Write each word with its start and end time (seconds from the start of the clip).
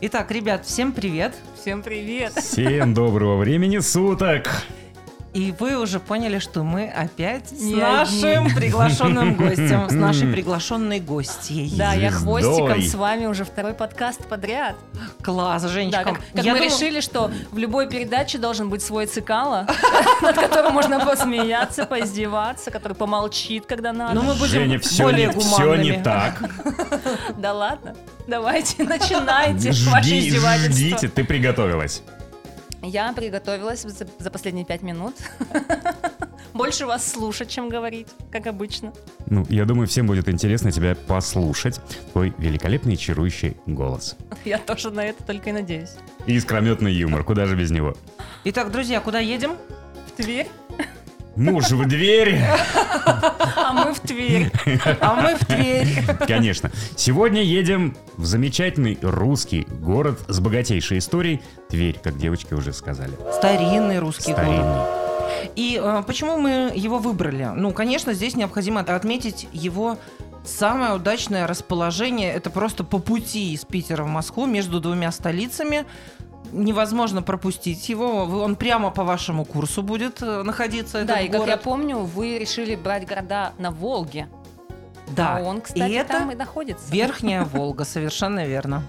Итак, 0.00 0.30
ребят, 0.30 0.64
всем 0.64 0.92
привет. 0.92 1.34
Всем 1.60 1.82
привет. 1.82 2.32
Всем 2.34 2.94
доброго 2.94 3.36
времени 3.36 3.78
суток. 3.78 4.48
И 5.34 5.54
вы 5.58 5.76
уже 5.78 6.00
поняли, 6.00 6.38
что 6.38 6.62
мы 6.64 6.88
опять 6.88 7.48
с 7.50 7.60
Не 7.60 7.74
нашим 7.76 8.46
одни. 8.46 8.54
приглашенным 8.54 9.34
гостем, 9.34 9.88
с 9.88 9.92
нашей 9.92 10.32
приглашенной 10.32 11.00
гостьей. 11.00 11.70
Да, 11.76 11.92
я 11.92 12.10
Звездой. 12.10 12.42
хвостиком 12.42 12.82
с 12.82 12.94
вами 12.94 13.26
уже 13.26 13.44
второй 13.44 13.74
подкаст 13.74 14.24
подряд. 14.26 14.74
Класс, 15.22 15.64
Женечка. 15.64 15.98
Да, 16.02 16.10
как, 16.12 16.14
как 16.20 16.34
мы 16.34 16.42
думаю- 16.42 16.62
решили, 16.64 17.00
что 17.00 17.30
в 17.52 17.58
любой 17.58 17.88
передаче 17.88 18.38
должен 18.38 18.70
быть 18.70 18.82
свой 18.82 19.04
цикало, 19.06 19.66
над 20.22 20.34
которым 20.34 20.72
можно 20.72 20.98
посмеяться, 21.04 21.84
поиздеваться, 21.84 22.70
который 22.70 22.94
помолчит, 22.94 23.66
когда 23.66 23.92
Ну, 23.92 23.98
надо. 23.98 24.20
мы 24.22 24.32
будем 24.34 24.46
Женя, 24.48 24.78
все 24.80 25.02
более 25.04 25.26
не, 25.26 25.38
все 25.40 25.74
не 25.76 25.92
так. 26.02 26.42
Да 27.36 27.52
ладно, 27.52 27.94
давайте, 28.26 28.82
начинайте 28.82 29.68
ваши 29.90 30.18
издевательства. 30.18 30.72
ждите, 30.72 31.08
ты 31.08 31.22
приготовилась. 31.22 32.02
Я 32.82 33.12
приготовилась 33.12 33.82
за, 33.82 34.06
за 34.18 34.30
последние 34.30 34.64
пять 34.64 34.82
минут. 34.82 35.14
Больше 36.54 36.86
вас 36.86 37.10
слушать, 37.10 37.50
чем 37.50 37.68
говорить, 37.68 38.08
как 38.30 38.46
обычно. 38.46 38.92
Ну, 39.26 39.44
я 39.48 39.64
думаю, 39.64 39.86
всем 39.86 40.06
будет 40.06 40.28
интересно 40.28 40.72
тебя 40.72 40.94
послушать. 40.94 41.80
Твой 42.12 42.32
великолепный 42.38 42.96
чарующий 42.96 43.56
голос. 43.66 44.16
Я 44.44 44.58
тоже 44.58 44.90
на 44.90 45.04
это 45.04 45.22
только 45.24 45.50
и 45.50 45.52
надеюсь. 45.52 45.90
И 46.26 46.34
искрометный 46.34 46.92
юмор, 46.92 47.24
куда 47.24 47.46
же 47.46 47.56
без 47.56 47.70
него. 47.70 47.94
Итак, 48.44 48.70
друзья, 48.70 49.00
куда 49.00 49.18
едем? 49.18 49.56
В 50.06 50.12
Тверь, 50.22 50.48
Муж 51.38 51.70
в 51.70 51.86
двери. 51.86 52.44
а 53.56 53.72
мы 53.72 53.94
в 53.94 54.00
Тверь. 54.00 54.50
А 55.00 55.14
мы 55.14 55.36
в 55.36 55.46
Тверь. 55.46 56.04
Конечно. 56.26 56.70
Сегодня 56.96 57.42
едем 57.42 57.96
в 58.16 58.26
замечательный 58.26 58.98
русский 59.02 59.66
город 59.70 60.18
с 60.26 60.40
богатейшей 60.40 60.98
историей. 60.98 61.40
Тверь, 61.70 61.98
как 62.02 62.18
девочки 62.18 62.54
уже 62.54 62.72
сказали. 62.72 63.12
Старинный 63.32 64.00
русский 64.00 64.32
город. 64.32 64.48
Старинный. 64.48 64.98
И 65.54 65.80
э, 65.80 66.02
почему 66.06 66.38
мы 66.38 66.72
его 66.74 66.98
выбрали? 66.98 67.50
Ну, 67.54 67.72
конечно, 67.72 68.14
здесь 68.14 68.34
необходимо 68.34 68.80
отметить 68.80 69.46
его 69.52 69.96
самое 70.44 70.94
удачное 70.94 71.46
расположение. 71.46 72.32
Это 72.32 72.50
просто 72.50 72.82
по 72.82 72.98
пути 72.98 73.52
из 73.52 73.64
Питера 73.64 74.02
в 74.02 74.08
Москву 74.08 74.46
между 74.46 74.80
двумя 74.80 75.12
столицами. 75.12 75.84
Невозможно 76.52 77.22
пропустить 77.22 77.88
его. 77.88 78.24
Он 78.24 78.56
прямо 78.56 78.90
по 78.90 79.04
вашему 79.04 79.44
курсу 79.44 79.82
будет 79.82 80.22
э, 80.22 80.42
находиться. 80.42 81.04
Да, 81.04 81.14
этот 81.20 81.24
и 81.24 81.28
как 81.28 81.40
я 81.40 81.46
город. 81.46 81.62
помню, 81.62 81.98
вы 81.98 82.38
решили 82.38 82.74
брать 82.74 83.06
города 83.06 83.52
на 83.58 83.70
Волге. 83.70 84.28
Да, 85.14 85.38
А 85.38 85.42
он, 85.42 85.60
кстати, 85.60 85.90
и 85.90 85.94
это 85.94 86.14
там 86.18 86.30
и 86.30 86.34
находится. 86.34 86.92
Верхняя 86.92 87.44
Волга, 87.52 87.84
совершенно 87.84 88.46
верно. 88.46 88.82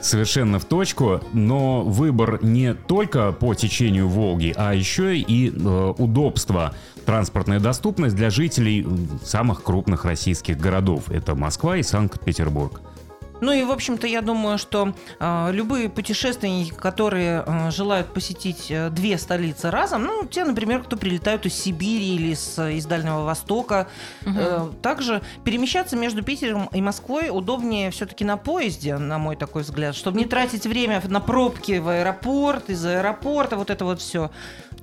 Совершенно 0.00 0.58
в 0.58 0.64
точку, 0.64 1.20
но 1.32 1.82
выбор 1.82 2.42
не 2.42 2.74
только 2.74 3.32
по 3.32 3.54
течению 3.54 4.08
Волги, 4.08 4.52
а 4.56 4.74
еще 4.74 5.16
и 5.16 5.50
э, 5.50 5.94
удобство, 5.98 6.74
транспортная 7.06 7.60
доступность 7.60 8.14
для 8.14 8.30
жителей 8.30 8.86
самых 9.24 9.62
крупных 9.62 10.04
российских 10.04 10.58
городов. 10.58 11.10
Это 11.10 11.34
Москва 11.34 11.76
и 11.76 11.82
Санкт-Петербург. 11.82 12.80
Ну 13.40 13.52
и, 13.52 13.64
в 13.64 13.70
общем-то, 13.70 14.06
я 14.06 14.20
думаю, 14.20 14.58
что 14.58 14.94
э, 15.18 15.48
любые 15.52 15.88
путешественники, 15.88 16.72
которые 16.74 17.44
э, 17.46 17.70
желают 17.70 18.12
посетить 18.12 18.70
э, 18.70 18.90
две 18.90 19.18
столицы 19.18 19.70
разом, 19.70 20.04
ну, 20.04 20.26
те, 20.26 20.44
например, 20.44 20.82
кто 20.82 20.96
прилетают 20.96 21.46
из 21.46 21.54
Сибири 21.54 22.16
или 22.16 22.34
с, 22.34 22.62
из 22.70 22.86
Дальнего 22.86 23.22
Востока, 23.22 23.88
э, 24.24 24.68
также 24.82 25.22
перемещаться 25.44 25.96
между 25.96 26.22
Питером 26.22 26.68
и 26.72 26.80
Москвой 26.80 27.30
удобнее 27.30 27.90
все-таки 27.90 28.24
на 28.24 28.36
поезде, 28.36 28.96
на 28.96 29.18
мой 29.18 29.36
такой 29.36 29.62
взгляд, 29.62 29.94
чтобы 29.94 30.18
не 30.18 30.24
тратить 30.24 30.66
время 30.66 31.02
на 31.08 31.20
пробки 31.20 31.78
в 31.78 31.88
аэропорт, 31.88 32.70
из 32.70 32.84
аэропорта, 32.84 33.56
вот 33.56 33.70
это 33.70 33.84
вот 33.84 34.00
все. 34.00 34.30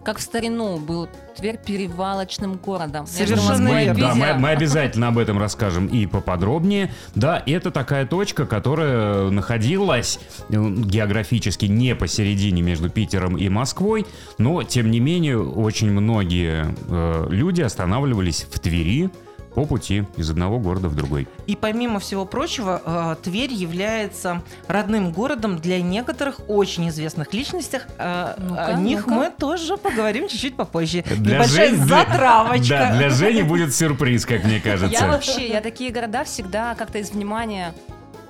Как 0.07 0.19
в 0.19 0.22
старину 0.22 0.78
был 0.78 1.09
Тверь 1.35 1.57
перевалочным 1.57 2.56
городом. 2.56 3.06
Совершенно 3.06 3.78
верно. 3.84 4.00
Да, 4.00 4.16
мы, 4.16 4.34
мы 4.35 4.50
обязательно 4.51 5.09
об 5.09 5.18
этом 5.18 5.38
расскажем 5.38 5.88
и 5.88 6.06
поподробнее. 6.06 6.94
Да, 7.13 7.44
это 7.45 7.72
такая 7.72 8.06
точка, 8.06 8.45
которая 8.45 9.29
находилась 9.31 10.18
э, 10.50 10.53
географически 10.53 11.66
не 11.66 11.94
посередине 11.94 12.62
между 12.62 12.90
Питером 12.90 13.38
и 13.38 13.50
Москвой, 13.50 14.07
но, 14.38 14.63
тем 14.63 14.91
не 14.91 15.01
менее, 15.01 15.44
очень 15.44 15.91
многие 15.91 16.74
э, 16.88 17.28
люди 17.29 17.62
останавливались 17.62 18.47
в 18.50 18.59
Твери 18.59 19.09
по 19.57 19.66
пути 19.66 20.03
из 20.18 20.29
одного 20.29 20.59
города 20.59 20.88
в 20.88 20.94
другой. 20.95 21.28
И 21.47 21.56
помимо 21.56 22.00
всего 22.00 22.25
прочего, 22.25 22.79
э, 22.85 23.16
Тверь 23.23 23.51
является 23.51 24.44
родным 24.68 25.12
городом 25.12 25.57
для 25.57 25.81
некоторых 25.81 26.41
очень 26.47 26.90
известных 26.90 27.34
личностей. 27.34 27.79
Э, 27.97 28.35
Ну-ка, 28.38 28.66
О 28.68 28.73
них 28.73 29.07
ну-ка. 29.07 29.19
мы 29.19 29.31
тоже 29.31 29.78
поговорим 29.78 30.28
чуть-чуть 30.28 30.56
попозже. 30.56 31.03
Для 31.09 31.38
Небольшая 31.38 31.69
Жени- 31.72 31.85
затравочка. 31.88 32.68
Да, 32.91 32.97
для 32.97 33.09
Жени 33.09 33.41
будет 33.41 33.73
сюрприз, 33.73 34.28
как 34.28 34.44
мне 34.44 34.59
кажется. 34.59 34.95
Я 34.95 35.07
вообще, 35.07 35.47
я 35.47 35.62
такие 35.62 35.89
города 35.91 36.24
всегда 36.24 36.75
как-то 36.75 37.00
из 37.00 37.09
внимания 37.09 37.74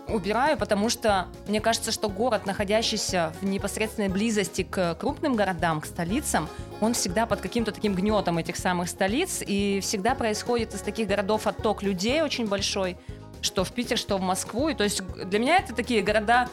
убираю, 0.09 0.57
потому 0.57 0.89
что 0.89 1.27
мне 1.47 1.61
кажется, 1.61 1.91
что 1.91 2.09
город, 2.09 2.45
находящийся 2.45 3.33
в 3.41 3.45
непосредственной 3.45 4.09
близости 4.09 4.63
к 4.63 4.95
крупным 4.95 5.35
городам, 5.35 5.81
к 5.81 5.85
столицам, 5.85 6.47
он 6.81 6.93
всегда 6.93 7.25
под 7.25 7.41
каким-то 7.41 7.71
таким 7.71 7.93
гнетом 7.93 8.37
этих 8.37 8.55
самых 8.55 8.89
столиц, 8.89 9.43
и 9.45 9.79
всегда 9.81 10.15
происходит 10.15 10.73
из 10.73 10.81
таких 10.81 11.07
городов 11.07 11.47
отток 11.47 11.83
людей 11.83 12.21
очень 12.21 12.47
большой, 12.47 12.97
что 13.41 13.63
в 13.63 13.71
Питер, 13.71 13.97
что 13.97 14.17
в 14.17 14.21
Москву. 14.21 14.69
И 14.69 14.73
то 14.73 14.83
есть 14.83 15.01
для 15.25 15.39
меня 15.39 15.57
это 15.57 15.73
такие 15.73 16.01
города 16.01 16.49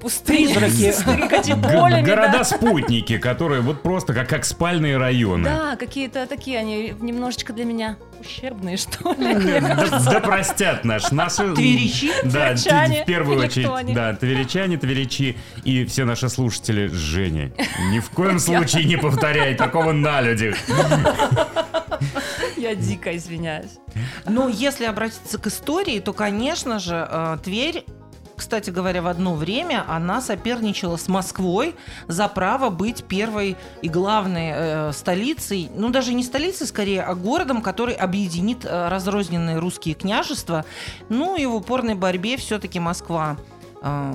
пустыни 0.00 0.52
Призраки. 0.54 2.02
Города-спутники, 2.02 3.18
которые 3.18 3.60
вот 3.62 3.82
просто 3.82 4.14
как, 4.14 4.28
как 4.28 4.44
спальные 4.44 4.96
районы. 4.96 5.44
Да, 5.44 5.76
какие-то 5.76 6.26
такие 6.26 6.58
они 6.58 6.94
немножечко 7.00 7.52
для 7.52 7.64
меня 7.64 7.96
ущербные, 8.20 8.76
что 8.76 9.12
ли. 9.12 9.34
Да, 9.60 10.00
да 10.10 10.20
простят 10.20 10.84
наш, 10.84 11.10
наши... 11.10 11.54
Тверичи? 11.54 12.10
Да, 12.24 12.50
т- 12.54 12.62
Тверчане 12.62 13.02
в 13.02 13.06
первую 13.06 13.38
очередь. 13.44 13.68
они? 13.74 13.94
Да, 13.94 14.14
тверичане, 14.14 14.76
тверичи 14.78 15.36
и 15.64 15.84
все 15.84 16.04
наши 16.04 16.28
слушатели 16.28 16.86
Женя. 16.88 17.52
Ни 17.90 18.00
в 18.00 18.10
коем 18.10 18.38
случае 18.46 18.84
не 18.84 18.96
повторяй 18.96 19.54
такого 19.54 19.92
на 19.92 20.20
людях. 20.20 20.56
Я 22.56 22.74
дико 22.74 23.16
извиняюсь. 23.16 23.78
Ну, 24.26 24.48
если 24.48 24.84
обратиться 24.86 25.38
к 25.38 25.46
истории, 25.46 26.00
то, 26.00 26.12
конечно 26.12 26.78
же, 26.78 27.06
э, 27.08 27.38
Тверь 27.44 27.84
кстати 28.36 28.70
говоря, 28.70 29.02
в 29.02 29.06
одно 29.06 29.34
время 29.34 29.84
она 29.88 30.20
соперничала 30.20 30.96
с 30.96 31.08
Москвой 31.08 31.74
за 32.06 32.28
право 32.28 32.70
быть 32.70 33.04
первой 33.04 33.56
и 33.82 33.88
главной 33.88 34.50
э, 34.54 34.92
столицей, 34.92 35.70
ну 35.74 35.90
даже 35.90 36.14
не 36.14 36.22
столицей, 36.22 36.66
скорее, 36.66 37.02
а 37.02 37.14
городом, 37.14 37.62
который 37.62 37.94
объединит 37.94 38.64
э, 38.64 38.88
разрозненные 38.88 39.58
русские 39.58 39.94
княжества. 39.94 40.64
Ну 41.08 41.36
и 41.36 41.46
в 41.46 41.54
упорной 41.54 41.94
борьбе 41.94 42.36
все-таки 42.36 42.78
Москва 42.78 43.36
э, 43.82 44.12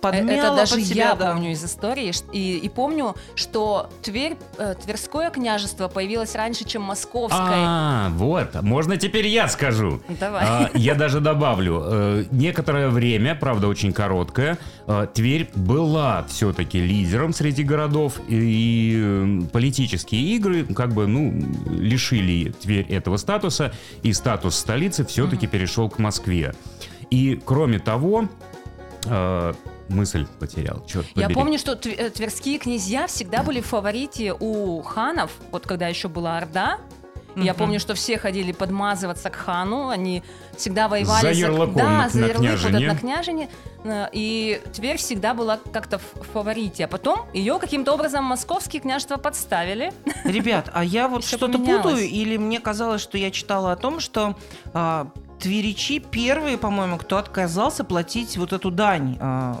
подмяла 0.00 0.30
Это 0.30 0.56
даже 0.56 0.74
под 0.76 0.84
себя, 0.84 1.08
я 1.10 1.14
да. 1.14 1.32
помню 1.32 1.52
из 1.52 1.64
истории. 1.64 2.12
И, 2.32 2.58
и 2.58 2.68
помню, 2.68 3.14
что 3.34 3.90
Тверь, 4.02 4.36
э, 4.58 4.74
Тверское 4.82 5.30
княжество 5.30 5.88
появилось 5.88 6.34
раньше, 6.34 6.64
чем 6.64 6.82
Московское. 6.82 7.40
А, 7.40 8.10
вот, 8.10 8.62
можно 8.62 8.96
теперь 8.96 9.26
я 9.26 9.48
скажу. 9.48 10.00
Давай. 10.20 10.44
А, 10.44 10.70
я 10.74 10.94
даже 10.94 11.20
добавлю, 11.20 11.82
э, 11.84 12.24
некоторое 12.30 12.88
время, 12.88 13.34
правда 13.34 13.68
очень 13.68 13.92
короткое, 13.92 14.58
э, 14.86 15.06
Тверь 15.12 15.50
была 15.54 16.24
все-таки 16.28 16.80
лидером 16.80 17.32
среди 17.32 17.62
городов, 17.62 18.20
и, 18.28 19.46
политические 19.52 20.22
игры 20.36 20.64
как 20.64 20.92
бы, 20.92 21.06
ну, 21.06 21.32
лишили 21.70 22.50
Тверь 22.52 22.86
этого 22.88 23.16
статуса, 23.16 23.72
и 24.02 24.12
статус 24.12 24.56
столицы 24.56 25.04
все-таки 25.04 25.46
перешел 25.46 25.88
к 25.88 25.98
Москве. 25.98 26.54
И, 27.10 27.40
кроме 27.44 27.78
того, 27.78 28.28
э, 29.06 29.52
мысль 29.88 30.26
потерял, 30.38 30.84
черт 30.86 31.06
Я 31.14 31.22
побери. 31.24 31.34
помню, 31.34 31.58
что 31.58 31.72
э, 31.72 32.10
тверские 32.10 32.58
князья 32.58 33.06
всегда 33.06 33.42
были 33.42 33.60
в 33.60 33.66
фаворите 33.66 34.34
у 34.38 34.82
ханов, 34.82 35.30
вот 35.50 35.66
когда 35.66 35.88
еще 35.88 36.08
была 36.08 36.38
Орда. 36.38 36.78
Я 37.36 37.50
Мгм. 37.52 37.58
помню, 37.58 37.80
что 37.80 37.94
все 37.96 38.16
ходили 38.16 38.52
подмазываться 38.52 39.28
к 39.28 39.34
хану, 39.34 39.88
они 39.88 40.22
всегда 40.56 40.86
воевали 40.86 41.34
За 41.34 41.40
ярлыком 41.40 41.74
да, 41.74 41.88
на- 42.02 42.08
за 42.08 42.18
на 42.20 42.24
ярлык 42.26 42.36
вот 42.38 42.46
княжине. 42.60 42.84
этот 42.86 42.94
на 42.94 43.00
княжине. 43.00 43.48
И 44.12 44.62
Тверь 44.72 44.96
всегда 44.98 45.34
была 45.34 45.58
как-то 45.72 45.98
в 45.98 46.04
фаворите. 46.32 46.84
А 46.84 46.88
потом 46.88 47.26
ее 47.34 47.58
каким-то 47.58 47.92
образом 47.92 48.22
московские 48.24 48.80
княжества 48.80 49.16
подставили. 49.16 49.92
Ребят, 50.24 50.70
а 50.72 50.84
я 50.84 51.08
вот 51.08 51.24
что-то 51.24 51.58
путаю, 51.58 51.98
или 52.08 52.36
мне 52.36 52.60
казалось, 52.60 53.02
что 53.02 53.18
я 53.18 53.32
читала 53.32 53.72
о 53.72 53.76
том, 53.76 53.98
что 53.98 54.36
а, 54.72 55.08
тверичи 55.44 55.98
первые, 56.00 56.56
по-моему, 56.58 56.96
кто 56.96 57.18
отказался 57.18 57.84
платить 57.84 58.36
вот 58.38 58.52
эту 58.52 58.70
дань, 58.70 59.16
а, 59.20 59.60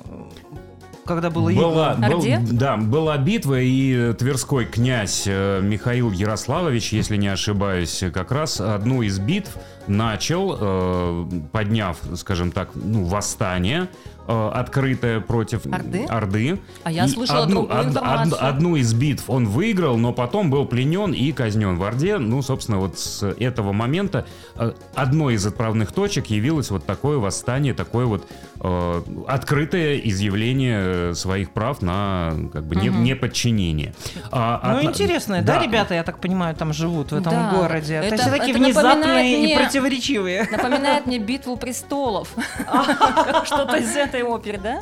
когда 1.06 1.28
было 1.28 1.50
Была, 1.52 1.92
иго. 1.92 2.08
был- 2.08 2.22
да, 2.52 2.76
была 2.78 3.18
битва, 3.18 3.60
и 3.60 4.14
тверской 4.14 4.64
князь 4.64 5.24
э, 5.26 5.60
Михаил 5.62 6.10
Ярославович, 6.10 6.94
если 6.94 7.18
не 7.18 7.28
ошибаюсь, 7.28 8.02
как 8.14 8.32
раз 8.32 8.58
одну 8.60 9.02
из 9.02 9.18
битв 9.18 9.56
начал, 9.86 10.56
э, 10.58 11.26
подняв, 11.52 11.98
скажем 12.16 12.50
так, 12.52 12.70
ну, 12.74 13.04
восстание 13.04 13.88
открытая 14.26 15.20
против 15.20 15.66
Орды? 15.66 16.04
Орды. 16.08 16.58
А 16.82 16.90
я 16.90 17.04
И 17.04 17.08
слышала 17.08 17.42
одну, 17.44 17.62
другую 17.66 17.78
од- 17.80 17.86
од- 17.86 17.92
информацию. 17.92 18.46
одну 18.48 18.76
из 18.76 18.94
битв 18.94 19.24
он 19.30 19.46
выиграл, 19.46 19.96
но 19.98 20.12
потом 20.12 20.50
был 20.50 20.66
пленен 20.66 21.12
и 21.12 21.32
казнен 21.32 21.76
в 21.76 21.82
Орде. 21.84 22.18
Ну, 22.18 22.40
собственно, 22.42 22.78
вот 22.78 22.98
с 22.98 23.22
этого 23.26 23.72
момента 23.72 24.26
э, 24.56 24.72
одной 24.94 25.34
из 25.34 25.46
отправных 25.46 25.92
точек 25.92 26.26
явилось 26.26 26.70
вот 26.70 26.86
такое 26.86 27.18
восстание, 27.18 27.74
такое 27.74 28.06
вот 28.06 28.26
э, 28.60 29.02
открытое 29.28 29.96
изъявление 29.98 31.10
э, 31.10 31.14
своих 31.14 31.50
прав 31.50 31.82
на 31.82 32.32
как 32.52 32.64
бы 32.64 32.76
не- 32.76 32.90
Мгм. 32.90 33.04
неподчинение. 33.04 33.94
А, 34.30 34.60
Ну, 34.72 34.78
от- 34.78 34.84
интересно, 34.84 35.42
да, 35.42 35.60
ребята, 35.62 35.94
я 35.94 36.02
так 36.02 36.18
понимаю, 36.18 36.54
там 36.56 36.72
живут 36.72 37.12
в 37.12 37.14
этом 37.14 37.32
Да. 37.32 37.50
городе. 37.54 38.00
То 38.00 38.06
Это- 38.06 38.14
есть 38.16 38.30
такие 38.30 38.56
внезапные 38.56 39.34
и 39.34 39.42
мне- 39.44 39.56
противоречивые. 39.58 40.48
Напоминает 40.50 41.06
мне 41.06 41.18
битву 41.18 41.56
престолов. 41.56 42.28
Что-то 43.44 43.76
из 43.76 43.94
этой 44.14 44.22
оперы, 44.22 44.58
да? 44.58 44.80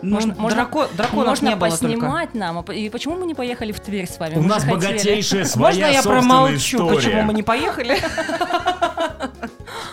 Ну, 0.00 0.14
Можно- 0.14 0.34
можно- 0.38 0.56
драко- 0.62 0.88
драконов 0.96 1.26
Можно 1.26 1.48
не 1.48 1.56
было 1.56 1.70
только. 1.70 1.86
поснимать 1.86 2.34
нам. 2.34 2.64
А 2.64 2.72
И 2.72 2.88
почему 2.88 3.16
мы 3.16 3.26
не 3.26 3.34
поехали 3.34 3.72
в 3.72 3.80
Тверь 3.80 4.06
с 4.06 4.16
вами? 4.20 4.34
У 4.36 4.42
Мы 4.42 4.46
нас 4.48 4.62
хотели. 4.62 4.74
богатейшая 4.76 5.44
своя 5.44 5.74
Можно 5.74 5.92
я 5.92 6.02
промолчу, 6.04 6.56
история. 6.76 6.94
почему 6.94 7.22
мы 7.22 7.34
не 7.34 7.42
поехали? 7.42 7.96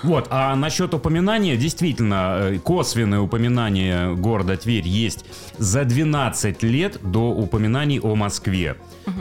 Вот, 0.04 0.28
а 0.30 0.56
насчет 0.56 0.94
упоминания, 0.94 1.58
действительно, 1.58 2.38
э, 2.40 2.60
косвенное 2.60 3.20
упоминание 3.20 4.14
города 4.16 4.56
Тверь 4.56 4.88
есть 4.88 5.26
за 5.58 5.84
12 5.84 6.62
лет 6.62 7.00
до 7.02 7.32
упоминаний 7.32 8.00
о 8.00 8.14
Москве. 8.16 8.76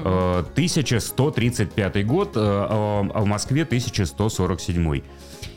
Э, 0.05 0.43
1135 0.55 2.03
год, 2.05 2.33
э, 2.37 2.41
а 2.41 3.07
а 3.15 3.21
в 3.21 3.27
Москве 3.27 3.65
1147. 3.65 5.03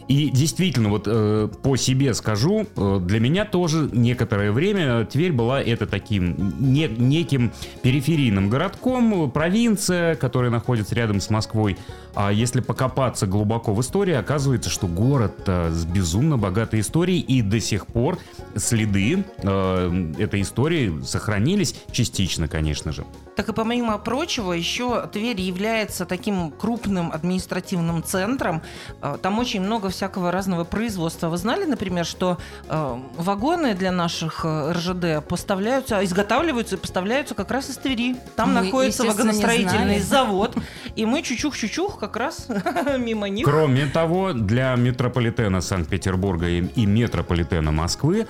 И 0.07 0.29
действительно, 0.29 0.89
вот 0.89 1.03
э, 1.05 1.49
по 1.61 1.75
себе 1.75 2.13
скажу, 2.13 2.65
э, 2.75 2.99
для 3.01 3.19
меня 3.19 3.43
тоже 3.43 3.89
некоторое 3.91 4.53
время 4.53 5.05
Тверь 5.05 5.33
была 5.33 5.61
это 5.61 5.85
таким 5.85 6.53
не- 6.59 6.87
неким 6.87 7.51
периферийным 7.81 8.49
городком, 8.49 9.29
провинция, 9.31 10.15
которая 10.15 10.49
находится 10.49 10.95
рядом 10.95 11.19
с 11.19 11.29
Москвой. 11.29 11.77
А 12.15 12.31
если 12.31 12.61
покопаться 12.61 13.27
глубоко 13.27 13.73
в 13.73 13.81
истории, 13.81 14.13
оказывается, 14.13 14.69
что 14.69 14.87
город 14.87 15.41
э, 15.45 15.71
с 15.71 15.85
безумно 15.85 16.37
богатой 16.37 16.79
историей, 16.79 17.19
и 17.19 17.41
до 17.41 17.59
сих 17.59 17.85
пор 17.85 18.17
следы 18.55 19.25
э, 19.43 20.13
этой 20.19 20.41
истории 20.41 21.01
сохранились 21.03 21.75
частично, 21.91 22.47
конечно 22.47 22.93
же. 22.93 23.03
Так 23.37 23.49
и 23.49 23.53
помимо 23.53 23.99
прочего, 23.99 24.51
еще 24.51 25.07
Тверь 25.13 25.39
является 25.39 26.05
таким 26.05 26.49
крупным 26.49 27.11
административным 27.11 28.03
центром. 28.03 28.63
Э, 29.03 29.17
Там 29.21 29.37
очень 29.37 29.61
много 29.61 29.89
всякого 29.89 30.31
разного 30.31 30.63
производства. 30.63 31.29
Вы 31.29 31.37
знали, 31.37 31.65
например, 31.65 32.03
что 32.03 32.39
э, 32.67 32.99
вагоны 33.15 33.75
для 33.75 33.91
наших 33.91 34.43
э, 34.43 34.71
РЖД 34.71 35.27
поставляются, 35.27 36.03
изготавливаются 36.03 36.77
и 36.77 36.79
поставляются 36.79 37.35
как 37.35 37.51
раз 37.51 37.69
из 37.69 37.77
Твери. 37.77 38.15
Там 38.35 38.55
Мы, 38.55 38.61
находится 38.61 39.03
вагоностроительный 39.03 39.99
завод, 39.99 40.55
и 40.95 41.05
мы 41.05 41.21
чучух-чучух 41.21 41.99
как 41.99 42.17
раз 42.17 42.47
мимо 42.97 43.29
них. 43.29 43.45
Кроме 43.45 43.85
того, 43.85 44.33
для 44.33 44.73
метрополитена 44.75 45.61
Санкт-Петербурга 45.61 46.49
и, 46.49 46.85
метрополитена 46.87 47.71
Москвы 47.71 48.25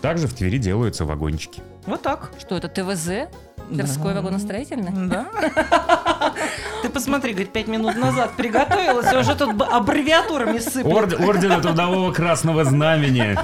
также 0.00 0.28
в 0.28 0.32
Твери 0.32 0.56
делаются 0.56 1.04
вагончики. 1.04 1.62
Вот 1.86 2.02
так. 2.02 2.30
Что 2.38 2.56
это, 2.56 2.68
ТВЗ? 2.68 3.28
Тверской 3.70 4.14
Да. 4.14 4.20
вагоностроительный? 4.20 5.08
Да. 5.08 5.26
Ты 6.82 6.88
посмотри, 6.88 7.32
говорит, 7.32 7.52
пять 7.52 7.66
минут 7.66 7.96
назад 7.96 8.32
приготовилась, 8.36 9.12
и 9.12 9.16
уже 9.16 9.34
тут 9.34 9.60
аббревиатурами 9.60 10.58
сыплет. 10.58 10.86
Орд- 10.86 11.20
ордена 11.20 11.60
Трудового 11.60 12.12
Красного 12.12 12.64
Знамени. 12.64 13.36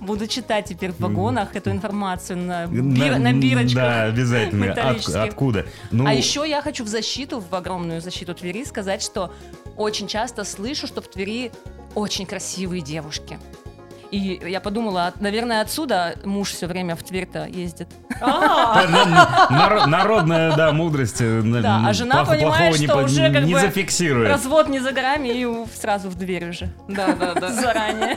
Буду 0.00 0.26
читать 0.26 0.66
теперь 0.66 0.92
в 0.92 1.00
вагонах 1.00 1.56
эту 1.56 1.70
информацию 1.70 2.36
на, 2.36 2.66
На- 2.66 2.94
бир- 2.94 3.18
на 3.18 3.32
бирочках. 3.32 3.74
Да, 3.74 4.02
обязательно. 4.04 4.72
От- 4.72 5.08
откуда? 5.16 5.64
Ну, 5.90 6.06
А 6.06 6.12
еще 6.12 6.44
я 6.46 6.60
хочу 6.60 6.84
в 6.84 6.88
защиту, 6.88 7.40
в 7.40 7.54
огромную 7.54 8.02
защиту 8.02 8.34
Твери 8.34 8.64
сказать, 8.66 9.02
что 9.02 9.32
очень 9.78 10.06
часто 10.06 10.44
слышу, 10.44 10.86
что 10.86 11.00
в 11.00 11.08
Твери 11.08 11.50
очень 11.94 12.26
красивые 12.26 12.82
девушки. 12.82 13.38
И 14.10 14.40
я 14.46 14.60
подумала, 14.60 15.06
а, 15.08 15.12
наверное, 15.20 15.60
отсюда 15.60 16.14
муж 16.24 16.50
все 16.50 16.66
время 16.66 16.94
в 16.96 17.02
Тверь-то 17.02 17.46
ездит. 17.46 17.88
А, 18.20 18.84
на- 18.86 19.04
на- 19.06 19.48
наро- 19.50 19.86
народная, 19.86 20.54
да, 20.56 20.72
мудрость. 20.72 21.16
э, 21.20 21.42
Да, 21.42 21.82
а 21.86 21.92
жена 21.92 22.24
понимает, 22.24 22.42
плохого 22.42 22.76
не 22.76 22.86
что 22.86 22.96
уже 22.98 23.32
как 23.32 23.44
не 23.44 23.54
бы 23.54 23.60
зафиксирует. 23.60 24.28
Развод 24.28 24.68
не 24.68 24.78
за 24.80 24.92
горами 24.92 25.28
и 25.28 25.46
сразу 25.74 26.08
в 26.10 26.14
дверь 26.16 26.48
уже. 26.50 26.68
Да, 26.88 27.08
да, 27.14 27.34
да. 27.34 27.52
Заранее. 27.52 28.16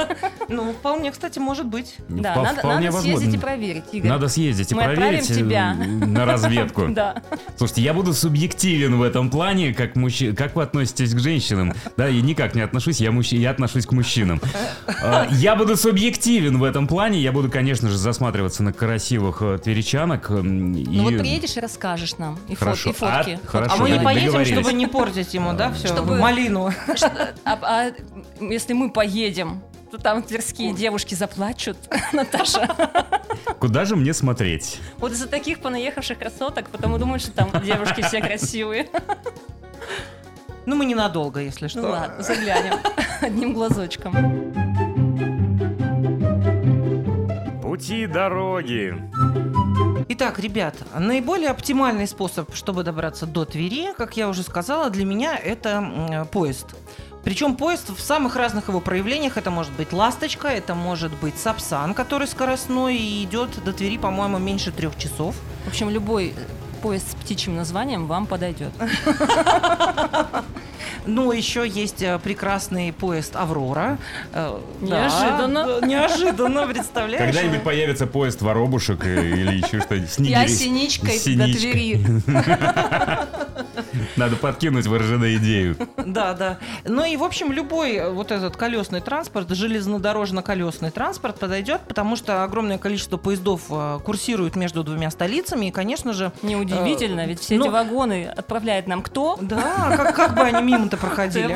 Ну, 0.50 0.72
вполне, 0.74 1.12
кстати, 1.12 1.40
может 1.40 1.66
быть. 1.66 1.96
Да, 2.10 2.36
Впо- 2.36 2.64
надо, 2.80 2.92
съездить 3.02 3.34
и 3.34 3.38
проверить, 3.38 3.84
Игорь. 3.92 4.10
Надо 4.10 4.28
съездить 4.28 4.72
и 4.72 4.76
Мы 4.76 4.82
отправим 4.84 5.02
проверить 5.04 5.32
э, 5.32 5.36
тебя. 5.36 5.74
на 5.74 6.26
разведку. 6.26 6.88
Да. 6.98 7.22
Слушайте, 7.58 7.82
я 7.84 7.94
буду 7.94 8.14
субъективен 8.14 8.98
в 8.98 9.04
этом 9.04 9.30
плане, 9.30 9.74
как 9.74 9.96
мужчина. 9.96 10.36
Как 10.36 10.56
вы 10.56 10.64
относитесь 10.64 11.14
к 11.14 11.20
женщинам? 11.20 11.74
Да, 11.96 12.08
я 12.08 12.22
никак 12.22 12.56
не 12.56 12.62
отношусь, 12.62 13.00
я, 13.00 13.10
мужч- 13.12 13.36
я 13.38 13.52
отношусь 13.52 13.86
к 13.86 13.92
мужчинам. 13.92 14.42
А, 15.02 15.28
Я 15.32 15.56
буду 15.56 15.77
субъективен 15.78 16.58
в 16.60 16.64
этом 16.64 16.88
плане. 16.88 17.20
Я 17.22 17.32
буду, 17.32 17.50
конечно 17.50 17.90
же, 17.90 17.98
засматриваться 17.98 18.64
на 18.64 18.74
красивых 18.74 19.42
э, 19.42 19.58
тверичанок. 19.64 20.30
м, 20.30 20.74
и- 20.76 20.86
Ну 20.98 21.04
вот 21.04 21.18
приедешь 21.20 21.56
и 21.56 21.60
расскажешь 21.60 22.18
нам. 22.18 22.38
И, 22.48 22.52
фот- 22.56 22.60
Хорошо. 22.60 22.90
и 22.90 22.94
фотки. 22.94 23.40
А, 23.44 23.48
хорошо. 23.48 23.76
А 23.76 23.78
мы 23.78 23.90
не 23.92 24.00
поедем, 24.00 24.26
договорились. 24.28 24.54
чтобы 24.60 24.74
не 24.74 24.88
портить 24.88 25.34
ему, 25.34 25.54
да, 25.54 25.72
все, 25.72 25.88
Чтобы- 25.88 26.18
малину. 26.20 26.72
А, 27.46 27.60
а 27.62 27.92
если 28.44 28.74
мы 28.74 28.90
поедем, 28.92 29.62
то 29.92 29.98
там 29.98 30.22
тверские 30.22 30.74
девушки 30.74 31.16
заплачут, 31.16 31.78
Наташа. 32.14 32.68
Куда 33.60 33.86
же 33.86 33.96
мне 33.96 34.14
смотреть? 34.14 34.80
Вот 34.98 35.14
из-за 35.14 35.28
таких 35.28 35.60
понаехавших 35.62 36.20
красоток, 36.20 36.70
потому 36.70 36.98
думают, 36.98 37.22
что 37.24 37.32
там 37.32 37.50
девушки 37.64 38.02
все 38.02 38.20
красивые. 38.22 38.90
Ну, 40.66 40.76
мы 40.76 40.84
ненадолго, 40.84 41.40
если 41.40 41.70
что. 41.70 41.80
Ну 41.82 41.90
ладно, 41.92 42.22
заглянем 42.22 42.74
одним 43.22 43.54
глазочком. 43.54 44.14
Дороги. 48.08 48.96
Итак, 50.10 50.40
ребят, 50.40 50.76
наиболее 50.98 51.50
оптимальный 51.50 52.08
способ, 52.08 52.56
чтобы 52.56 52.84
добраться 52.84 53.26
до 53.26 53.46
Твери, 53.46 53.94
как 53.98 54.18
я 54.18 54.30
уже 54.30 54.44
сказала, 54.44 54.90
для 54.90 55.06
меня 55.06 55.38
это 55.38 56.28
поезд. 56.32 56.76
Причем 57.24 57.56
поезд 57.56 57.90
в 57.90 58.00
самых 58.00 58.38
разных 58.38 58.70
его 58.70 58.80
проявлениях. 58.80 59.36
Это 59.36 59.52
может 59.52 59.74
быть 59.74 59.92
«Ласточка», 59.92 60.48
это 60.48 60.76
может 60.76 61.12
быть 61.20 61.38
«Сапсан», 61.38 61.94
который 61.94 62.26
скоростной 62.26 62.96
и 62.96 63.26
идет 63.26 63.62
до 63.66 63.74
Твери, 63.74 63.98
по-моему, 63.98 64.38
меньше 64.38 64.72
трех 64.72 64.98
часов. 64.98 65.36
В 65.66 65.68
общем, 65.68 65.90
любой 65.90 66.30
э, 66.30 66.34
поезд 66.82 67.12
с 67.12 67.16
птичьим 67.16 67.58
названием 67.58 68.08
вам 68.08 68.28
подойдет. 68.28 68.72
Ну, 71.06 71.32
еще 71.32 71.68
есть 71.68 72.02
э, 72.02 72.20
прекрасный 72.20 72.92
поезд 72.94 73.36
«Аврора». 73.36 73.98
Э, 74.34 74.58
да, 74.82 75.02
Неожиданно. 75.08 75.80
да, 75.82 75.88
неожиданно, 75.88 76.68
представляешь? 76.68 77.34
Когда-нибудь 77.34 77.64
появится 77.64 78.08
поезд 78.08 78.42
воробушек 78.42 79.06
э, 79.06 79.30
или 79.30 79.58
еще 79.58 79.82
что-нибудь. 79.82 80.18
Я 80.20 80.48
синичкой 80.48 81.18
до. 81.36 81.46
Твери. 81.46 82.06
Надо 84.16 84.36
подкинуть 84.36 84.86
в 84.86 84.96
РЖД 84.98 85.24
идею. 85.42 85.78
Да, 86.06 86.34
да. 86.34 86.58
Ну 86.86 87.06
и, 87.06 87.16
в 87.18 87.24
общем, 87.24 87.52
любой 87.52 87.96
э, 87.96 88.10
вот 88.10 88.32
этот 88.32 88.58
колесный 88.58 89.02
транспорт, 89.02 89.50
железнодорожно-колесный 89.50 90.92
транспорт 90.92 91.40
подойдет, 91.40 91.82
потому 91.88 92.16
что 92.16 92.44
огромное 92.44 92.78
количество 92.78 93.18
поездов 93.18 93.62
э, 93.70 94.00
курсирует 94.04 94.56
между 94.56 94.84
двумя 94.84 95.12
столицами, 95.12 95.68
и, 95.68 95.72
конечно 95.72 96.14
же, 96.14 96.32
Неудивительно, 96.42 97.26
ведь 97.26 97.40
все 97.40 97.56
ну- 97.56 97.66
эти 97.66 97.72
вагоны 97.72 98.26
отправляет 98.26 98.88
нам 98.88 99.02
кто? 99.02 99.38
да, 99.42 99.96
как, 99.98 100.16
как 100.16 100.36
бы 100.36 100.42
они 100.42 100.62
мимо-то 100.78 100.98
проходили. 100.98 101.54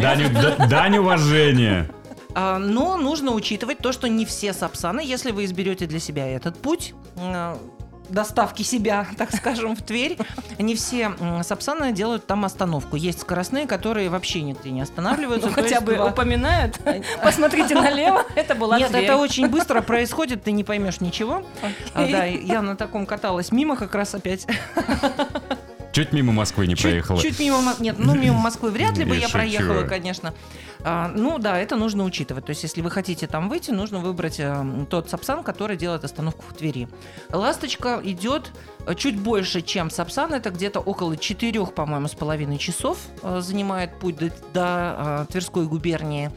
Дань, 0.00 0.32
да- 0.32 0.66
дань 0.66 0.98
уважения. 0.98 1.88
А, 2.34 2.58
но 2.58 2.96
нужно 2.96 3.32
учитывать 3.32 3.78
то, 3.78 3.92
что 3.92 4.08
не 4.08 4.24
все 4.24 4.52
сапсаны, 4.52 5.00
если 5.00 5.30
вы 5.32 5.44
изберете 5.44 5.86
для 5.86 5.98
себя 5.98 6.26
этот 6.28 6.56
путь, 6.58 6.94
э, 7.16 7.56
доставки 8.10 8.62
себя, 8.62 9.06
так 9.18 9.34
скажем, 9.34 9.74
в 9.74 9.82
Тверь, 9.82 10.18
не 10.58 10.74
все 10.76 11.10
сапсаны 11.42 11.92
делают 11.92 12.26
там 12.26 12.44
остановку. 12.44 12.96
Есть 12.96 13.20
скоростные, 13.22 13.66
которые 13.66 14.08
вообще 14.08 14.42
нигде 14.42 14.70
не 14.70 14.82
останавливаются. 14.82 15.48
Ну, 15.48 15.54
хотя 15.54 15.80
бы 15.80 15.96
два- 15.96 16.06
упоминают. 16.06 16.78
Посмотрите 17.24 17.74
налево, 17.74 18.24
это 18.36 18.54
была 18.54 18.78
Нет, 18.78 18.90
Тверь. 18.90 19.04
это 19.04 19.16
очень 19.16 19.48
быстро 19.48 19.80
происходит, 19.80 20.44
ты 20.44 20.52
не 20.52 20.64
поймешь 20.64 21.00
ничего. 21.00 21.44
А, 21.94 22.06
да, 22.06 22.24
я 22.24 22.62
на 22.62 22.76
таком 22.76 23.04
каталась 23.06 23.50
мимо 23.50 23.74
как 23.76 23.94
раз 23.94 24.14
опять. 24.14 24.46
Чуть 25.98 26.12
мимо 26.12 26.32
Москвы 26.32 26.68
не 26.68 26.76
Чуть- 26.76 26.82
проехала. 26.82 27.20
Чуть 27.20 27.40
мимо, 27.40 27.60
Мо- 27.60 27.74
нет, 27.80 27.96
ну 27.98 28.14
мимо 28.14 28.38
Москвы 28.38 28.70
вряд 28.70 28.96
ли 28.98 29.04
бы 29.04 29.16
Я 29.16 29.22
я 29.22 29.28
проехала, 29.28 29.82
конечно. 29.82 30.32
А, 30.84 31.10
ну 31.12 31.38
да, 31.38 31.58
это 31.58 31.74
нужно 31.74 32.04
учитывать. 32.04 32.46
То 32.46 32.50
есть, 32.50 32.62
если 32.62 32.82
вы 32.82 32.90
хотите 32.92 33.26
там 33.26 33.48
выйти, 33.48 33.72
нужно 33.72 33.98
выбрать 33.98 34.38
э, 34.38 34.64
тот 34.88 35.10
Сапсан, 35.10 35.42
который 35.42 35.76
делает 35.76 36.04
остановку 36.04 36.44
в 36.48 36.54
Твери. 36.54 36.88
Ласточка 37.32 38.00
идет 38.04 38.52
э, 38.86 38.94
чуть 38.94 39.18
больше, 39.18 39.60
чем 39.60 39.90
Сапсан. 39.90 40.32
Это 40.34 40.50
где-то 40.50 40.78
около 40.78 41.16
четырех, 41.16 41.74
по-моему, 41.74 42.06
с 42.06 42.14
половиной 42.14 42.58
часов 42.58 42.98
э, 43.24 43.40
занимает 43.40 43.98
путь 43.98 44.18
до, 44.18 44.30
до, 44.54 45.24
э, 45.28 45.32
Тверской 45.32 45.66
губернии. 45.66 46.30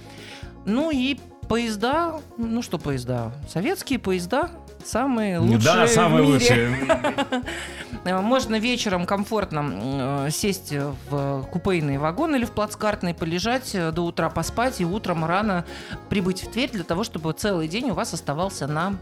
Ну 0.66 0.90
и 0.90 1.20
поезда, 1.48 2.20
ну 2.38 2.64
что 2.64 2.80
поезда, 2.80 3.32
советские 3.48 4.00
поезда, 4.00 4.50
самые 4.84 5.38
лучшие 5.38 5.60
да, 5.60 5.88
самые 5.88 6.24
лучшие. 6.24 6.76
Э, 8.06 8.20
Можно 8.22 8.60
вечером 8.60 9.06
комфортно 9.06 10.26
э, 10.28 10.30
сесть 10.32 10.74
в 11.10 11.48
купейный 11.52 11.98
вагон 11.98 12.36
или 12.36 12.46
в 12.46 12.52
плацкартный, 12.52 13.14
полежать 13.14 13.72
э, 13.74 13.92
до 13.92 14.04
утра, 14.06 14.30
поспать 14.30 14.82
и 14.82 14.86
утром 14.86 15.26
рано 15.26 15.66
прибыть 16.10 16.44
в 16.44 16.52
Тверь 16.52 16.72
для 16.72 16.84
того, 16.84 17.04
чтобы 17.04 17.32
целый 17.34 17.68
день 17.68 17.92
у 17.92 17.94
вас 17.94 18.14
оставался 18.14 18.68
на 18.68 18.96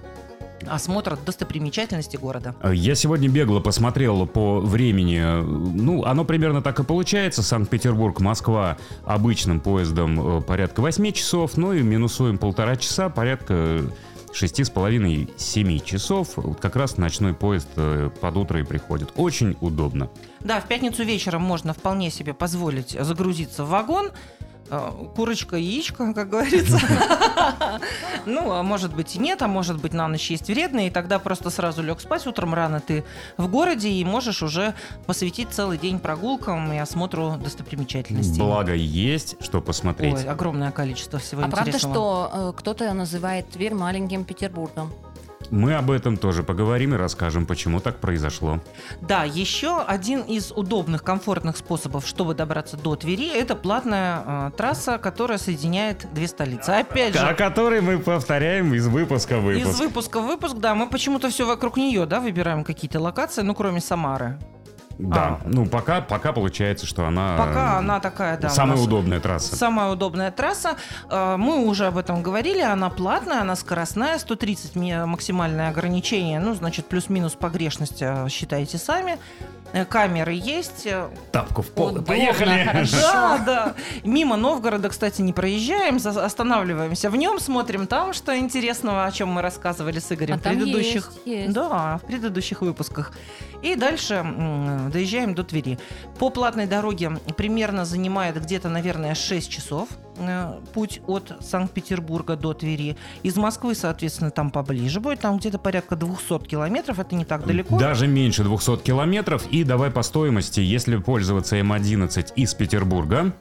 осмотр 0.67 1.17
достопримечательности 1.25 2.17
города. 2.17 2.53
Я 2.73 2.93
сегодня 2.93 3.29
бегло 3.29 3.61
посмотрел 3.61 4.27
по 4.27 4.59
времени. 4.59 5.21
Ну, 5.41 6.03
оно 6.03 6.25
примерно 6.25 6.61
так 6.61 6.81
и 6.81 6.83
получается. 6.83 7.41
Санкт-Петербург, 7.43 8.19
Москва 8.19 8.77
обычным 9.05 9.61
поездом 9.61 10.43
порядка 10.43 10.81
8 10.81 11.11
часов, 11.13 11.55
ну 11.55 11.71
и 11.71 11.81
минусуем 11.81 12.37
полтора 12.37 12.75
часа, 12.75 13.07
порядка 13.07 13.83
шести 14.33 14.63
с 14.63 14.69
половиной 14.69 15.29
семи 15.37 15.83
часов. 15.83 16.37
Вот 16.37 16.59
как 16.59 16.75
раз 16.75 16.97
ночной 16.97 17.33
поезд 17.33 17.67
э, 17.75 18.09
под 18.21 18.37
утро 18.37 18.59
и 18.59 18.63
приходит. 18.63 19.11
Очень 19.15 19.57
удобно. 19.61 20.09
Да, 20.41 20.59
в 20.61 20.67
пятницу 20.67 21.03
вечером 21.03 21.41
можно 21.41 21.73
вполне 21.73 22.09
себе 22.09 22.33
позволить 22.33 22.91
загрузиться 22.91 23.63
в 23.63 23.69
вагон. 23.69 24.11
Э, 24.69 24.91
Курочка, 25.15 25.55
яичко, 25.55 26.13
как 26.13 26.29
говорится. 26.29 26.79
Ну, 28.25 28.51
а 28.51 28.63
может 28.63 28.93
быть 28.93 29.15
и 29.15 29.19
нет, 29.19 29.41
а 29.41 29.47
может 29.47 29.81
быть 29.81 29.93
на 29.93 30.07
ночь 30.07 30.29
есть 30.29 30.47
вредные, 30.47 30.87
и 30.87 30.89
тогда 30.89 31.19
просто 31.19 31.49
сразу 31.49 31.81
лег 31.81 32.01
спать, 32.01 32.27
утром 32.27 32.53
рано 32.53 32.79
ты 32.79 33.03
в 33.37 33.47
городе 33.47 33.89
и 33.89 34.03
можешь 34.03 34.43
уже 34.43 34.73
посвятить 35.07 35.49
целый 35.51 35.77
день 35.77 35.99
прогулкам 35.99 36.71
и 36.73 36.77
осмотру 36.77 37.37
достопримечательностей. 37.41 38.39
Благо 38.41 38.73
есть, 38.73 39.35
что 39.41 39.61
посмотреть. 39.61 40.15
Ой, 40.15 40.23
огромное 40.25 40.71
количество 40.71 41.17
всего 41.19 41.41
А 41.43 41.47
правда, 41.47 41.69
интересного. 41.69 41.95
что 41.95 42.31
э, 42.33 42.53
кто-то 42.59 42.93
называет 42.93 43.49
Тверь 43.49 43.73
маленьким 43.73 44.25
Петербургом? 44.25 44.91
Мы 45.51 45.73
об 45.75 45.89
этом 45.89 46.17
тоже 46.17 46.43
поговорим 46.43 46.93
и 46.93 46.97
расскажем, 46.97 47.45
почему 47.45 47.79
так 47.79 47.97
произошло. 47.99 48.59
Да, 49.01 49.23
еще 49.23 49.81
один 49.81 50.21
из 50.21 50.51
удобных, 50.51 51.03
комфортных 51.03 51.57
способов, 51.57 52.05
чтобы 52.05 52.35
добраться 52.35 52.77
до 52.77 52.95
Твери, 52.95 53.29
это 53.29 53.55
платная 53.55 54.23
э, 54.25 54.51
трасса, 54.55 54.97
которая 54.97 55.37
соединяет 55.37 56.07
две 56.13 56.27
столицы. 56.27 56.69
Опять 56.69 57.15
же, 57.15 57.19
О 57.19 57.33
которой 57.33 57.81
мы 57.81 57.99
повторяем 57.99 58.73
из 58.73 58.87
выпуска 58.87 59.39
в 59.39 59.43
выпуск. 59.43 59.67
Из 59.67 59.79
выпуска 59.79 60.19
в 60.19 60.27
выпуск, 60.27 60.55
да, 60.57 60.75
мы 60.75 60.87
почему-то 60.87 61.29
все 61.29 61.45
вокруг 61.45 61.77
нее, 61.77 62.05
да, 62.05 62.19
выбираем 62.19 62.63
какие-то 62.63 62.99
локации, 62.99 63.41
ну, 63.41 63.55
кроме 63.55 63.81
Самары. 63.81 64.37
Да, 64.99 65.39
ну 65.45 65.65
пока, 65.65 66.01
пока 66.01 66.33
получается, 66.33 66.85
что 66.85 67.05
она... 67.05 67.37
Пока 67.37 67.77
она 67.77 67.99
такая, 68.01 68.37
да. 68.37 68.49
Самая 68.49 68.77
удобная 68.77 69.21
трасса. 69.21 69.55
Самая 69.55 69.89
удобная 69.91 70.29
трасса. 70.29 70.75
Э, 71.09 71.37
Мы 71.37 71.65
уже 71.65 71.87
об 71.87 71.97
этом 71.97 72.21
говорили. 72.21 72.61
Она 72.61 72.89
платная, 72.89 73.41
она 73.41 73.55
скоростная, 73.55 74.19
130 74.19 74.75
ми- 74.75 75.05
максимальное 75.05 75.69
ограничение. 75.69 76.39
Ну, 76.41 76.53
значит, 76.53 76.85
плюс-минус 76.87 77.33
погрешность 77.35 78.01
э, 78.01 78.27
считайте 78.29 78.77
сами. 78.77 79.17
Э, 79.71 79.85
Камеры 79.85 80.33
есть. 80.33 80.85
э, 80.85 81.07
Тапку 81.31 81.61
в 81.61 81.67
пол. 81.69 81.85
Удобно, 81.87 82.03
Поехали! 82.03 82.63
хорошо. 82.71 82.97
Да, 83.01 83.37
да. 83.45 83.73
Мимо 84.03 84.35
Новгорода, 84.35 84.89
кстати, 84.89 85.21
не 85.21 85.31
проезжаем, 85.31 85.97
останавливаемся 86.03 87.09
в 87.09 87.15
нем, 87.15 87.39
смотрим 87.39 87.87
там, 87.87 88.11
что 88.13 88.37
интересного, 88.37 89.05
о 89.05 89.11
чем 89.11 89.29
мы 89.29 89.41
рассказывали 89.41 89.99
с 89.99 90.11
Игорем 90.11 90.35
А 90.35 90.37
в 90.39 90.41
там 90.41 90.55
предыдущих, 90.57 91.11
есть, 91.25 91.27
есть. 91.45 91.53
да, 91.53 91.99
в 92.03 92.07
предыдущих 92.07 92.61
выпусках. 92.61 93.13
И 93.61 93.75
дальше 93.75 94.25
доезжаем 94.89 95.35
до 95.35 95.43
Твери. 95.43 95.77
По 96.17 96.29
платной 96.29 96.67
дороге 96.67 97.11
примерно 97.37 97.85
занимает 97.85 98.41
где-то, 98.41 98.69
наверное, 98.69 99.15
6 99.15 99.49
часов 99.49 99.89
э, 100.17 100.59
путь 100.73 101.01
от 101.07 101.33
Санкт-Петербурга 101.41 102.35
до 102.35 102.53
Твери. 102.53 102.97
Из 103.23 103.35
Москвы, 103.37 103.75
соответственно, 103.75 104.31
там 104.31 104.51
поближе 104.51 104.99
будет, 104.99 105.21
там 105.21 105.37
где-то 105.37 105.59
порядка 105.59 105.95
200 105.95 106.47
километров, 106.47 106.99
это 106.99 107.15
не 107.15 107.25
так 107.25 107.45
далеко. 107.45 107.77
Даже 107.77 108.07
меньше 108.07 108.43
200 108.43 108.77
километров. 108.77 109.47
И 109.47 109.63
давай 109.63 109.91
по 109.91 110.03
стоимости, 110.03 110.59
если 110.59 110.97
пользоваться 110.97 111.57
М11 111.59 112.33
из 112.35 112.53
Петербурга. 112.53 113.33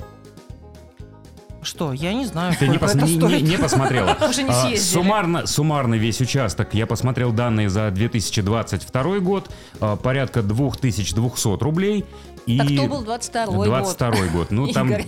Что, 1.60 1.92
я 1.92 2.12
не 2.12 2.24
знаю, 2.24 2.54
Ты 2.58 2.68
не, 2.68 2.76
пос- 2.76 2.94
не- 3.04 3.16
не- 3.16 3.42
не 3.42 3.56
посмотрела. 3.58 4.16
Уже 4.30 4.42
не 4.44 4.50
А, 4.50 4.62
съездили. 4.62 4.78
Суммарно, 5.02 5.46
суммарно 5.46 5.94
весь 5.96 6.20
участок, 6.20 6.72
я 6.74 6.86
посмотрел 6.86 7.32
данные 7.32 7.68
за 7.68 7.90
2022 7.90 9.18
год, 9.18 9.50
а, 9.80 9.96
порядка 9.96 10.42
2200 10.42 11.62
рублей. 11.62 12.04
И 12.48 12.56
Так 12.56 12.66
кто 12.68 12.86
был 12.86 13.04
22-й 13.04 13.54
год? 13.54 13.66
22 13.66 14.26
год. 14.28 14.50
Ну, 14.50 14.68
там, 14.72 14.90
Игорь. 14.90 15.04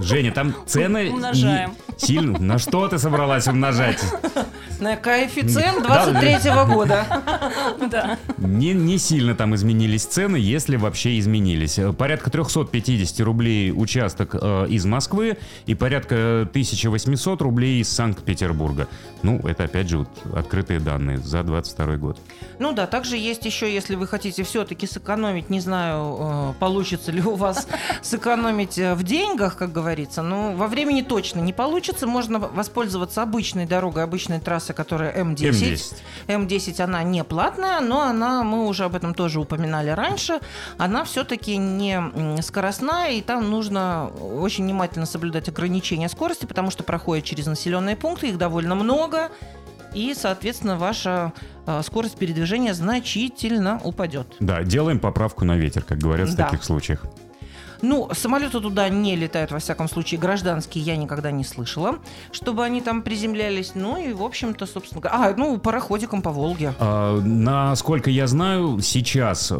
Женя, 0.00 0.32
там 0.32 0.54
цены 0.66 1.10
Умножаем. 1.12 1.74
сильно... 1.96 2.38
На 2.40 2.58
что 2.58 2.88
ты 2.88 2.98
собралась 2.98 3.46
умножать? 3.46 4.02
На 4.80 4.96
коэффициент 4.96 5.82
Да, 5.86 6.06
23 6.10 6.50
года. 6.74 7.06
Да. 7.90 8.18
Не, 8.38 8.72
не 8.72 8.98
сильно 8.98 9.34
там 9.34 9.54
изменились 9.54 10.04
цены, 10.04 10.36
если 10.36 10.76
вообще 10.76 11.18
изменились. 11.18 11.78
Э, 11.78 11.92
Порядка 11.92 12.30
350 12.30 13.20
рублей 13.20 13.72
участок 13.72 14.34
э, 14.34 14.66
из 14.68 14.84
Москвы 14.84 15.38
и 15.66 15.74
порядка 15.74 16.42
1800 16.50 17.40
рублей 17.42 17.80
из 17.80 17.88
Санкт-Петербурга. 17.90 18.88
Ну, 19.22 19.38
это 19.46 19.64
опять 19.64 19.88
же 19.88 19.98
вот 19.98 20.08
открытые 20.34 20.80
данные 20.80 21.18
за 21.18 21.42
22 21.42 21.96
год. 21.96 22.18
Ну 22.58 22.72
да, 22.72 22.86
также 22.86 23.16
есть 23.16 23.44
еще, 23.44 23.72
если 23.72 23.94
вы 23.94 24.06
хотите 24.06 24.42
все-таки 24.42 24.86
сэкономить, 24.86 25.50
не 25.50 25.60
знаю, 25.60 26.16
э, 26.18 26.52
получится 26.80 27.12
ли 27.12 27.20
у 27.20 27.34
вас 27.34 27.68
сэкономить 28.00 28.78
э, 28.78 28.94
в 28.94 29.02
деньгах, 29.02 29.58
как 29.58 29.70
говорится, 29.70 30.22
но 30.22 30.52
во 30.52 30.66
времени 30.66 31.02
точно 31.02 31.40
не 31.40 31.52
получится. 31.52 32.06
Можно 32.06 32.38
воспользоваться 32.38 33.20
обычной 33.20 33.66
дорогой, 33.66 34.02
обычной 34.02 34.40
трассой, 34.40 34.74
которая 34.74 35.14
М10. 35.14 35.50
М10. 35.50 35.96
М10 36.28 36.80
она 36.80 37.02
не 37.02 37.22
платная, 37.22 37.80
но 37.80 38.00
она, 38.00 38.42
мы 38.44 38.66
уже 38.66 38.84
об 38.84 38.94
этом 38.94 39.12
тоже 39.12 39.40
упоминали 39.40 39.90
раньше, 39.90 40.40
она 40.78 41.04
все-таки 41.04 41.58
не 41.58 42.00
скоростная, 42.40 43.10
и 43.10 43.20
там 43.20 43.50
нужно 43.50 44.08
очень 44.08 44.64
внимательно 44.64 45.04
соблюдать 45.04 45.50
ограничения 45.50 46.08
скорости, 46.08 46.46
потому 46.46 46.70
что 46.70 46.82
проходит 46.82 47.26
через 47.26 47.44
населенные 47.44 47.94
пункты, 47.94 48.28
их 48.28 48.38
довольно 48.38 48.74
много, 48.74 49.30
и, 49.94 50.14
соответственно, 50.14 50.76
ваша 50.76 51.32
э, 51.66 51.82
скорость 51.82 52.16
передвижения 52.16 52.74
значительно 52.74 53.80
упадет. 53.84 54.36
Да, 54.40 54.62
делаем 54.62 54.98
поправку 54.98 55.44
на 55.44 55.56
ветер, 55.56 55.82
как 55.82 55.98
говорят 55.98 56.28
в 56.28 56.36
Да. 56.36 56.44
таких 56.44 56.64
случаях. 56.64 57.04
Ну, 57.82 58.08
самолеты 58.12 58.60
туда 58.60 58.88
не 58.88 59.16
летают, 59.16 59.50
во 59.52 59.58
всяком 59.58 59.88
случае, 59.88 60.20
гражданские 60.20 60.84
я 60.84 60.96
никогда 60.96 61.30
не 61.30 61.44
слышала, 61.44 61.98
чтобы 62.32 62.64
они 62.64 62.80
там 62.80 63.02
приземлялись. 63.02 63.72
Ну 63.74 63.96
и, 63.96 64.12
в 64.12 64.22
общем-то, 64.22 64.66
собственно 64.66 65.00
говоря... 65.00 65.18
А, 65.30 65.34
ну, 65.36 65.58
пароходиком 65.58 66.22
по 66.22 66.30
Волге. 66.30 66.74
А, 66.78 67.20
Насколько 67.20 68.10
я 68.10 68.26
знаю, 68.26 68.80
сейчас 68.80 69.50
э, 69.50 69.54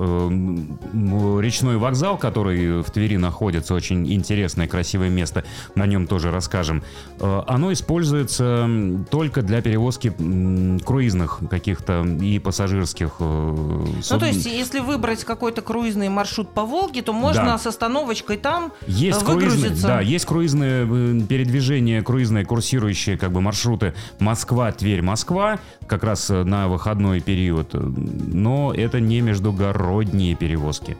речной 1.40 1.76
вокзал, 1.76 2.16
который 2.18 2.82
в 2.82 2.90
Твери 2.90 3.16
находится, 3.16 3.74
очень 3.74 4.10
интересное, 4.12 4.68
красивое 4.68 5.08
место, 5.08 5.44
на 5.74 5.86
нем 5.86 6.06
тоже 6.06 6.30
расскажем, 6.30 6.82
э, 7.18 7.42
оно 7.46 7.72
используется 7.72 8.68
только 9.10 9.42
для 9.42 9.62
перевозки 9.62 10.12
м, 10.18 10.80
круизных 10.80 11.40
каких-то 11.50 12.02
и 12.20 12.38
пассажирских 12.38 13.16
э, 13.20 13.22
Ну, 13.24 14.02
суд- 14.02 14.20
то 14.20 14.26
есть, 14.26 14.46
если 14.46 14.80
выбрать 14.80 15.24
какой-то 15.24 15.62
круизный 15.62 16.08
маршрут 16.08 16.50
по 16.52 16.64
Волге, 16.64 17.02
то 17.02 17.12
можно 17.12 17.44
Да. 17.44 17.58
с 17.58 17.66
остановочкой 18.10 18.36
там 18.36 18.72
Есть 18.86 19.22
э, 19.22 19.24
круизные, 19.24 19.50
выгрузиться. 19.50 19.86
да, 19.86 20.00
есть 20.00 20.24
круизные 20.26 20.86
э, 20.88 21.20
передвижения, 21.26 22.02
круизные 22.02 22.44
курсирующие 22.44 23.16
как 23.16 23.32
бы 23.32 23.40
маршруты 23.40 23.94
Москва, 24.18 24.70
Тверь, 24.72 25.02
Москва, 25.02 25.58
как 25.86 26.04
раз 26.04 26.30
э, 26.30 26.44
на 26.44 26.68
выходной 26.68 27.20
период, 27.20 27.70
но 27.72 28.72
это 28.74 29.00
не 29.00 29.20
междугородние 29.20 30.34
перевозки. 30.34 30.96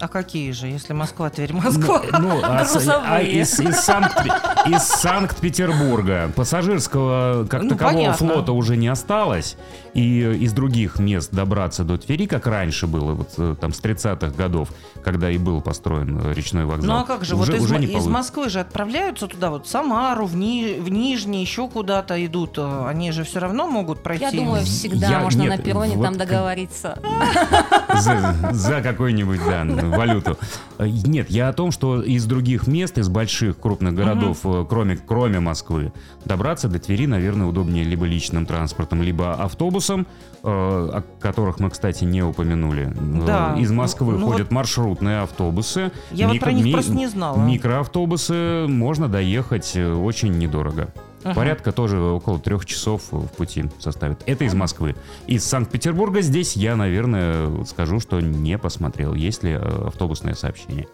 А 0.00 0.08
какие 0.08 0.50
же, 0.50 0.66
если 0.66 0.92
Москва, 0.92 1.30
Тверь, 1.30 1.52
Москва? 1.52 2.02
Ну, 2.18 2.40
а, 2.42 2.64
с- 2.64 2.72
Грузовые. 2.72 3.06
а 3.08 3.20
из, 3.22 3.60
из 3.60 3.76
Санкт- 3.80 4.26
из 4.66 4.82
Санкт-Петербурга 4.82 6.32
пассажирского 6.34 7.46
как 7.48 7.62
Ну, 7.62 7.68
такового 7.70 7.94
понятно. 7.94 8.26
флота 8.28 8.52
уже 8.52 8.76
не 8.76 8.88
осталось, 8.88 9.56
и 9.94 10.20
э, 10.20 10.34
из 10.34 10.52
других 10.52 10.98
мест 10.98 11.30
добраться 11.32 11.84
до 11.84 11.96
Твери, 11.96 12.26
как 12.26 12.48
раньше 12.48 12.88
было, 12.88 13.12
вот 13.14 13.34
э, 13.38 13.54
там 13.60 13.72
с 13.72 13.80
30-х 13.80 14.30
годов, 14.36 14.70
когда 15.04 15.30
и 15.30 15.38
был 15.38 15.60
построен 15.60 16.20
э, 16.24 16.34
речной 16.34 16.64
вокзал. 16.64 16.96
Ну 16.96 17.00
а 17.02 17.04
как 17.04 17.24
же, 17.24 17.36
уже, 17.36 17.52
вот 17.52 17.60
из, 17.60 17.64
уже 17.64 17.78
не 17.78 17.86
из. 17.86 18.06
Москвы 18.06 18.48
же 18.48 18.58
отправляются 18.58 19.28
туда, 19.28 19.50
вот 19.50 19.66
в 19.66 19.70
Самару, 19.70 20.26
в, 20.26 20.34
Ни- 20.34 20.80
в 20.80 20.88
Нижний, 20.90 21.40
еще 21.40 21.68
куда-то 21.68 22.24
идут. 22.26 22.58
Они 22.58 23.12
же 23.12 23.22
все 23.22 23.38
равно 23.38 23.68
могут 23.68 24.02
пройти. 24.02 24.24
Я 24.24 24.32
думаю, 24.32 24.64
всегда 24.64 25.06
Я- 25.08 25.18
можно 25.20 25.42
нет, 25.42 25.56
на 25.56 25.62
перроне 25.62 25.94
вот 25.94 26.04
там 26.04 26.16
договориться. 26.18 26.98
за, 28.00 28.34
за 28.50 28.82
какой-нибудь, 28.82 29.38
да, 29.46 29.64
валюту. 29.90 30.36
Э, 30.78 30.86
Нет, 30.88 31.30
я 31.30 31.48
о 31.48 31.52
том, 31.52 31.70
что 31.70 32.02
из 32.02 32.24
других 32.26 32.66
мест, 32.66 32.98
из 32.98 33.08
больших 33.08 33.58
крупных 33.58 33.94
городов, 33.94 34.38
э, 34.44 34.64
кроме, 34.68 34.96
кроме 34.96 35.40
Москвы, 35.40 35.92
добраться 36.24 36.68
до 36.68 36.78
Твери, 36.78 37.06
наверное, 37.06 37.46
удобнее 37.46 37.84
либо 37.84 38.06
личным 38.06 38.46
транспортом, 38.46 39.02
либо 39.02 39.34
автобусом, 39.34 40.06
э, 40.42 40.46
о 40.46 41.02
которых 41.20 41.60
мы, 41.60 41.70
кстати, 41.70 42.04
не 42.04 42.22
упомянули. 42.22 42.92
Да. 43.26 43.56
Из 43.58 43.70
Москвы 43.70 44.14
Ну, 44.14 44.18
ну 44.18 44.32
ходят 44.32 44.50
маршрутные 44.50 45.20
автобусы. 45.22 45.92
Я 46.12 46.28
вот 46.28 46.38
про 46.40 46.52
них 46.52 46.64
ми- 46.64 46.72
просто 46.72 46.92
не 46.92 47.06
знала. 47.08 47.38
Микроавтобусы 47.38 48.66
можно 48.68 49.08
доехать 49.08 49.76
очень 49.76 50.38
недорого. 50.38 50.88
Ага. 51.24 51.34
Порядка 51.34 51.72
тоже 51.72 51.98
около 51.98 52.38
трех 52.38 52.66
часов 52.66 53.02
в 53.10 53.28
пути 53.28 53.64
составит. 53.78 54.22
Это 54.26 54.44
из 54.44 54.54
Москвы. 54.54 54.94
Из 55.26 55.42
Санкт-Петербурга 55.44 56.20
здесь 56.20 56.54
я, 56.54 56.76
наверное, 56.76 57.64
скажу, 57.64 57.98
что 57.98 58.20
не 58.20 58.58
посмотрел, 58.58 59.14
есть 59.14 59.42
ли 59.42 59.52
э, 59.52 59.86
автобусное 59.86 60.34
сообщение. 60.34 60.86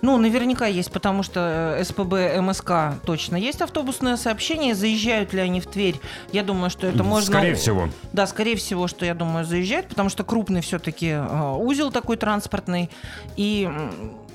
Ну, 0.00 0.18
наверняка 0.18 0.66
есть, 0.66 0.90
потому 0.90 1.22
что 1.22 1.76
э, 1.78 1.84
СПБ 1.84 2.40
МСК 2.40 3.00
точно 3.04 3.36
есть 3.36 3.60
автобусное 3.60 4.16
сообщение. 4.16 4.74
Заезжают 4.74 5.32
ли 5.32 5.40
они 5.40 5.60
в 5.60 5.66
Тверь? 5.66 6.00
Я 6.32 6.42
думаю, 6.42 6.70
что 6.70 6.86
это 6.86 7.04
можно... 7.04 7.34
Скорее 7.34 7.54
всего. 7.54 7.88
Да, 8.12 8.26
скорее 8.26 8.56
всего, 8.56 8.88
что 8.88 9.04
я 9.04 9.14
думаю, 9.14 9.44
заезжают, 9.44 9.88
потому 9.88 10.08
что 10.08 10.24
крупный 10.24 10.60
все-таки 10.60 11.16
узел 11.56 11.92
такой 11.92 12.16
транспортный. 12.16 12.90
И 13.36 13.70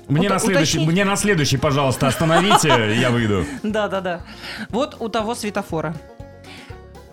Мне, 0.08 0.26
Ут- 0.28 0.32
на 0.34 0.38
следующий, 0.38 0.78
мне 0.86 1.04
на 1.04 1.16
следующий, 1.16 1.56
пожалуйста, 1.58 2.08
остановите, 2.08 2.96
я 2.98 3.10
выйду. 3.10 3.44
Да, 3.62 3.88
да, 3.88 4.00
да. 4.00 4.20
Вот 4.70 4.96
у 5.00 5.08
того 5.08 5.34
светофора. 5.34 5.94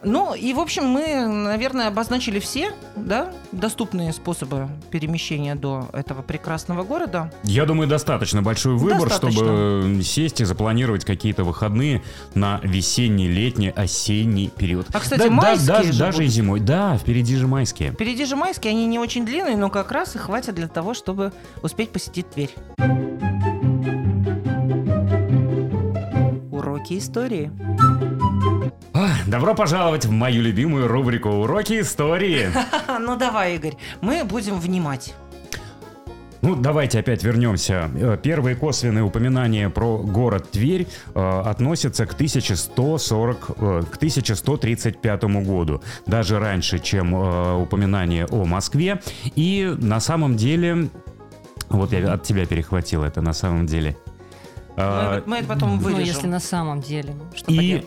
Ну, 0.08 0.36
и, 0.36 0.54
в 0.54 0.60
общем, 0.60 0.86
мы, 0.86 1.26
наверное, 1.26 1.88
обозначили 1.88 2.40
все, 2.40 2.72
да, 2.96 3.34
доступные 3.52 4.14
способы 4.14 4.68
перемещения 4.92 5.56
до 5.56 5.90
этого 5.94 6.22
прекрасного 6.22 6.84
города. 6.84 7.32
Я 7.44 7.66
думаю, 7.66 7.90
достаточно 7.90 8.44
большой 8.44 8.76
выбор, 8.76 9.10
Достаточно. 9.10 9.32
чтобы 9.32 10.02
сесть 10.04 10.42
и 10.42 10.46
запланировать 10.46 11.06
какие-то 11.06 11.44
выходные 11.44 12.04
на 12.36 12.60
весенний, 12.62 13.28
летний, 13.28 13.70
осенний 13.70 14.50
период. 14.56 14.86
А, 14.94 15.00
кстати, 15.00 15.20
Да- 15.22 15.26
да- 15.30 15.32
майские 15.32 15.68
даже, 15.68 15.92
же 15.94 16.00
даже 16.00 16.18
и 16.18 16.26
будут. 16.26 16.34
зимой. 16.34 16.60
Да, 16.60 16.98
впереди 16.98 17.36
же 17.36 17.48
майские. 17.48 17.92
Впереди 17.92 18.26
же 18.26 18.36
майские, 18.36 18.72
они 18.72 18.86
не 18.86 19.00
очень 19.00 19.26
длинные, 19.26 19.58
но 19.58 19.70
как 19.72 19.92
раз 19.92 20.16
и 20.16 20.20
хватит 20.20 20.54
для 20.54 20.68
того, 20.68 20.94
чтобы 20.94 21.34
успеть 21.64 21.90
посетить 21.90 22.30
Тверь. 22.30 22.54
Уроки 26.52 26.98
истории. 26.98 27.52
А, 28.94 29.10
Добро 29.28 29.56
пожаловать 29.56 30.06
в 30.06 30.12
мою 30.12 30.42
любимую 30.42 30.88
рубрику 30.88 31.30
«Уроки 31.30 31.82
истории». 31.82 32.50
Ну 33.00 33.16
давай, 33.18 33.56
Игорь, 33.56 33.76
мы 34.02 34.24
будем 34.24 34.60
внимать. 34.60 35.14
Ну, 36.42 36.56
давайте 36.56 37.00
опять 37.00 37.24
вернемся. 37.24 37.90
Э, 37.96 38.18
Первые 38.22 38.56
косвенные 38.56 39.04
упоминания 39.04 39.70
про 39.70 39.98
город 39.98 40.52
Тверь 40.52 40.88
э, 41.16 41.42
относятся 41.46 42.06
к 42.06 42.14
1140, 42.14 43.50
э, 43.58 43.82
к 43.92 43.96
1135 43.98 45.24
году. 45.44 45.82
Даже 46.06 46.40
раньше, 46.40 46.78
чем 46.80 47.16
э, 47.16 47.54
упоминание 47.56 48.28
о 48.28 48.46
Москве. 48.46 49.02
И 49.36 49.76
на 49.80 50.00
самом 50.00 50.38
деле... 50.38 50.90
Вот 51.70 51.92
я 51.94 52.14
от 52.14 52.22
тебя 52.24 52.46
перехватил 52.46 53.04
это 53.04 53.22
на 53.22 53.34
самом 53.34 53.66
деле. 53.66 53.98
Э, 54.78 55.22
Мы, 55.26 55.32
мы 55.32 55.38
это 55.38 55.48
потом 55.48 55.72
Ну, 55.78 55.82
вырежем. 55.82 56.06
если 56.06 56.28
на 56.28 56.40
самом 56.40 56.80
деле. 56.82 57.16
ну, 57.18 57.26
что 57.36 57.52
И, 57.52 57.56
поделать. 57.58 57.86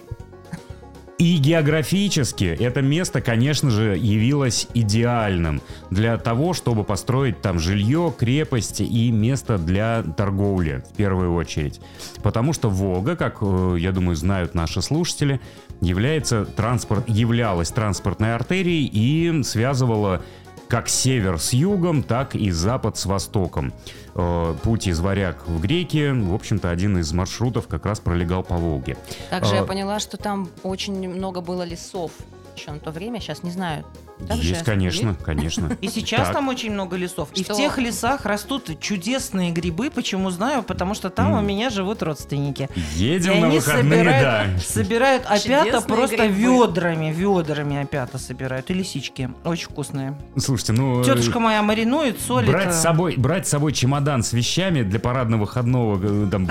И 1.18 1.36
географически 1.36 2.44
это 2.44 2.80
место, 2.80 3.20
конечно 3.20 3.70
же, 3.70 3.96
явилось 3.96 4.68
идеальным 4.72 5.60
для 5.90 6.16
того, 6.16 6.54
чтобы 6.54 6.84
построить 6.84 7.40
там 7.40 7.58
жилье, 7.58 8.14
крепость 8.16 8.80
и 8.80 9.10
место 9.10 9.58
для 9.58 10.04
торговли 10.16 10.84
в 10.92 10.96
первую 10.96 11.34
очередь. 11.34 11.80
Потому 12.22 12.52
что 12.52 12.70
Волга, 12.70 13.16
как, 13.16 13.38
э, 13.40 13.76
я 13.80 13.90
думаю, 13.90 14.14
знают 14.14 14.54
наши 14.54 14.80
слушатели, 14.80 15.40
является 15.80 16.44
транспорт, 16.44 17.08
являлась 17.08 17.70
транспортной 17.70 18.34
артерией 18.34 18.86
и 18.86 19.42
связывала 19.42 20.22
как 20.68 20.88
север 20.88 21.40
с 21.40 21.52
югом, 21.52 22.02
так 22.02 22.34
и 22.34 22.50
запад 22.50 22.96
с 22.96 23.06
востоком. 23.06 23.72
Э, 24.14 24.54
Путь 24.62 24.86
из 24.86 25.00
Варяг 25.00 25.46
в 25.46 25.60
Греки, 25.60 26.10
в 26.10 26.34
общем-то, 26.34 26.70
один 26.70 26.98
из 26.98 27.12
маршрутов 27.12 27.66
как 27.68 27.86
раз 27.86 28.00
пролегал 28.00 28.42
по 28.42 28.56
Волге. 28.56 28.96
Также 29.30 29.54
я 29.54 29.64
поняла, 29.64 29.98
что 29.98 30.16
там 30.16 30.48
очень 30.62 31.08
много 31.08 31.40
было 31.40 31.62
лесов 31.62 32.12
еще 32.58 32.70
на 32.72 32.78
то 32.80 32.90
время. 32.90 33.20
Сейчас 33.20 33.42
не 33.42 33.50
знаю. 33.50 33.84
Так 34.26 34.38
же 34.38 34.50
Есть, 34.50 34.64
конечно, 34.64 35.14
конечно. 35.24 35.76
И 35.80 35.88
сейчас 35.88 36.26
Так. 36.26 36.32
там 36.34 36.48
очень 36.48 36.72
много 36.72 36.96
лесов. 36.96 37.28
И 37.34 37.44
Что? 37.44 37.54
в 37.54 37.56
тех 37.56 37.78
лесах 37.78 38.24
растут 38.26 38.80
чудесные 38.80 39.50
грибы. 39.52 39.90
Почему 39.90 40.30
знаю? 40.30 40.62
Потому 40.62 40.94
что 40.94 41.08
там 41.10 41.32
М. 41.32 41.38
у 41.38 41.40
меня 41.40 41.70
живут 41.70 42.02
родственники. 42.02 42.68
Едем 42.96 43.32
И 43.34 43.40
на 43.40 43.46
они 43.46 43.58
выходные, 43.58 44.04
да. 44.04 44.46
собирают, 44.60 44.62
собирают 44.62 45.22
опята 45.26 45.64
Чудесные 45.64 45.82
просто 45.96 46.16
грибы. 46.28 46.34
ведрами, 46.34 47.12
ведрами 47.12 47.80
опята 47.82 48.18
собирают. 48.18 48.70
И 48.70 48.74
лисички. 48.74 49.30
Очень 49.44 49.66
вкусные. 49.68 50.18
Слушайте, 50.36 50.72
ну... 50.72 51.00
э, 51.00 51.04
Тетушка 51.04 51.38
моя 51.38 51.62
маринует, 51.62 52.20
солит. 52.20 52.50
Брать 52.50 52.68
э, 52.68 52.72
с, 52.72 52.82
собой, 52.82 53.14
брать 53.16 53.46
с 53.46 53.50
собой 53.50 53.72
чемодан 53.72 54.22
с 54.22 54.32
вещами 54.32 54.82
для 54.82 54.98
парадно-выходного 54.98 56.00
э, 56.02 56.28
там, 56.30 56.48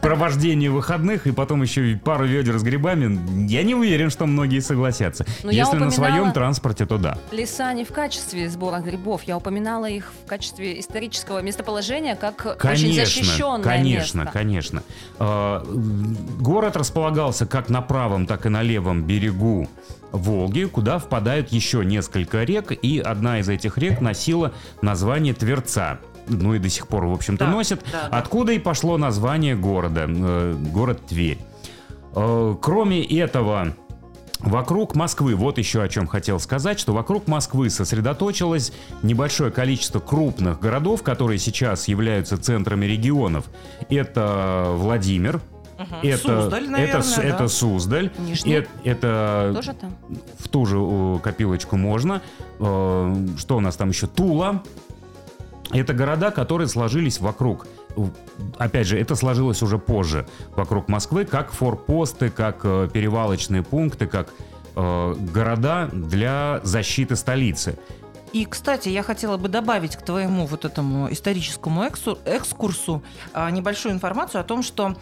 провождения 0.00 0.70
выходных 0.70 1.26
и 1.26 1.32
потом 1.32 1.62
еще 1.62 1.92
и 1.92 1.96
пару 1.96 2.24
ведер 2.26 2.58
с 2.58 2.62
грибами, 2.62 3.48
я 3.48 3.62
не 3.62 3.74
уверен, 3.74 4.10
что 4.10 4.26
многие 4.26 4.60
согласятся. 4.60 5.17
Ну, 5.42 5.50
я 5.50 5.64
Если 5.64 5.76
на 5.76 5.90
своем 5.90 6.32
транспорте, 6.32 6.86
то 6.86 6.98
да. 6.98 7.18
Леса 7.32 7.72
не 7.72 7.84
в 7.84 7.92
качестве 7.92 8.48
сбора 8.48 8.78
грибов. 8.80 9.22
Я 9.24 9.36
упоминала 9.36 9.86
их 9.86 10.12
в 10.24 10.28
качестве 10.28 10.78
исторического 10.80 11.40
местоположения, 11.42 12.16
как 12.16 12.44
очень 12.46 12.58
Конечно, 12.58 13.04
защищенное 13.04 13.62
конечно, 13.62 14.18
место. 14.20 14.32
конечно. 14.32 14.82
А, 15.18 15.64
Город 16.40 16.76
располагался 16.76 17.46
как 17.46 17.68
на 17.68 17.82
правом, 17.82 18.26
так 18.26 18.46
и 18.46 18.48
на 18.48 18.62
левом 18.62 19.02
берегу 19.04 19.68
Волги, 20.12 20.64
куда 20.64 20.98
впадают 20.98 21.48
еще 21.50 21.84
несколько 21.84 22.44
рек, 22.44 22.72
и 22.72 22.98
одна 22.98 23.40
из 23.40 23.48
этих 23.48 23.76
рек 23.78 24.00
носила 24.00 24.52
название 24.80 25.34
Тверца. 25.34 25.98
Ну 26.26 26.54
и 26.54 26.58
до 26.58 26.68
сих 26.68 26.88
пор, 26.88 27.06
в 27.06 27.12
общем-то, 27.12 27.44
Да, 27.46 27.50
носит. 27.50 27.82
да, 27.92 28.08
да. 28.10 28.18
Откуда 28.18 28.52
и 28.52 28.58
пошло 28.58 28.96
название 28.98 29.54
города, 29.56 30.04
э, 30.08 30.54
город 30.72 31.00
Тверь. 31.08 31.38
Э, 32.14 32.54
Кроме 32.60 33.02
этого, 33.04 33.74
Вокруг 34.40 34.94
Москвы, 34.94 35.34
вот 35.34 35.58
еще 35.58 35.82
о 35.82 35.88
чем 35.88 36.06
хотел 36.06 36.38
сказать, 36.38 36.78
что 36.78 36.92
вокруг 36.92 37.26
Москвы 37.26 37.70
сосредоточилось 37.70 38.72
небольшое 39.02 39.50
количество 39.50 39.98
крупных 39.98 40.60
городов, 40.60 41.02
которые 41.02 41.38
сейчас 41.38 41.88
являются 41.88 42.38
центрами 42.38 42.86
регионов. 42.86 43.46
Это 43.90 44.68
Владимир, 44.76 45.40
мгм. 45.76 45.96
это, 46.04 46.42
Суздаль, 46.42 46.62
это, 46.64 46.70
наверное, 46.70 47.02
С- 47.02 47.16
да. 47.16 47.22
это 47.24 47.48
Суздаль, 47.48 48.10
Нижний. 48.18 48.52
э- 48.58 48.66
это 48.84 49.52
Тоже 49.56 49.72
там? 49.74 49.96
в 50.38 50.48
ту 50.48 50.66
же 50.66 51.20
копилочку 51.20 51.76
можно. 51.76 52.22
Э, 52.60 53.26
Что 53.38 53.56
у 53.56 53.60
нас 53.60 53.74
там 53.76 53.88
еще? 53.88 54.06
Тула. 54.06 54.62
Это 55.72 55.92
города, 55.94 56.30
которые 56.30 56.68
сложились 56.68 57.20
вокруг. 57.20 57.66
Опять 58.56 58.86
же, 58.86 58.98
это 58.98 59.14
сложилось 59.14 59.62
уже 59.62 59.78
позже 59.78 60.26
вокруг 60.56 60.88
Москвы, 60.88 61.24
как 61.24 61.52
форпосты, 61.52 62.30
как 62.30 62.60
э, 62.64 62.88
перевалочные 62.92 63.62
пункты, 63.62 64.06
как 64.06 64.30
э, 64.76 65.14
города 65.32 65.88
для 65.92 66.60
защиты 66.62 67.16
столицы. 67.16 67.78
И, 68.32 68.44
кстати, 68.44 68.88
я 68.88 69.02
хотела 69.02 69.36
бы 69.36 69.48
добавить 69.48 69.96
к 69.96 70.02
твоему 70.02 70.46
вот 70.46 70.64
этому 70.64 71.10
историческому 71.10 71.84
экскурсу 71.86 73.02
а, 73.32 73.50
небольшую 73.50 73.94
информацию 73.94 74.42
о 74.42 74.44
том, 74.44 74.62
что 74.62 74.96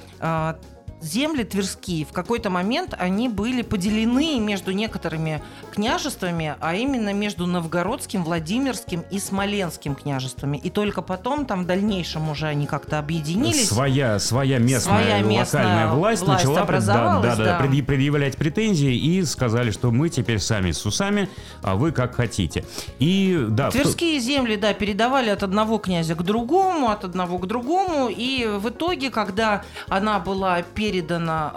земли 1.06 1.44
тверские 1.44 2.04
в 2.04 2.12
какой-то 2.12 2.50
момент 2.50 2.94
они 2.98 3.28
были 3.28 3.62
поделены 3.62 4.38
между 4.40 4.72
некоторыми 4.72 5.42
княжествами, 5.72 6.56
а 6.60 6.74
именно 6.74 7.12
между 7.12 7.46
Новгородским, 7.46 8.24
Владимирским 8.24 9.04
и 9.10 9.18
Смоленским 9.18 9.94
княжествами. 9.94 10.56
И 10.56 10.70
только 10.70 11.02
потом, 11.02 11.46
там 11.46 11.64
в 11.64 11.66
дальнейшем 11.66 12.28
уже 12.30 12.46
они 12.46 12.66
как-то 12.66 12.98
объединились. 12.98 13.68
Своя, 13.68 14.18
своя 14.18 14.58
местная 14.58 15.02
Своя 15.02 15.20
местная 15.22 15.62
локальная 15.62 15.92
власть, 15.92 16.22
власть 16.22 16.44
начала 16.44 16.66
да, 16.66 17.20
да, 17.20 17.20
да, 17.20 17.36
да. 17.36 17.60
предъ- 17.64 17.82
предъявлять 17.82 18.36
претензии 18.36 18.94
и 18.94 19.24
сказали, 19.24 19.70
что 19.70 19.90
мы 19.90 20.08
теперь 20.08 20.38
сами 20.38 20.72
с 20.72 20.84
усами, 20.86 21.28
а 21.62 21.76
вы 21.76 21.92
как 21.92 22.14
хотите. 22.14 22.64
И 22.98 23.46
да, 23.50 23.70
в 23.70 23.72
Тверские 23.72 24.18
земли, 24.18 24.56
да, 24.56 24.72
передавали 24.74 25.30
от 25.30 25.42
одного 25.42 25.78
князя 25.78 26.14
к 26.14 26.22
другому, 26.22 26.90
от 26.90 27.04
одного 27.04 27.38
к 27.38 27.46
другому, 27.46 28.08
и 28.08 28.46
в 28.46 28.68
итоге, 28.68 29.10
когда 29.10 29.62
она 29.88 30.18
была 30.18 30.62
передана 31.00 31.52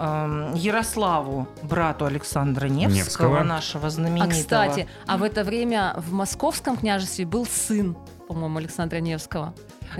эм, 0.50 0.54
Ярославу, 0.54 1.48
брату 1.62 2.04
Александра 2.04 2.66
Невского, 2.66 2.96
Невского. 2.98 3.42
нашего 3.42 3.86
А, 3.86 3.90
знаменитого. 3.90 4.30
кстати, 4.30 4.86
а 5.06 5.16
в 5.16 5.22
это 5.22 5.44
время 5.44 5.94
в 5.96 6.12
московском 6.12 6.76
княжестве 6.76 7.24
был 7.24 7.46
сын, 7.46 7.96
по-моему, 8.28 8.58
Александра 8.58 8.98
Невского. 8.98 9.54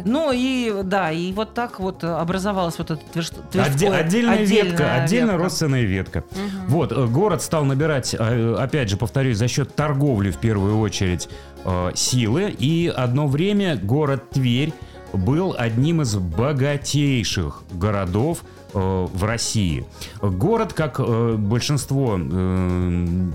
Ну 0.05 0.31
и 0.33 0.83
да, 0.85 1.11
и 1.11 1.33
вот 1.33 1.55
так 1.55 1.81
вот 1.81 2.05
образовалась 2.05 2.79
вот 2.79 2.93
эта 2.93 3.03
Тверс- 3.13 3.33
Отде- 3.51 3.51
Тверское- 3.51 3.93
отдельная, 4.01 4.45
ветка, 4.45 4.95
отдельная 4.95 5.33
ветка. 5.33 5.43
родственная 5.43 5.83
ветка. 5.83 6.25
Мгм. 6.31 6.67
Вот, 6.69 6.93
э, 6.93 7.07
город 7.07 7.43
стал 7.43 7.65
набирать, 7.65 8.15
э, 8.17 8.55
опять 8.57 8.89
же, 8.89 8.97
повторюсь, 8.97 9.37
за 9.39 9.49
счет 9.49 9.75
торговли 9.75 10.31
в 10.31 10.37
первую 10.37 10.79
очередь 10.79 11.29
э, 11.65 11.91
силы. 11.95 12.55
И 12.57 12.87
одно 12.95 13.27
время 13.27 13.77
город 13.77 14.31
Тверь 14.31 14.73
был 15.13 15.55
одним 15.59 16.03
из 16.03 16.15
богатейших 16.15 17.63
городов 17.73 18.43
э, 18.43 18.47
в 18.73 19.25
России. 19.25 19.85
Город, 20.21 20.73
как 20.73 21.01
э, 21.01 21.35
большинство 21.37 22.17
э, 22.17 22.21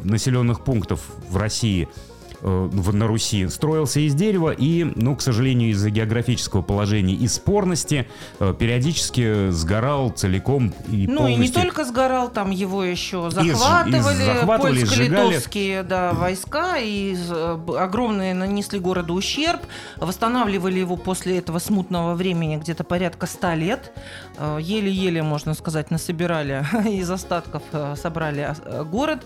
населенных 0.03 0.61
пунктов 0.61 1.01
в 1.29 1.37
России, 1.37 1.87
э, 1.87 2.14
на 2.45 3.07
Руси 3.07 3.47
строился 3.47 3.99
из 3.99 4.13
дерева 4.13 4.51
и, 4.51 4.83
ну, 4.83 5.15
к 5.15 5.21
сожалению, 5.21 5.71
из-за 5.71 5.89
географического 5.89 6.61
положения 6.61 7.15
и 7.15 7.27
спорности 7.27 8.07
э, 8.39 8.53
периодически 8.57 9.49
сгорал 9.49 10.11
целиком 10.11 10.73
и 10.87 11.07
Ну 11.07 11.27
и 11.27 11.31
не 11.31 11.35
полностью. 11.35 11.61
только 11.61 11.85
сгорал, 11.85 12.29
там 12.29 12.51
его 12.51 12.83
еще 12.83 13.29
захватывали, 13.31 14.21
и 14.21 14.25
захватывали, 14.25 14.79
польско-литовские 14.81 15.83
да, 15.83 16.13
войска, 16.13 16.77
и 16.77 17.15
э, 17.17 17.57
огромные 17.77 18.33
нанесли 18.33 18.79
городу 18.79 19.15
ущерб, 19.15 19.61
восстанавливали 19.97 20.79
его 20.79 20.97
после 20.97 21.39
этого 21.39 21.59
смутного 21.59 22.13
времени 22.13 22.57
где-то 22.57 22.83
порядка 22.83 23.25
ста 23.25 23.55
лет, 23.55 23.91
Э, 24.37 24.57
еле-еле, 24.61 25.23
можно 25.23 25.53
сказать, 25.53 25.91
насобирали 25.91 26.65
из 26.89 27.09
остатков, 27.09 27.63
э, 27.71 27.95
собрали 27.95 28.53
э, 28.65 28.83
город. 28.83 29.25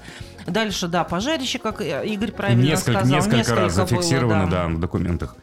Дальше, 0.50 0.88
да, 0.88 1.04
пожарище, 1.04 1.60
как 1.60 1.82
э, 1.82 2.06
Игорь 2.06 2.32
правильно 2.32 2.62
Несколько, 2.62 3.00
сказал. 3.00 3.16
несколько, 3.16 3.56
раз 3.56 3.76
было, 3.76 3.86
зафиксировано, 3.88 4.50
да. 4.50 4.68
да, 4.68 4.68
в 4.68 4.80
документах. 4.80 5.36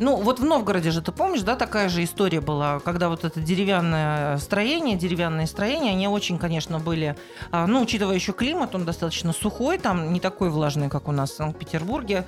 Ну, 0.00 0.16
вот 0.16 0.40
в 0.40 0.44
Новгороде 0.44 0.90
же, 0.92 1.02
ты 1.02 1.12
помнишь, 1.12 1.42
да, 1.42 1.56
такая 1.56 1.90
же 1.90 2.02
история 2.02 2.40
была, 2.40 2.80
когда 2.80 3.10
вот 3.10 3.24
это 3.24 3.38
деревянное 3.38 4.38
строение, 4.38 4.96
деревянные 4.96 5.46
строения, 5.46 5.90
они 5.90 6.08
очень, 6.08 6.38
конечно, 6.38 6.78
были, 6.78 7.16
а, 7.50 7.66
ну, 7.66 7.82
учитывая 7.82 8.14
еще 8.14 8.32
климат, 8.32 8.74
он 8.74 8.86
достаточно 8.86 9.34
сухой, 9.34 9.76
там 9.76 10.14
не 10.14 10.18
такой 10.18 10.48
влажный, 10.48 10.88
как 10.88 11.06
у 11.06 11.12
нас 11.12 11.32
в 11.32 11.36
Санкт-Петербурге, 11.36 12.24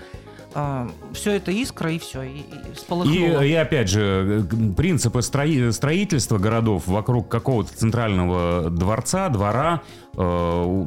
все 1.12 1.32
это 1.32 1.50
искра 1.50 1.92
и 1.92 1.98
все, 1.98 2.22
и, 2.22 2.38
и 2.38 2.74
всполыхнуло. 2.74 3.42
И, 3.42 3.50
и 3.50 3.54
опять 3.54 3.88
же, 3.88 4.46
принципы 4.76 5.20
строи- 5.20 5.70
строительства 5.70 6.38
городов 6.38 6.86
вокруг 6.86 7.28
какого-то 7.28 7.74
центрального 7.74 8.70
дворца, 8.70 9.28
двора, 9.28 9.82
э, 10.16 10.86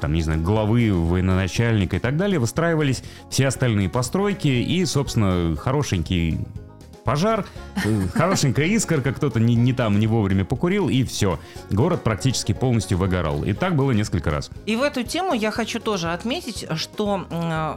там, 0.00 0.12
не 0.12 0.22
знаю, 0.22 0.42
главы, 0.42 0.92
военачальника 0.92 1.96
и 1.96 1.98
так 1.98 2.16
далее, 2.16 2.38
выстраивались 2.38 3.02
все 3.30 3.48
остальные 3.48 3.88
постройки 3.88 4.48
и, 4.48 4.84
собственно, 4.84 5.56
хорошенький 5.56 6.38
пожар, 7.04 7.44
хорошенькая 8.14 8.66
искорка, 8.66 9.12
кто-то 9.12 9.38
не, 9.38 9.54
не 9.54 9.72
там, 9.72 9.98
не 10.00 10.06
вовремя 10.06 10.44
покурил, 10.44 10.88
и 10.88 11.04
все. 11.04 11.38
Город 11.70 12.02
практически 12.02 12.52
полностью 12.52 12.98
выгорал. 12.98 13.44
И 13.44 13.52
так 13.52 13.76
было 13.76 13.92
несколько 13.92 14.30
раз. 14.30 14.50
И 14.66 14.76
в 14.76 14.82
эту 14.82 15.02
тему 15.02 15.34
я 15.34 15.50
хочу 15.50 15.80
тоже 15.80 16.12
отметить, 16.12 16.66
что 16.76 17.26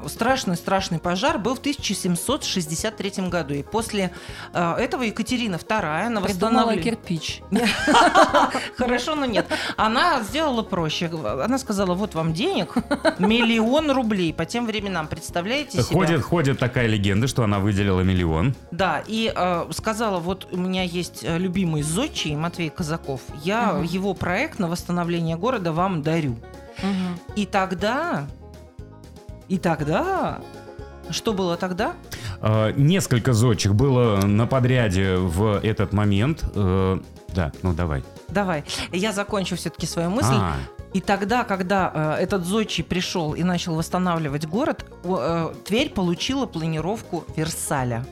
страшный-страшный 0.07 0.99
пожар 0.99 1.37
был 1.37 1.55
в 1.55 1.59
1763 1.59 3.27
году. 3.27 3.53
И 3.53 3.63
после 3.63 4.11
э, 4.53 4.73
этого 4.75 5.03
Екатерина 5.03 5.55
II 5.55 6.09
на 6.09 6.21
восстановление... 6.21 6.83
кирпич. 6.83 7.41
Хорошо, 8.77 9.15
но 9.15 9.25
нет. 9.25 9.47
Она 9.75 10.23
сделала 10.23 10.63
проще. 10.63 11.07
Она 11.07 11.57
сказала, 11.57 11.93
вот 11.93 12.15
вам 12.15 12.33
денег, 12.33 12.75
миллион 13.19 13.91
рублей. 13.91 14.33
По 14.33 14.45
тем 14.45 14.65
временам, 14.65 15.07
представляете 15.07 15.83
себе? 15.83 15.95
Ходит, 15.95 16.21
ходит 16.21 16.59
такая 16.59 16.87
легенда, 16.87 17.27
что 17.27 17.43
она 17.43 17.59
выделила 17.59 18.01
миллион. 18.01 18.55
Да, 18.71 19.03
и 19.07 19.16
э, 19.35 19.65
сказала, 19.71 20.19
вот 20.19 20.47
у 20.51 20.57
меня 20.57 20.83
есть 20.83 21.23
э, 21.23 21.37
любимый 21.37 21.81
зодчий 21.83 22.35
Матвей 22.35 22.69
Казаков. 22.69 23.21
Я 23.43 23.73
Мгм. 23.73 23.83
его 23.83 24.13
проект 24.13 24.59
на 24.59 24.67
восстановление 24.67 25.35
города 25.37 25.71
вам 25.73 26.01
дарю. 26.01 26.35
Мгм. 26.83 27.19
И 27.35 27.45
тогда... 27.45 28.27
И 29.49 29.57
тогда... 29.57 30.39
Что 31.09 31.31
было 31.33 31.55
тогда? 31.55 31.93
Э, 32.41 32.73
Несколько 32.75 33.31
зодчих 33.33 33.73
было 33.75 34.17
на 34.25 34.45
подряде 34.45 35.15
в 35.15 35.59
этот 35.63 35.93
момент. 35.93 36.43
Э, 36.55 36.99
Да, 37.33 37.51
ну 37.63 37.73
давай. 37.73 38.03
Давай, 38.29 38.63
я 38.91 39.11
закончу 39.13 39.55
все-таки 39.55 39.85
свою 39.87 40.09
мысль. 40.09 40.33
А, 40.35 40.55
И 40.93 40.99
тогда, 41.01 41.43
когда 41.45 41.91
э, 42.19 42.23
этот 42.23 42.45
зодчий 42.45 42.83
пришел 42.83 43.33
и 43.35 43.43
начал 43.43 43.75
восстанавливать 43.75 44.45
город, 44.47 44.85
э, 45.05 45.53
Тверь 45.65 45.89
получила 45.91 46.45
планировку 46.45 47.23
Версаля. 47.37 48.05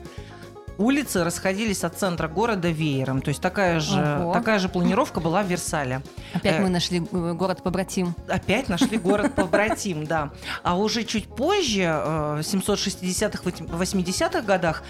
Улицы 0.78 1.24
расходились 1.24 1.84
от 1.84 1.98
центра 1.98 2.28
города 2.28 2.68
веером. 2.68 3.22
То 3.22 3.28
есть 3.30 3.40
такая 3.40 3.80
же, 3.80 4.00
Ого. 4.20 4.32
такая 4.32 4.58
же 4.58 4.68
планировка 4.68 5.20
была 5.20 5.42
в 5.42 5.46
Версале. 5.46 6.02
Опять 6.34 6.56
Э, 6.56 6.62
мы 6.62 6.68
нашли 6.68 6.98
э, 7.00 7.32
город 7.32 7.62
побратим. 7.62 8.14
Опять 8.28 8.68
нашли 8.68 8.98
город 8.98 9.34
побратим, 9.36 10.06
да. 10.06 10.30
А 10.62 10.76
уже 10.78 11.04
чуть 11.04 11.26
позже, 11.28 11.82
э, 11.82 12.36
в 12.36 12.40
760-х, 12.40 13.42
80-х 13.42 14.42
годах, 14.42 14.82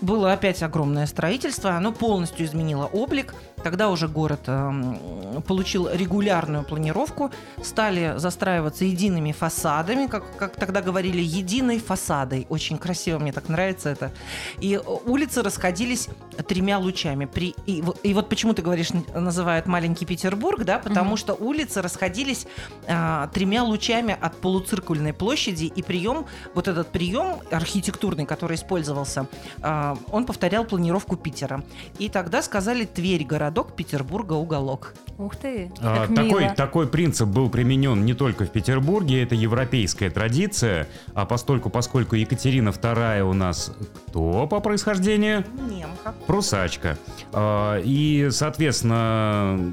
было 0.00 0.32
опять 0.32 0.62
огромное 0.62 1.06
строительство, 1.06 1.70
оно 1.70 1.92
полностью 1.92 2.46
изменило 2.46 2.84
облик. 2.86 3.34
Тогда 3.62 3.90
уже 3.90 4.06
город 4.08 4.40
эм, 4.46 5.42
получил 5.46 5.88
регулярную 5.90 6.64
планировку, 6.64 7.30
стали 7.62 8.14
застраиваться 8.16 8.84
едиными 8.84 9.32
фасадами, 9.32 10.06
как, 10.06 10.36
как 10.36 10.56
тогда 10.56 10.82
говорили, 10.82 11.20
единой 11.20 11.78
фасадой. 11.78 12.46
Очень 12.48 12.78
красиво, 12.78 13.18
мне 13.18 13.32
так 13.32 13.48
нравится 13.48 13.88
это. 13.88 14.12
И 14.60 14.74
э, 14.74 14.80
улицы 15.06 15.42
расходились 15.42 16.08
тремя 16.46 16.78
лучами. 16.78 17.24
При, 17.24 17.54
и, 17.66 17.82
и 18.02 18.14
вот 18.14 18.28
почему 18.28 18.52
ты 18.54 18.62
говоришь, 18.62 18.90
называют 19.14 19.66
маленький 19.66 20.04
Петербург, 20.04 20.62
да, 20.64 20.78
потому 20.78 21.10
Мгм. 21.10 21.16
что 21.16 21.34
улицы 21.34 21.82
расходились 21.82 22.46
а, 22.86 23.28
тремя 23.28 23.64
лучами 23.64 24.16
от 24.20 24.36
полуциркульной 24.36 25.12
площади, 25.12 25.64
и 25.64 25.82
прием, 25.82 26.26
вот 26.54 26.68
этот 26.68 26.92
прием 26.92 27.38
архитектурный, 27.50 28.26
который 28.26 28.56
использовался, 28.56 29.26
а, 29.62 29.96
он 30.12 30.24
повторял 30.26 30.64
планировку 30.64 31.16
Питера. 31.16 31.64
И 31.98 32.08
тогда 32.08 32.42
сказали 32.42 32.84
Тверь 32.84 33.24
городок, 33.56 33.74
Петербурга 33.74 34.34
уголок. 34.34 34.92
Ух 35.18 35.34
ты, 35.36 35.70
а, 35.80 36.06
такой, 36.08 36.42
мило. 36.42 36.54
такой 36.54 36.86
принцип 36.86 37.28
был 37.28 37.48
применен 37.48 38.04
не 38.04 38.12
только 38.12 38.44
в 38.44 38.50
Петербурге, 38.50 39.22
это 39.22 39.34
европейская 39.34 40.10
традиция, 40.10 40.88
а 41.14 41.24
постольку, 41.24 41.70
поскольку 41.70 42.16
Екатерина 42.16 42.68
II 42.68 43.22
у 43.22 43.32
нас 43.32 43.72
кто 44.08 44.46
по 44.46 44.60
происхождению? 44.60 45.44
Немка. 45.70 46.14
Прусачка. 46.26 46.98
А, 47.32 47.80
И, 47.82 48.28
соответственно, 48.30 49.72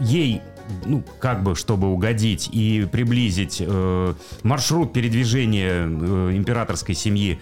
ей 0.00 0.42
ну, 0.84 1.02
как 1.18 1.42
бы, 1.42 1.54
чтобы 1.54 1.88
угодить 1.88 2.48
и 2.52 2.86
приблизить 2.90 3.62
э, 3.64 4.14
маршрут 4.42 4.92
передвижения 4.92 5.84
э, 5.84 6.30
императорской 6.36 6.94
семьи 6.94 7.40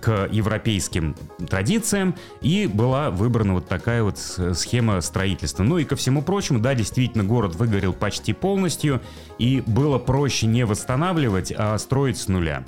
к 0.00 0.28
европейским 0.30 1.14
традициям, 1.48 2.14
и 2.40 2.66
была 2.66 3.10
выбрана 3.10 3.54
вот 3.54 3.68
такая 3.68 4.02
вот 4.02 4.18
схема 4.18 5.00
строительства. 5.00 5.62
Ну 5.62 5.78
и 5.78 5.84
ко 5.84 5.96
всему 5.96 6.22
прочему, 6.22 6.58
да, 6.58 6.74
действительно, 6.74 7.24
город 7.24 7.54
выгорел 7.54 7.92
почти 7.92 8.32
полностью, 8.32 9.00
и 9.38 9.62
было 9.66 9.98
проще 9.98 10.46
не 10.46 10.64
восстанавливать, 10.64 11.52
а 11.56 11.76
строить 11.78 12.18
с 12.18 12.28
нуля. 12.28 12.64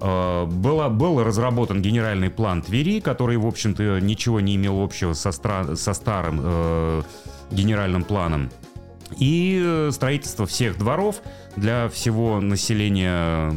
Э, 0.00 0.44
Была, 0.46 0.88
был 0.88 1.22
разработан 1.22 1.80
генеральный 1.80 2.30
план 2.30 2.62
Твери, 2.62 3.00
который, 3.00 3.36
в 3.36 3.46
общем-то, 3.46 4.00
ничего 4.00 4.40
не 4.40 4.56
имел 4.56 4.82
общего 4.82 5.14
со, 5.14 5.30
стра- 5.30 5.76
со 5.76 5.94
старым 5.94 6.40
э, 6.42 7.02
генеральным 7.50 8.04
планом. 8.04 8.50
И 9.18 9.62
э, 9.64 9.90
строительство 9.92 10.46
всех 10.46 10.76
дворов 10.78 11.22
для 11.56 11.88
всего 11.88 12.40
населения 12.40 13.52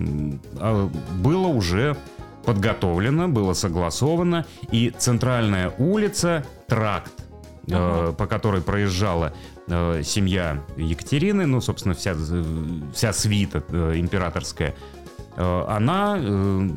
а, 0.60 0.90
было 1.16 1.48
уже 1.48 1.98
подготовлено, 2.48 3.28
было 3.28 3.52
согласовано. 3.52 4.46
И 4.72 4.94
центральная 4.98 5.74
улица, 5.78 6.46
тракт, 6.68 7.12
э, 7.70 8.14
по 8.18 8.26
которой 8.26 8.62
проезжала 8.62 9.34
э, 9.68 10.02
семья 10.04 10.64
Екатерины, 10.78 11.46
ну, 11.46 11.60
собственно, 11.60 11.94
вся, 11.94 12.16
вся 12.94 13.12
свита 13.12 13.64
э, 13.68 13.98
императорская, 13.98 14.76
э, 15.36 15.66
она 15.68 16.18
э, 16.18 16.70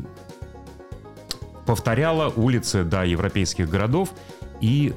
повторяла 1.67 2.33
улицы 2.35 2.83
да, 2.83 3.05
европейских 3.05 3.71
городов 3.71 4.13
и 4.61 4.93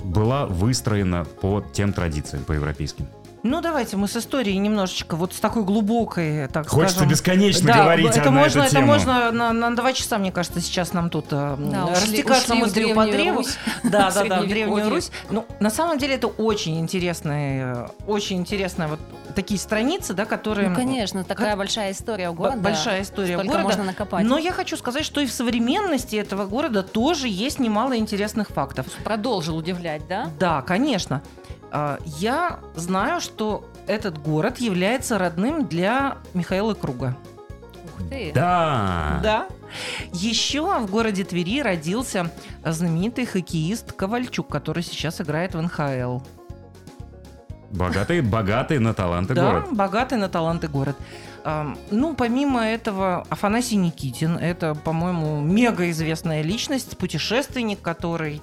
была 0.00 0.44
выстроена 0.44 1.24
по 1.24 1.64
тем 1.72 1.94
традициям, 1.94 2.44
по 2.44 2.52
европейским. 2.52 3.08
Ну, 3.42 3.60
давайте 3.60 3.96
мы 3.96 4.08
с 4.08 4.16
историей 4.16 4.58
немножечко, 4.58 5.14
вот 5.16 5.32
с 5.32 5.40
такой 5.40 5.62
глубокой, 5.64 6.48
так 6.48 6.68
Хочется 6.68 6.96
скажем... 6.96 7.10
бесконечно 7.10 7.66
Да, 7.68 7.82
говорить 7.82 8.16
это 8.16 8.30
на 8.30 8.40
можно, 8.40 8.58
эту 8.60 8.66
это 8.66 8.76
тему. 8.76 8.86
можно 8.86 9.30
на, 9.30 9.52
на 9.52 9.76
два 9.76 9.92
часа, 9.92 10.18
мне 10.18 10.32
кажется, 10.32 10.60
сейчас 10.60 10.92
нам 10.92 11.08
тут 11.08 11.26
э, 11.30 11.56
Да, 11.58 11.84
ушли- 11.84 11.90
растекаться 11.92 12.52
ушли 12.54 12.56
в 12.56 12.66
мыслью 12.66 12.94
по 12.94 13.06
древу. 13.06 13.38
Русь. 13.38 13.56
Да, 13.84 14.10
да, 14.10 14.24
да, 14.24 14.40
в. 14.40 14.48
Древнюю 14.48 14.90
Русь. 14.90 15.10
Ну, 15.30 15.46
на 15.60 15.70
самом 15.70 15.98
деле 15.98 16.14
это 16.16 16.26
очень 16.26 16.80
интересные, 16.80 17.74
э, 17.74 17.86
очень 18.06 18.38
интересные 18.38 18.88
вот 18.88 19.00
такие 19.34 19.60
страницы, 19.60 20.14
да, 20.14 20.24
которые... 20.24 20.70
Ну, 20.70 20.74
конечно, 20.74 21.22
такая 21.22 21.56
большая 21.56 21.92
история 21.92 22.32
города. 22.32 22.58
Большая 22.58 23.02
история 23.02 23.34
Сколько 23.34 23.52
города. 23.52 23.68
можно 23.68 23.84
накопать. 23.84 24.24
Но 24.26 24.36
я 24.38 24.52
хочу 24.52 24.76
сказать, 24.76 25.04
что 25.04 25.20
и 25.20 25.26
в 25.26 25.32
современности 25.32 26.16
этого 26.16 26.46
города 26.46 26.82
тоже 26.82 27.28
есть 27.28 27.60
немало 27.60 27.96
интересных 27.96 28.48
фактов. 28.48 28.86
Продолжил 29.04 29.56
удивлять, 29.56 30.06
да? 30.08 30.30
Да, 30.40 30.62
конечно. 30.62 31.22
А, 31.70 31.98
Я 32.04 32.60
знаю, 32.74 33.20
что 33.20 33.68
этот 33.86 34.18
город 34.18 34.58
является 34.58 35.18
родным 35.18 35.66
для 35.66 36.18
Михаила 36.34 36.74
Круга. 36.74 37.16
Ух 37.84 38.08
ты. 38.08 38.32
Да. 38.34 39.20
Да. 39.22 39.48
Еще 40.12 40.62
в 40.78 40.90
городе 40.90 41.24
Твери 41.24 41.60
родился 41.60 42.30
знаменитый 42.64 43.26
хоккеист 43.26 43.92
Ковальчук, 43.92 44.48
который 44.48 44.82
сейчас 44.82 45.20
играет 45.20 45.54
в 45.54 45.60
НХЛ. 45.60 46.20
Богатый, 47.70 48.22
богатый 48.22 48.78
на 48.78 48.94
таланты 48.94 49.34
да, 49.34 49.44
город. 49.50 49.64
богатый 49.72 50.16
на 50.16 50.30
таланты 50.30 50.68
город. 50.68 50.96
Ну, 51.90 52.14
помимо 52.14 52.62
этого, 52.66 53.26
Афанасий 53.28 53.76
Никитин, 53.76 54.36
это, 54.38 54.74
по-моему, 54.74 55.40
мега 55.40 55.90
известная 55.90 56.40
личность, 56.42 56.96
путешественник, 56.96 57.80
который 57.82 58.40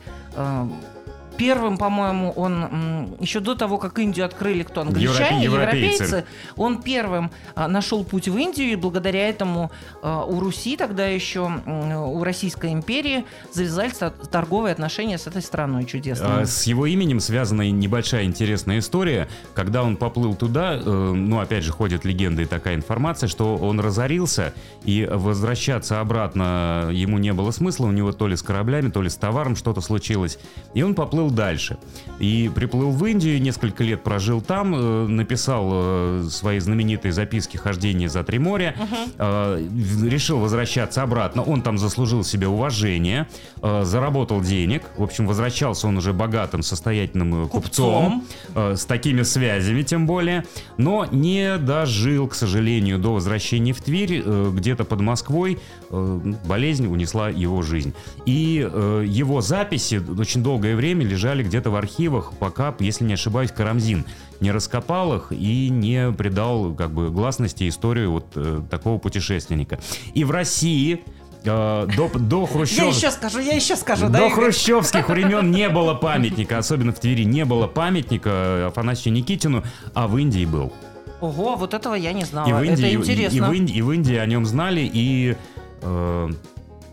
первым, 1.37 1.77
по-моему, 1.77 2.31
он 2.35 3.15
еще 3.19 3.39
до 3.39 3.55
того, 3.55 3.77
как 3.77 3.99
Индию 3.99 4.25
открыли, 4.25 4.63
кто 4.63 4.81
англичане, 4.81 5.45
Европе- 5.45 5.65
европейцы. 5.65 6.03
европейцы, 6.03 6.25
он 6.55 6.81
первым 6.81 7.31
а, 7.55 7.67
нашел 7.67 8.03
путь 8.03 8.27
в 8.27 8.37
Индию, 8.37 8.71
и 8.71 8.75
благодаря 8.75 9.27
этому 9.29 9.71
а, 10.01 10.23
у 10.23 10.39
Руси 10.39 10.77
тогда 10.77 11.07
еще, 11.07 11.51
у 11.65 12.23
Российской 12.23 12.71
империи 12.73 13.25
завязались 13.53 13.99
торговые 14.31 14.73
отношения 14.73 15.17
с 15.17 15.27
этой 15.27 15.41
страной 15.41 15.85
чудесной. 15.85 16.43
А, 16.43 16.45
С 16.45 16.63
его 16.63 16.85
именем 16.85 17.19
связана 17.19 17.69
небольшая 17.69 18.25
интересная 18.25 18.79
история. 18.79 19.27
Когда 19.53 19.83
он 19.83 19.97
поплыл 19.97 20.35
туда, 20.35 20.75
э, 20.75 20.79
ну, 20.79 21.39
опять 21.39 21.63
же, 21.63 21.71
ходят 21.71 22.05
легенды 22.05 22.43
и 22.43 22.45
такая 22.45 22.75
информация, 22.75 23.27
что 23.27 23.55
он 23.55 23.79
разорился, 23.79 24.53
и 24.83 25.07
возвращаться 25.11 25.99
обратно 25.99 26.89
ему 26.91 27.17
не 27.17 27.33
было 27.33 27.51
смысла. 27.51 27.87
У 27.87 27.91
него 27.91 28.11
то 28.11 28.27
ли 28.27 28.35
с 28.35 28.41
кораблями, 28.41 28.89
то 28.89 29.01
ли 29.01 29.09
с 29.09 29.15
товаром 29.15 29.55
что-то 29.55 29.81
случилось. 29.81 30.37
И 30.73 30.81
он 30.81 30.95
поплыл 30.95 31.24
дальше. 31.31 31.77
И 32.19 32.49
приплыл 32.53 32.91
в 32.91 33.05
Индию, 33.05 33.41
несколько 33.41 33.83
лет 33.83 34.03
прожил 34.03 34.41
там, 34.41 34.73
э, 34.75 35.07
написал 35.07 35.69
э, 35.73 36.27
свои 36.29 36.59
знаменитые 36.59 37.11
записки 37.11 37.57
хождения 37.57 38.07
за 38.09 38.23
три 38.23 38.39
моря, 38.39 38.75
в- 39.17 40.07
решил 40.07 40.39
возвращаться 40.39 41.03
обратно. 41.03 41.41
Он 41.43 41.61
там 41.61 41.77
заслужил 41.77 42.23
себе 42.23 42.47
уважение, 42.47 43.27
заработал 43.61 44.41
денег. 44.41 44.83
В 44.97 45.03
общем, 45.03 45.27
возвращался 45.27 45.87
он 45.87 45.97
уже 45.97 46.13
богатым, 46.13 46.61
состоятельным 46.63 47.47
купцом, 47.49 48.23
э, 48.53 48.75
с 48.75 48.85
такими 48.85 49.23
связями 49.23 49.81
тем 49.83 50.07
более, 50.07 50.45
но 50.77 51.05
не 51.11 51.57
дожил, 51.57 52.27
к 52.27 52.35
сожалению, 52.35 52.97
до 52.99 53.13
возвращения 53.13 53.73
в 53.73 53.81
Тверь. 53.81 54.21
Где-то 54.25 54.83
под 54.85 55.01
Москвой 55.01 55.59
болезнь 55.89 56.87
унесла 56.87 57.29
его 57.29 57.61
жизнь. 57.61 57.93
И 58.25 58.67
его 59.05 59.41
записи 59.41 60.01
очень 60.17 60.43
долгое 60.43 60.75
время 60.75 61.05
лежали 61.15 61.43
где-то 61.43 61.69
в 61.69 61.75
архивах, 61.75 62.33
пока, 62.37 62.75
если 62.79 63.05
не 63.05 63.13
ошибаюсь, 63.13 63.51
Карамзин 63.51 64.03
не 64.41 64.51
раскопал 64.51 65.15
их 65.15 65.31
и 65.31 65.69
не 65.69 66.11
придал 66.11 66.73
как 66.73 66.91
бы 66.91 67.09
гласности 67.09 67.67
историю 67.69 68.11
вот 68.11 68.25
э, 68.35 68.61
такого 68.69 68.97
путешественника. 68.99 69.79
И 70.13 70.25
в 70.25 70.31
России 70.31 71.03
э, 71.45 71.87
до, 71.95 72.09
до 72.19 72.41
Я 72.41 72.47
Хрущева... 72.47 72.89
еще 72.89 73.11
скажу, 73.11 73.39
я 73.39 73.53
еще 73.55 73.77
скажу, 73.77 74.07
да, 74.09 74.19
До 74.19 74.25
Игорь? 74.27 74.33
хрущевских 74.45 75.07
времен 75.13 75.51
не 75.51 75.69
было 75.69 75.93
памятника, 75.93 76.57
особенно 76.57 76.91
в 76.91 76.99
Твери 76.99 77.23
не 77.23 77.45
было 77.45 77.67
памятника 77.67 78.67
Афанасию 78.67 79.13
Никитину, 79.13 79.63
а 79.93 80.07
в 80.07 80.17
Индии 80.17 80.45
был. 80.45 80.73
Ого, 81.21 81.55
вот 81.55 81.73
этого 81.73 81.95
я 81.95 82.11
не 82.11 82.25
знала. 82.25 82.49
И 82.49 82.51
в 82.51 82.61
Индии, 82.61 82.85
Это 82.85 82.87
и- 82.87 82.95
интересно. 82.95 83.37
И, 83.37 83.39
в 83.39 83.51
Индии, 83.53 83.75
и 83.77 83.81
в 83.81 83.91
Индии 83.93 84.15
о 84.15 84.25
нем 84.25 84.45
знали, 84.45 84.81
и, 84.93 85.37
э, 85.81 86.29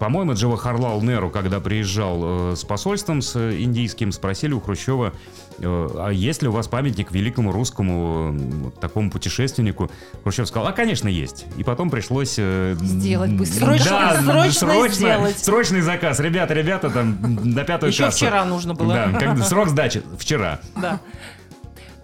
по-моему, 0.02 0.34
Джавахарлал 0.34 1.00
Неру, 1.00 1.30
когда 1.30 1.60
приезжал 1.60 2.50
э, 2.52 2.56
с 2.56 2.64
посольством 2.64 3.22
с 3.22 3.36
э, 3.36 3.60
индийским, 3.62 4.10
спросили 4.10 4.52
у 4.52 4.58
Хрущева, 4.58 5.12
э, 5.60 5.88
а 5.96 6.08
есть 6.10 6.42
ли 6.42 6.48
у 6.48 6.50
вас 6.50 6.66
памятник 6.66 7.12
великому 7.12 7.52
русскому 7.52 8.34
э, 8.74 8.80
такому 8.80 9.12
путешественнику? 9.12 9.92
Хрущев 10.24 10.48
сказал, 10.48 10.66
а, 10.66 10.72
конечно, 10.72 11.06
есть. 11.06 11.46
И 11.56 11.62
потом 11.62 11.88
пришлось... 11.88 12.34
э, 12.36 12.74
Сделать 12.80 13.30
быстро. 13.34 13.66
Срочно- 13.66 13.90
да, 13.90 14.22
срочно 14.22 14.52
срочно, 14.52 14.94
сделать. 14.94 15.38
Срочный 15.38 15.82
заказ. 15.82 16.18
Ребята, 16.18 16.52
ребята, 16.54 16.90
там 16.90 17.16
на 17.44 17.62
пятую 17.62 17.92
Еще 17.92 18.10
вчера 18.10 18.44
нужно 18.44 18.74
было. 18.74 18.92
Да, 18.94 19.12
когда- 19.20 19.44
срок 19.44 19.68
сдачи 19.68 20.02
вчера. 20.18 20.58
Да. 20.74 20.98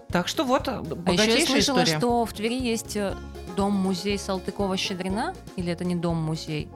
Так 0.09 0.29
что 0.29 0.45
вот, 0.45 0.69
А 0.69 0.71
еще 0.83 0.85
я 0.89 0.95
богатейшая 0.95 1.47
слышала, 1.47 1.81
история. 1.83 1.99
что 1.99 2.25
в 2.25 2.33
Твери 2.33 2.63
есть 2.63 2.97
э, 2.97 3.15
дом-музей 3.57 4.17
Салтыкова-Щедрина, 4.19 5.35
или 5.57 5.73
это 5.73 5.85
не 5.85 5.97
дом-музей? 5.97 6.69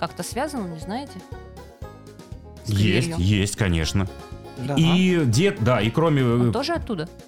Как-то 0.00 0.22
связано, 0.22 0.66
не 0.66 0.80
знаете? 0.80 1.12
С 2.64 2.70
Есть, 2.70 3.08
Тверью. 3.08 3.26
есть, 3.26 3.56
конечно. 3.56 4.08
Да. 4.56 4.74
И 4.74 5.24
дед, 5.26 5.62
да, 5.62 5.82
и 5.82 5.90
кроме... 5.90 6.24
Он 6.24 6.48
э, 6.48 6.52
тоже 6.52 6.72
оттуда? 6.72 7.06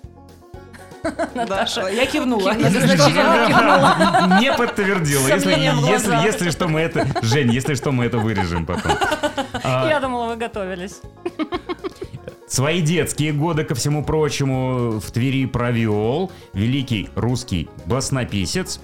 Да, 1.03 1.29
Наташа. 1.35 1.89
я 1.89 2.07
кивнула. 2.07 2.55
Не 2.55 4.53
подтвердила. 4.55 5.27
Если, 5.27 5.51
если, 5.91 6.25
если 6.25 6.51
что, 6.51 6.69
мы 6.69 6.81
это... 6.81 7.07
Жень, 7.21 7.51
если 7.53 7.75
что, 7.75 7.93
мы 7.93 8.07
это 8.07 8.17
вырежем 8.19 8.65
потом. 8.65 8.93
А, 9.65 9.87
Я 9.89 10.01
думала, 10.01 10.29
вы 10.29 10.37
готовились. 10.37 11.03
Свои 12.49 12.81
детские 12.81 13.33
годы, 13.33 13.65
ко 13.65 13.75
всему 13.75 14.05
прочему, 14.05 14.99
в 14.99 15.11
Твери 15.11 15.45
провел 15.47 16.31
великий 16.55 17.11
русский 17.17 17.69
баснописец 17.87 18.81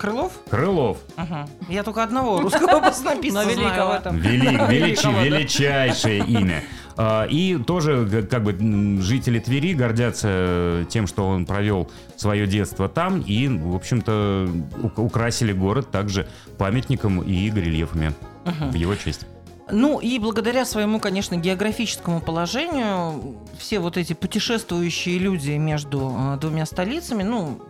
Крылов? 0.00 0.32
Крылов. 0.48 0.96
Ага. 1.16 1.46
Я 1.68 1.82
только 1.82 2.02
одного 2.02 2.40
русского 2.40 2.80
баснописца 2.84 3.44
великого. 3.44 3.90
в 3.90 3.94
этом. 3.94 4.16
Вели- 4.16 4.56
величи- 4.68 4.72
Великого, 4.72 5.12
да. 5.14 5.24
величайшее 5.24 6.18
имя. 6.24 6.64
А, 6.96 7.24
И 7.26 7.56
тоже, 7.58 8.26
как 8.30 8.42
бы, 8.42 8.56
жители 9.02 9.38
Твери 9.40 9.74
гордятся 9.74 10.86
тем, 10.88 11.06
что 11.06 11.26
он 11.26 11.44
провел 11.44 11.90
свое 12.16 12.46
детство 12.46 12.88
там, 12.88 13.20
и, 13.20 13.46
в 13.48 13.74
общем-то, 13.74 14.48
украсили 14.96 15.52
город 15.52 15.90
также 15.90 16.26
памятником 16.58 17.20
и 17.20 17.50
горельефами 17.50 18.14
в 18.44 18.74
его 18.74 18.94
честь. 18.94 19.26
Ну 19.72 20.00
и 20.00 20.18
благодаря 20.18 20.64
своему, 20.64 20.98
конечно, 20.98 21.36
географическому 21.36 22.20
положению, 22.20 23.36
все 23.58 23.78
вот 23.78 23.96
эти 23.96 24.14
путешествующие 24.14 25.18
люди 25.18 25.52
между 25.52 26.12
э, 26.18 26.38
двумя 26.40 26.66
столицами, 26.66 27.22
ну, 27.22 27.60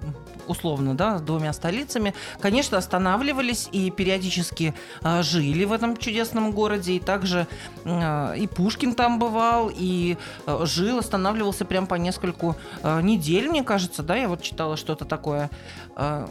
условно, 0.50 0.94
да, 0.94 1.18
с 1.18 1.22
двумя 1.22 1.52
столицами, 1.52 2.14
конечно, 2.40 2.76
останавливались 2.78 3.68
и 3.72 3.90
периодически 3.90 4.74
э, 5.02 5.22
жили 5.22 5.64
в 5.64 5.72
этом 5.72 5.96
чудесном 5.96 6.52
городе. 6.52 6.92
И 6.94 7.00
также 7.00 7.46
э, 7.84 8.34
и 8.36 8.46
Пушкин 8.46 8.94
там 8.94 9.18
бывал, 9.18 9.70
и 9.74 10.16
э, 10.46 10.60
жил, 10.64 10.98
останавливался 10.98 11.64
прям 11.64 11.86
по 11.86 11.94
нескольку 11.94 12.56
э, 12.82 13.00
недель, 13.02 13.48
мне 13.48 13.62
кажется, 13.62 14.02
да, 14.02 14.16
я 14.16 14.28
вот 14.28 14.42
читала 14.42 14.76
что-то 14.76 15.04
такое. 15.04 15.50
Э, 15.96 16.26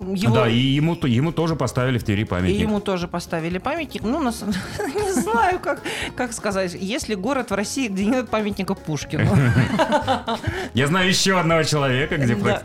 его- 0.00 0.34
Да, 0.34 0.48
и 0.48 0.56
ему, 0.56 0.94
ему 1.04 1.32
тоже 1.32 1.56
поставили 1.56 1.98
в 1.98 2.04
Твери 2.04 2.22
и 2.22 2.24
памятник. 2.24 2.60
ему 2.60 2.80
тоже 2.80 3.06
поставили 3.08 3.58
памятник. 3.58 4.02
Ну, 4.02 4.18
на 4.18 4.32
самом- 4.32 4.54
не 4.94 5.12
знаю, 5.12 5.58
как, 5.60 5.82
как 6.16 6.32
сказать. 6.32 6.74
Есть 6.74 7.08
ли 7.08 7.14
город 7.14 7.50
в 7.50 7.54
России, 7.54 7.88
где 7.88 8.06
нет 8.06 8.28
памятника 8.30 8.74
Пушкину? 8.74 9.28
Я 10.74 10.86
знаю 10.86 11.08
еще 11.08 11.38
одного 11.38 11.62
человека, 11.64 12.16
где 12.16 12.34
ко- 12.34 12.62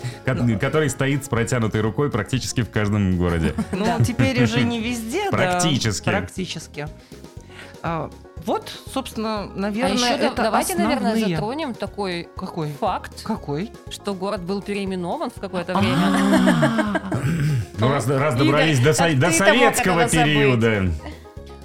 который 0.60 0.89
стоит 0.89 1.26
с 1.26 1.30
протянутой 1.30 1.82
рукой 1.82 2.10
практически 2.10 2.62
в 2.62 2.69
каждом 2.69 3.17
городе. 3.17 3.54
Ну, 3.71 3.86
теперь 4.06 4.41
уже 4.43 4.62
не 4.63 4.80
везде. 4.80 5.30
Практически. 5.32 6.06
Практически. 6.06 6.88
А, 7.88 8.10
Вот, 8.48 8.71
собственно, 8.91 9.41
А 9.43 9.50
наверное, 9.56 9.93
еще 9.93 10.13
это 10.15 10.41
давайте, 10.41 10.76
наверное, 10.76 11.12
основные. 11.13 11.36
затронем 11.36 11.74
такой 11.76 12.28
Какой? 12.36 12.71
факт, 12.80 13.21
Какой? 13.24 13.71
что 13.91 14.15
город 14.15 14.41
был 14.41 14.63
переименован 14.63 15.30
в 15.30 15.39
какое-то 15.39 15.74
А. 15.74 15.80
время. 15.80 17.02
Ну, 17.78 17.89
раз, 17.91 18.06
добрались 18.36 18.80
до, 18.80 18.88
мог 18.88 18.95
советского 19.34 20.10
периода. 20.10 20.91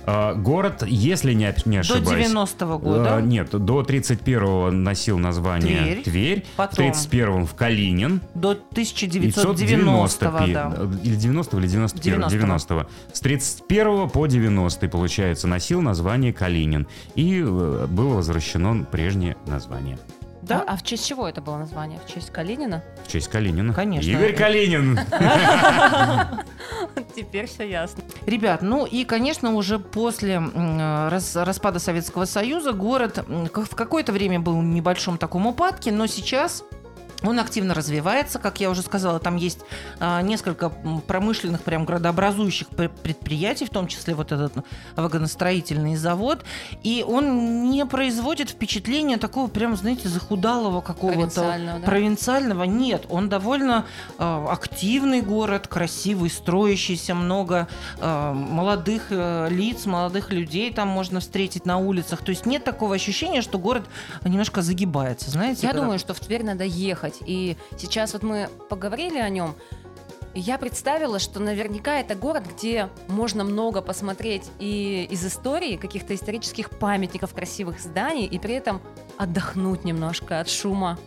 А, 0.06 0.34
город, 0.34 0.84
если 0.86 1.32
не, 1.32 1.54
не 1.64 1.76
До 1.76 1.80
ошибаюсь... 1.80 2.28
90-го 2.28 2.74
а, 2.74 2.78
года. 2.78 3.20
нет, 3.20 3.50
до 3.50 3.82
31-го 3.82 4.70
носил 4.70 5.18
название 5.18 5.80
Тверь. 5.80 6.02
Тверь, 6.02 6.46
Потом. 6.56 6.92
в 6.92 6.96
31-м 6.96 7.46
в 7.46 7.54
Калинин, 7.54 8.20
До 8.34 8.52
1990-го, 8.52 9.54
990 9.54 10.30
да. 10.30 10.72
или 11.02 11.14
90 11.14 11.56
или 11.58 11.66
91 11.66 12.20
90-го. 12.20 12.28
90 12.28 12.86
С 13.12 13.20
31 13.20 14.08
по 14.10 14.26
90 14.26 14.88
получается, 14.88 15.46
носил 15.46 15.82
название 15.82 16.32
Калинин. 16.32 16.86
И 17.14 17.40
э, 17.40 17.86
было 17.88 18.14
возвращено 18.14 18.84
прежнее 18.84 19.36
название. 19.46 19.98
Да? 20.42 20.64
А, 20.66 20.72
а 20.72 20.76
в 20.76 20.82
честь 20.82 21.06
чего 21.06 21.28
это 21.28 21.40
было 21.40 21.58
название? 21.58 22.00
В 22.04 22.12
честь 22.12 22.30
Калинина? 22.30 22.82
В 23.04 23.08
честь 23.10 23.28
Калинина. 23.28 23.74
Конечно. 23.74 24.10
Игорь 24.10 24.34
Калинин. 24.34 24.98
Теперь 27.14 27.46
все 27.46 27.68
ясно. 27.68 28.02
Ребят, 28.26 28.62
ну 28.62 28.86
и, 28.86 29.04
конечно, 29.04 29.54
уже 29.54 29.78
после 29.78 30.38
распада 31.34 31.78
Советского 31.78 32.24
Союза 32.24 32.72
город 32.72 33.24
в 33.26 33.74
какое-то 33.74 34.12
время 34.12 34.40
был 34.40 34.58
в 34.58 34.64
небольшом 34.64 35.18
таком 35.18 35.46
упадке, 35.46 35.92
но 35.92 36.06
сейчас 36.06 36.64
Он 37.22 37.38
активно 37.38 37.74
развивается, 37.74 38.38
как 38.38 38.60
я 38.60 38.70
уже 38.70 38.82
сказала, 38.82 39.18
там 39.18 39.36
есть 39.36 39.60
а, 39.98 40.22
несколько 40.22 40.70
промышленных, 41.06 41.62
прям 41.62 41.84
градообразующих 41.84 42.68
предприятий, 42.68 43.66
в 43.66 43.70
том 43.70 43.86
числе 43.88 44.14
вот 44.14 44.32
этот 44.32 44.52
вагоностроительный 44.96 45.96
завод, 45.96 46.44
и 46.82 47.04
он 47.06 47.70
не 47.70 47.84
производит 47.84 48.50
впечатления 48.50 49.18
такого 49.18 49.48
прям, 49.48 49.76
знаете, 49.76 50.08
захудалого 50.08 50.80
какого-то 50.80 51.18
провинциального, 51.18 51.78
да? 51.78 51.86
провинциального. 51.86 52.64
Нет, 52.64 53.06
он 53.10 53.28
довольно 53.28 53.86
а, 54.18 54.50
активный 54.50 55.20
город, 55.20 55.66
красивый, 55.68 56.30
строящийся, 56.30 57.14
много 57.14 57.68
а, 57.98 58.32
молодых 58.32 59.08
а, 59.10 59.48
лиц, 59.48 59.84
молодых 59.84 60.32
людей 60.32 60.72
там 60.72 60.88
можно 60.88 61.20
встретить 61.20 61.66
на 61.66 61.76
улицах. 61.76 62.24
То 62.24 62.30
есть 62.30 62.46
нет 62.46 62.64
такого 62.64 62.94
ощущения, 62.94 63.42
что 63.42 63.58
город 63.58 63.84
немножко 64.24 64.62
загибается, 64.62 65.30
знаете. 65.30 65.60
Я 65.62 65.68
когда... 65.68 65.82
думаю, 65.82 65.98
что 65.98 66.14
в 66.14 66.20
Тверь 66.20 66.44
надо 66.44 66.64
ехать 66.64 67.09
делать. 67.10 67.22
И 67.26 67.56
сейчас 67.76 68.12
вот 68.12 68.22
мы 68.22 68.48
поговорили 68.68 69.18
о 69.18 69.28
нем, 69.28 69.54
и 70.32 70.40
я 70.40 70.58
представила, 70.58 71.18
что 71.18 71.40
наверняка 71.40 71.98
это 71.98 72.14
город, 72.14 72.44
где 72.54 72.88
можно 73.08 73.42
много 73.42 73.82
посмотреть 73.82 74.44
и 74.60 75.08
из 75.10 75.26
истории, 75.26 75.76
каких-то 75.76 76.14
исторических 76.14 76.70
памятников, 76.70 77.34
красивых 77.34 77.80
зданий, 77.80 78.26
и 78.26 78.38
при 78.38 78.54
этом 78.54 78.80
отдохнуть 79.18 79.84
немножко 79.84 80.38
от 80.38 80.48
шума 80.48 80.98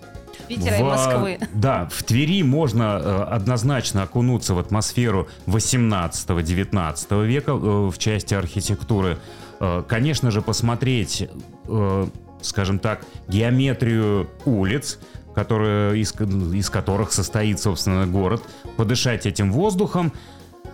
Питера 0.50 0.76
в, 0.76 0.80
и 0.80 0.84
Москвы. 0.84 1.39
Да, 1.54 1.88
в 1.89 2.04
Твери 2.04 2.44
можно 2.44 3.00
э, 3.02 3.24
однозначно 3.32 4.04
окунуться 4.04 4.56
в 4.56 4.60
атмосферу 4.60 5.30
18-19 5.46 7.26
века 7.26 7.52
э, 7.52 7.56
в 7.56 7.98
части 7.98 8.34
архитектуры. 8.34 9.20
Э, 9.62 9.84
конечно 9.88 10.32
же, 10.32 10.42
посмотреть, 10.42 11.30
э, 11.70 12.08
скажем 12.42 12.80
так, 12.80 13.06
геометрию 13.30 14.28
улиц, 14.44 15.00
которые, 15.34 16.00
из, 16.00 16.13
из 16.54 16.69
которых 16.69 17.12
состоит, 17.12 17.60
собственно, 17.60 18.08
город, 18.08 18.41
подышать 18.78 19.26
этим 19.26 19.52
воздухом. 19.52 20.13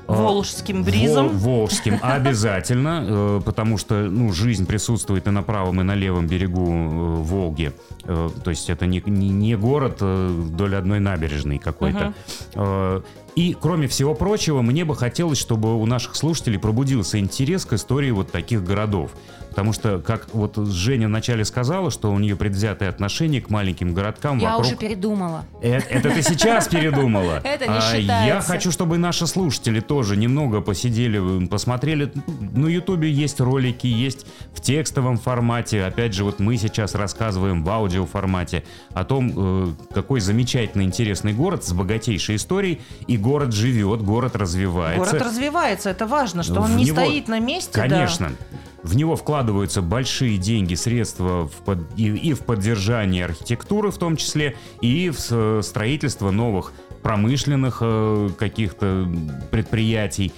А, 0.07 0.13
Волжским 0.13 0.83
бризом. 0.83 1.29
Волжским 1.29 1.99
обязательно, 2.01 3.05
э, 3.07 3.41
потому 3.45 3.77
что 3.77 3.95
ну, 4.09 4.31
жизнь 4.33 4.65
присутствует 4.65 5.27
и 5.27 5.29
на 5.29 5.43
правом, 5.43 5.81
и 5.81 5.83
на 5.83 5.93
левом 5.93 6.27
берегу 6.27 6.67
э, 6.67 7.21
Волги. 7.21 7.71
Э, 8.05 8.29
то 8.43 8.49
есть 8.49 8.69
это 8.69 8.87
не, 8.87 9.03
не, 9.05 9.29
не 9.29 9.55
город 9.55 10.01
вдоль 10.01 10.75
одной 10.75 10.99
набережной 10.99 11.59
какой-то. 11.59 12.13
Uh-huh. 12.53 13.03
И, 13.35 13.55
кроме 13.59 13.87
всего 13.87 14.13
прочего, 14.15 14.61
мне 14.61 14.85
бы 14.85 14.95
хотелось, 14.95 15.37
чтобы 15.37 15.79
у 15.79 15.85
наших 15.85 16.15
слушателей 16.15 16.59
пробудился 16.59 17.19
интерес 17.19 17.65
к 17.65 17.73
истории 17.73 18.11
вот 18.11 18.31
таких 18.31 18.63
городов. 18.63 19.11
Потому 19.49 19.73
что, 19.73 19.99
как 19.99 20.33
вот 20.33 20.55
Женя 20.57 21.07
вначале 21.07 21.43
сказала, 21.43 21.91
что 21.91 22.11
у 22.11 22.19
нее 22.19 22.35
предвзятое 22.35 22.87
отношение 22.89 23.41
к 23.41 23.49
маленьким 23.49 23.93
городкам 23.93 24.37
Я 24.37 24.51
вокруг... 24.51 24.67
уже 24.67 24.75
передумала. 24.77 25.45
Это, 25.61 25.85
это 25.89 26.11
ты 26.11 26.21
сейчас 26.21 26.67
передумала. 26.67 27.41
Это 27.43 27.65
не 27.65 27.77
а 27.77 27.81
считается. 27.81 28.27
Я 28.27 28.41
хочу, 28.41 28.71
чтобы 28.71 28.97
наши 28.97 29.25
слушатели 29.27 29.79
тоже 29.79 30.15
немного 30.15 30.61
посидели, 30.61 31.45
посмотрели. 31.47 32.11
На 32.39 32.67
Ютубе 32.67 33.11
есть 33.11 33.41
ролики, 33.41 33.87
есть 33.87 34.25
в 34.53 34.61
текстовом 34.61 35.17
формате. 35.17 35.83
Опять 35.83 36.13
же, 36.13 36.23
вот 36.23 36.39
мы 36.39 36.57
сейчас 36.57 36.93
рассказываем 36.95 37.63
в 37.63 37.69
аудио 37.69 38.05
формате 38.05 38.63
о 38.93 39.03
том, 39.03 39.33
э, 39.35 39.73
какой 39.93 40.19
замечательный, 40.19 40.85
интересный 40.85 41.33
город 41.33 41.65
с 41.65 41.73
богатейшей 41.73 42.35
историей. 42.35 42.81
И 43.07 43.17
город 43.19 43.53
живет, 43.53 44.01
город 44.01 44.35
развивается. 44.35 45.11
Город 45.11 45.21
развивается, 45.21 45.89
это 45.89 46.07
важно, 46.07 46.43
что 46.43 46.61
он 46.61 46.71
в 46.71 46.75
не 46.75 46.85
него... 46.85 46.97
стоит 46.97 47.27
на 47.27 47.39
месте. 47.39 47.71
Конечно. 47.71 48.29
Да. 48.29 48.57
В 48.81 48.95
него 48.95 49.15
вкладываются 49.15 49.81
большие 49.81 50.37
деньги, 50.37 50.75
средства 50.75 51.47
в 51.47 51.51
под, 51.65 51.79
и, 51.97 52.07
и 52.07 52.33
в 52.33 52.39
поддержание 52.39 53.25
архитектуры 53.25 53.91
в 53.91 53.97
том 53.97 54.15
числе, 54.15 54.55
и 54.81 55.09
в 55.09 55.61
строительство 55.61 56.31
новых 56.31 56.71
промышленных 57.01 57.79
э, 57.81 58.29
каких-то 58.37 59.07
предприятий 59.51 60.33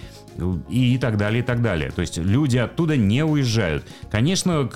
и 0.69 0.97
так 0.97 1.17
далее, 1.17 1.41
и 1.41 1.45
так 1.45 1.61
далее. 1.61 1.91
То 1.91 2.01
есть 2.01 2.17
люди 2.17 2.57
оттуда 2.57 2.97
не 2.97 3.23
уезжают. 3.23 3.85
Конечно, 4.09 4.69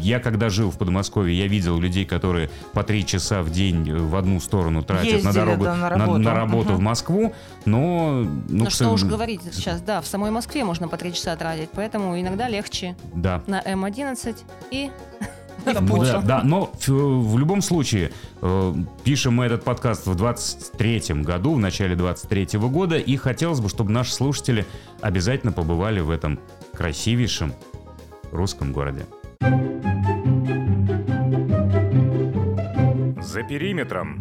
я 0.00 0.20
когда 0.20 0.48
жил 0.48 0.70
в 0.70 0.78
Подмосковье, 0.78 1.36
я 1.36 1.46
видел 1.46 1.78
людей, 1.78 2.04
которые 2.04 2.50
по 2.72 2.82
три 2.82 3.04
часа 3.04 3.42
в 3.42 3.50
день 3.50 3.92
в 3.92 4.16
одну 4.16 4.40
сторону 4.40 4.82
тратят 4.82 5.12
Ездили, 5.12 5.26
на 5.26 5.32
дорогу, 5.32 5.64
да, 5.64 5.74
на 5.76 5.88
работу, 5.88 6.12
на, 6.12 6.18
на 6.18 6.34
работу 6.34 6.68
угу. 6.70 6.76
в 6.76 6.80
Москву, 6.80 7.34
но... 7.64 8.22
Ну, 8.22 8.64
ну 8.64 8.70
что 8.70 8.90
уж 8.90 9.04
говорить 9.04 9.40
сейчас, 9.52 9.80
да, 9.80 10.00
в 10.00 10.06
самой 10.06 10.30
Москве 10.30 10.64
можно 10.64 10.88
по 10.88 10.96
три 10.96 11.12
часа 11.12 11.36
тратить, 11.36 11.70
поэтому 11.72 12.18
иногда 12.20 12.48
легче 12.48 12.96
да. 13.14 13.42
на 13.46 13.60
М11 13.60 14.36
и 14.70 14.90
да, 15.64 16.20
да, 16.22 16.42
но 16.42 16.72
в, 16.86 16.88
в 16.88 17.38
любом 17.38 17.62
случае, 17.62 18.12
э, 18.40 18.74
пишем 19.04 19.34
мы 19.34 19.44
этот 19.44 19.64
подкаст 19.64 20.06
в 20.06 20.12
23-м 20.12 21.22
году, 21.22 21.54
в 21.54 21.58
начале 21.58 21.94
23-го 21.94 22.68
года, 22.68 22.96
и 22.96 23.16
хотелось 23.16 23.60
бы, 23.60 23.68
чтобы 23.68 23.90
наши 23.90 24.12
слушатели 24.12 24.66
обязательно 25.00 25.52
побывали 25.52 26.00
в 26.00 26.10
этом 26.10 26.40
красивейшем 26.74 27.52
русском 28.32 28.72
городе. 28.72 29.06
За 33.20 33.42
периметром. 33.42 34.18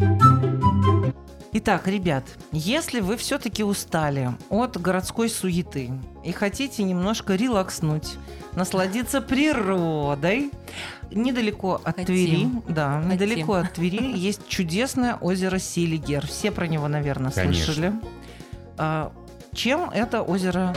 Итак, 1.53 1.85
ребят, 1.87 2.23
если 2.53 3.01
вы 3.01 3.17
все-таки 3.17 3.61
устали 3.61 4.31
от 4.49 4.79
городской 4.79 5.29
суеты 5.29 5.91
и 6.23 6.31
хотите 6.31 6.83
немножко 6.83 7.35
релакснуть, 7.35 8.15
насладиться 8.53 9.19
природой, 9.19 10.51
недалеко 11.11 11.81
от 11.83 11.97
Хотим. 11.97 12.05
Твери, 12.05 12.49
да, 12.69 13.01
Хотим. 13.01 13.11
недалеко 13.11 13.53
от 13.55 13.73
Твери 13.73 14.11
есть 14.17 14.47
чудесное 14.47 15.15
озеро 15.15 15.59
Селигер. 15.59 16.25
Все 16.25 16.51
про 16.51 16.67
него, 16.67 16.87
наверное, 16.87 17.31
Конечно. 17.31 17.65
слышали. 17.65 17.93
А, 18.77 19.11
чем 19.53 19.89
это 19.89 20.21
озеро 20.21 20.73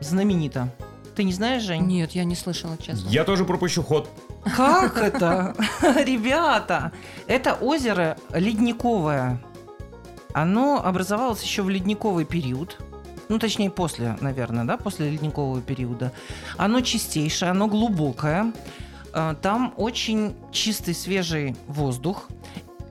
знаменито? 0.00 0.68
Ты 1.16 1.24
не 1.24 1.32
знаешь, 1.32 1.62
Жень? 1.62 1.86
Нет, 1.86 2.12
я 2.12 2.24
не 2.24 2.36
слышала, 2.36 2.76
честно. 2.76 3.08
Я 3.08 3.24
тоже 3.24 3.46
пропущу 3.46 3.82
ход. 3.82 4.10
Как 4.56 4.98
это? 4.98 5.54
Ребята, 6.04 6.92
это 7.26 7.54
озеро 7.54 8.16
ледниковое 8.32 9.40
оно 10.42 10.80
образовалось 10.84 11.42
еще 11.42 11.62
в 11.62 11.68
ледниковый 11.68 12.24
период, 12.24 12.78
ну, 13.28 13.38
точнее, 13.38 13.70
после, 13.70 14.16
наверное, 14.20 14.64
да, 14.64 14.76
после 14.76 15.10
ледникового 15.10 15.60
периода. 15.60 16.12
Оно 16.56 16.80
чистейшее, 16.80 17.50
оно 17.50 17.66
глубокое. 17.66 18.52
Э, 19.12 19.34
там 19.40 19.74
очень 19.76 20.34
чистый, 20.50 20.94
свежий 20.94 21.56
воздух 21.66 22.28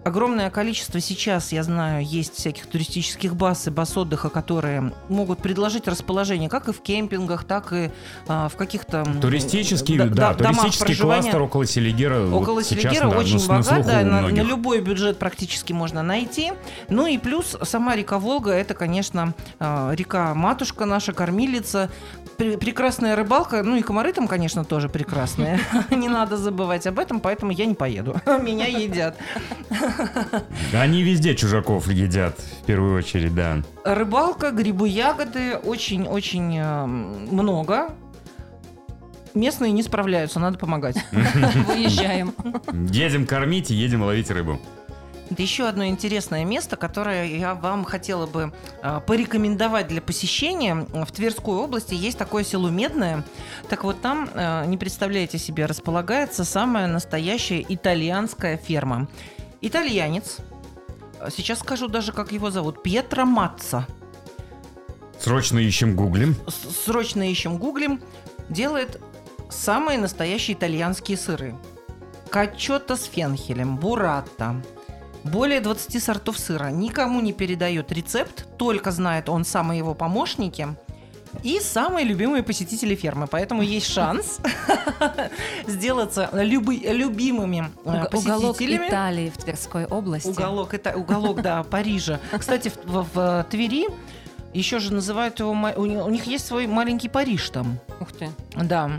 огромное 0.08 0.50
количество 0.50 1.00
сейчас, 1.00 1.52
я 1.52 1.64
знаю, 1.64 2.04
есть 2.04 2.36
всяких 2.36 2.66
туристических 2.66 3.36
баз 3.36 3.68
и 3.68 3.70
баз 3.70 3.96
отдыха, 3.96 4.30
которые 4.30 4.94
могут 5.10 5.40
предложить 5.40 5.88
расположение 5.88 6.50
как 6.50 6.70
и 6.70 6.72
в 6.72 6.82
кемпингах, 6.82 7.44
так 7.44 7.72
и 7.74 7.92
а, 8.28 8.50
в 8.50 8.56
каких-то... 8.56 9.06
Туристический, 9.22 9.98
да, 9.98 10.08
да, 10.08 10.34
туристический 10.34 10.96
кластер 10.96 11.42
около 11.42 11.66
Селигера. 11.66 12.28
Около 12.28 12.56
вот 12.56 12.66
Селигера 12.66 12.94
сейчас, 12.94 13.14
очень 13.14 13.40
да, 13.40 13.58
богат, 13.58 13.86
да, 13.86 14.02
на, 14.04 14.22
на 14.22 14.42
любой 14.42 14.82
бюджет 14.82 15.20
практически 15.20 15.74
можно 15.74 16.02
найти. 16.04 16.54
Ну 16.90 17.06
и 17.06 17.18
плюс 17.18 17.58
сама 17.64 17.96
река 17.96 18.18
Волга, 18.18 18.52
это, 18.52 18.74
конечно, 18.74 19.34
а, 19.60 19.92
река-матушка 19.94 20.86
наша, 20.86 21.14
кормилица, 21.14 21.90
прекрасная 22.38 23.16
рыбалка, 23.16 23.64
ну 23.64 23.76
и 23.76 23.82
комары 23.82 24.14
там, 24.14 24.28
конечно, 24.28 24.64
тоже 24.64 24.90
прекрасные. 24.90 25.60
Не 25.90 26.10
надо 26.10 26.38
забывать 26.38 26.88
об 26.88 27.00
этом, 27.00 27.20
поэтому 27.20 27.52
я 27.52 27.66
не 27.66 27.76
поеду. 27.76 28.20
Меня 28.26 28.68
едят. 28.68 29.18
Они 30.74 31.04
везде 31.04 31.36
чужаков 31.36 31.88
едят, 31.88 32.40
в 32.62 32.66
первую 32.66 32.98
очередь, 32.98 33.36
да. 33.36 33.58
Рыбалка, 33.84 34.52
грибы, 34.52 34.90
ягоды 34.90 35.58
очень-очень 35.58 36.58
э, 36.58 36.86
много. 36.86 37.90
Местные 39.34 39.72
не 39.72 39.84
справляются, 39.84 40.40
надо 40.40 40.58
помогать. 40.58 40.98
Выезжаем. 41.12 42.34
Едем 42.92 43.28
кормить 43.28 43.70
и 43.70 43.76
едем 43.76 44.02
ловить 44.02 44.32
рыбу. 44.32 44.60
Это 45.30 45.42
еще 45.42 45.68
одно 45.68 45.86
интересное 45.86 46.46
место, 46.46 46.78
которое 46.78 47.26
я 47.26 47.54
вам 47.54 47.84
хотела 47.84 48.26
бы 48.26 48.54
э, 48.82 49.02
порекомендовать 49.06 49.88
для 49.88 50.02
посещения. 50.02 50.76
В 50.76 51.12
Тверской 51.12 51.56
области 51.56 51.94
есть 51.94 52.18
такое 52.18 52.44
село 52.44 52.70
Медное. 52.70 53.26
Так 53.68 53.84
вот 53.84 54.02
там, 54.02 54.30
э, 54.34 54.66
не 54.68 54.78
представляете 54.78 55.38
себе, 55.38 55.66
располагается 55.66 56.46
самая 56.46 56.88
настоящая 56.88 57.66
итальянская 57.68 58.58
ферма. 58.58 59.10
Итальянец. 59.60 60.38
Сейчас 61.36 61.60
скажу 61.60 61.88
даже, 61.88 62.14
как 62.14 62.32
его 62.32 62.50
зовут. 62.50 62.82
Пьетро 62.82 63.26
Матца. 63.26 63.86
Срочно 65.20 65.58
ищем 65.58 65.96
гуглим. 65.96 66.36
Срочно 66.86 67.30
ищем 67.30 67.58
гуглим. 67.58 68.02
Делает 68.50 69.02
самые 69.50 69.98
настоящие 69.98 70.56
итальянские 70.56 71.18
сыры. 71.18 71.56
Качота 72.30 72.96
с 72.96 73.06
фенхелем, 73.06 73.78
бурата. 73.78 74.62
Более 75.32 75.60
20 75.62 76.04
сортов 76.04 76.38
сыра. 76.40 76.70
Никому 76.72 77.22
не 77.22 77.34
передает 77.34 77.92
рецепт, 77.92 78.46
только 78.58 78.92
знает 78.92 79.30
он 79.30 79.46
сам 79.46 79.74
и 79.74 79.78
его 79.78 79.94
помощники. 79.94 80.68
И 81.44 81.60
самые 81.60 82.06
любимые 82.06 82.42
посетители 82.42 82.96
фермы. 82.96 83.28
Поэтому 83.28 83.62
есть 83.62 83.88
шанс 83.92 84.40
сделаться 85.68 86.30
любы- 86.34 86.78
любимыми 86.92 87.70
э, 87.86 88.04
Уг- 88.06 88.16
Уголок 88.18 88.56
посетителями. 88.58 88.88
Италии 88.88 89.30
в 89.30 89.38
Тверской 89.38 89.86
области. 89.86 90.30
Уголок, 90.30 90.74
это 90.74 90.96
уголок, 90.98 91.42
да, 91.42 91.64
Парижа. 91.70 92.20
Кстати, 92.38 92.70
в, 92.70 92.76
в- 92.86 93.14
в 93.14 93.46
Твери 93.52 93.88
еще 94.54 94.80
же 94.80 94.94
называют 94.94 95.40
его, 95.40 95.52
у 95.52 96.10
них 96.10 96.26
есть 96.26 96.48
свой 96.48 96.66
маленький 96.68 97.10
Париж 97.10 97.50
там. 97.50 97.78
Ух 98.00 98.12
ты. 98.14 98.30
Да, 98.56 98.90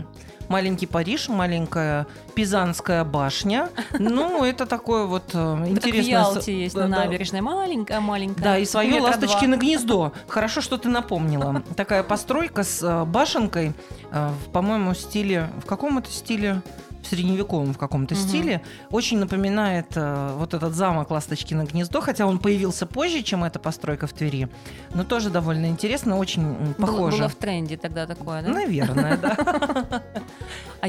маленький 0.49 0.85
Париж, 0.87 1.29
маленькая 1.29 2.05
Пизанская 2.35 3.03
башня. 3.05 3.69
Ну, 3.97 4.43
это 4.43 4.65
такое 4.65 5.05
вот 5.05 5.31
э, 5.33 5.37
Это 5.71 5.75
как 5.75 5.83
в 5.83 5.87
интересное... 5.87 6.11
Ялте 6.33 6.59
есть 6.63 6.75
на 6.75 6.87
набережной. 6.87 7.41
Маленькая, 7.41 7.99
маленькая. 8.01 8.43
Да, 8.43 8.57
и 8.57 8.65
свое 8.65 8.99
ласточкино 8.99 9.55
гнездо. 9.57 10.11
Хорошо, 10.27 10.61
что 10.61 10.77
ты 10.77 10.89
напомнила. 10.89 11.63
Такая 11.75 12.03
постройка 12.03 12.63
с 12.63 12.81
э, 12.83 13.05
башенкой, 13.05 13.73
э, 14.11 14.29
в, 14.45 14.51
по-моему, 14.51 14.93
стиле... 14.93 15.49
В 15.63 15.65
каком 15.65 15.97
это 15.99 16.09
стиле? 16.11 16.61
В 17.01 17.07
средневековом 17.07 17.73
в 17.73 17.77
каком-то 17.77 18.13
Мгм. 18.13 18.23
стиле. 18.27 18.61
Очень 18.91 19.19
напоминает 19.19 19.87
э, 19.95 20.35
вот 20.37 20.53
этот 20.53 20.75
замок 20.75 21.11
Ласточкино 21.11 21.63
гнездо, 21.63 22.01
хотя 22.01 22.25
он 22.25 22.39
появился 22.39 22.85
позже, 22.85 23.21
чем 23.23 23.45
эта 23.45 23.57
постройка 23.57 24.05
в 24.05 24.11
Твери. 24.11 24.49
Но 24.93 25.05
тоже 25.05 25.29
довольно 25.29 25.67
интересно, 25.67 26.17
очень 26.17 26.43
два. 26.43 26.87
Было- 26.87 26.91
похоже. 26.91 27.17
Было 27.19 27.29
в 27.29 27.35
тренде 27.35 27.77
тогда 27.77 28.05
такое, 28.05 28.41
да? 28.41 28.49
Наверное, 28.49 29.15
да. 29.15 30.03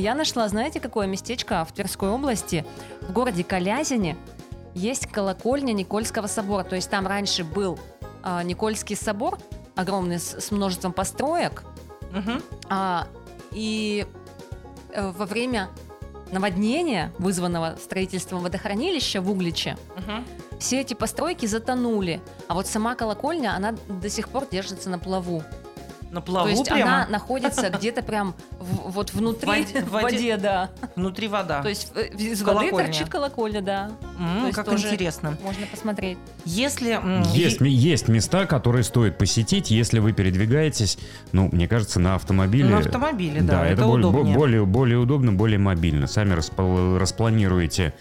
Я 0.01 0.14
нашла, 0.14 0.48
знаете, 0.48 0.80
какое 0.80 1.07
местечко 1.07 1.64
в 1.64 1.72
Тверской 1.72 2.09
области? 2.09 2.64
В 3.03 3.12
городе 3.12 3.44
Калязине 3.44 4.16
есть 4.74 5.07
колокольня 5.07 5.72
Никольского 5.72 6.26
собора. 6.26 6.64
То 6.64 6.76
есть 6.76 6.88
там 6.90 7.07
раньше 7.07 7.44
был 7.44 7.78
а, 8.22 8.42
Никольский 8.42 8.96
собор, 8.96 9.38
огромный, 9.76 10.18
с, 10.18 10.40
с 10.40 10.51
множеством 10.51 10.92
построек. 10.92 11.64
Мгм. 12.12 12.42
А, 12.68 13.07
и 13.53 14.07
э, 14.92 15.11
во 15.11 15.26
время 15.26 15.68
наводнения, 16.32 17.12
вызванного 17.18 17.76
строительством 17.82 18.40
водохранилища 18.42 19.20
в 19.20 19.30
Угличе, 19.30 19.76
Мгм. 19.96 20.24
все 20.61 20.80
эти 20.80 20.94
постройки 20.94 21.46
затонули. 21.46 22.20
А 22.48 22.55
вот 22.55 22.66
сама 22.66 22.94
колокольня, 22.94 23.55
она 23.57 23.74
до 23.88 24.09
сих 24.09 24.28
пор 24.28 24.46
держится 24.51 24.88
на 24.90 24.98
плаву. 24.98 25.42
На 26.11 26.20
плаву 26.20 26.46
То 26.46 26.50
есть 26.50 26.64
прямо. 26.64 26.82
она 26.82 27.06
находится 27.08 27.70
где-то 27.70 28.02
прям 28.02 28.34
в- 28.58 28.90
вот 28.90 29.12
внутри, 29.14 29.48
воде- 29.48 29.80
в 29.84 29.88
в 29.88 29.90
воде. 29.90 30.36
да. 30.36 30.70
Внутри 30.96 31.28
вода. 31.28 31.62
То 31.62 31.68
есть 31.68 31.92
э, 31.94 32.08
из 32.08 32.42
воды 32.42 32.58
Колокольня. 32.70 32.86
торчит 32.88 33.08
колокольня, 33.08 33.61
да. 33.62 33.90
М, 34.18 34.50
то 34.50 34.52
как 34.64 34.72
интересно. 34.72 35.36
Можно 35.42 35.66
посмотреть. 35.66 36.18
Если... 36.44 36.98
Есть, 37.32 37.61
ме- 37.61 37.70
есть 37.70 38.08
места, 38.08 38.46
которые 38.46 38.82
стоит 38.82 39.18
посетить, 39.18 39.70
если 39.70 40.00
вы 40.00 40.12
передвигаетесь, 40.12 40.98
ну, 41.30 41.48
мне 41.52 41.68
кажется, 41.68 42.00
на 42.00 42.16
автомобиле. 42.16 42.68
На 42.70 42.78
автомобиле, 42.78 43.40
да, 43.42 43.64
это 43.66 43.84
более, 43.86 44.08
удобнее. 44.08 44.36
более, 44.36 44.66
более 44.66 44.98
удобно, 44.98 45.32
более 45.32 45.58
мобильно. 45.61 46.08
Сами 46.08 46.34
распол- 46.34 46.98
распланируете 46.98 47.94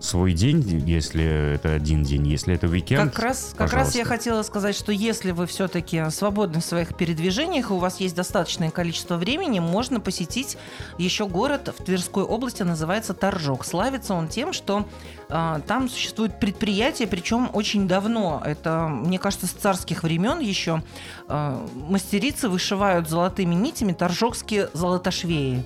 свой 0.00 0.32
день, 0.32 0.62
если 0.86 1.54
это 1.54 1.72
один 1.72 2.02
день, 2.02 2.26
если 2.26 2.54
это 2.54 2.68
уикенд. 2.68 3.12
Как 3.12 3.22
раз, 3.22 3.54
как 3.56 3.72
раз 3.72 3.94
я 3.94 4.04
хотела 4.04 4.42
сказать, 4.42 4.76
что 4.76 4.92
если 4.92 5.30
вы 5.30 5.46
все-таки 5.46 6.10
свободны 6.10 6.60
в 6.60 6.64
своих 6.64 6.96
передвижениях, 6.96 7.70
и 7.70 7.72
у 7.72 7.78
вас 7.78 8.00
есть 8.00 8.14
достаточное 8.14 8.70
количество 8.70 9.16
времени, 9.16 9.60
можно 9.60 10.00
посетить 10.00 10.56
еще 10.98 11.26
город 11.26 11.74
в 11.76 11.84
Тверской 11.84 12.22
области, 12.24 12.62
называется 12.62 13.14
Торжок. 13.14 13.64
Славится 13.64 14.14
он 14.14 14.28
тем, 14.28 14.52
что 14.52 14.86
а, 15.28 15.60
там 15.60 15.88
существует 15.88 16.40
предприятие, 16.40 17.06
причем 17.06 17.50
очень 17.52 17.86
давно. 17.86 18.42
Это, 18.44 18.88
мне 18.88 19.18
кажется, 19.18 19.46
с 19.46 19.50
царских 19.50 20.02
времен 20.02 20.40
еще 20.40 20.82
а, 21.28 21.66
мастерицы 21.74 22.48
вышивают 22.48 23.08
золотыми 23.08 23.54
нитями 23.54 23.92
торжокские 23.92 24.70
золотошвеи. 24.72 25.64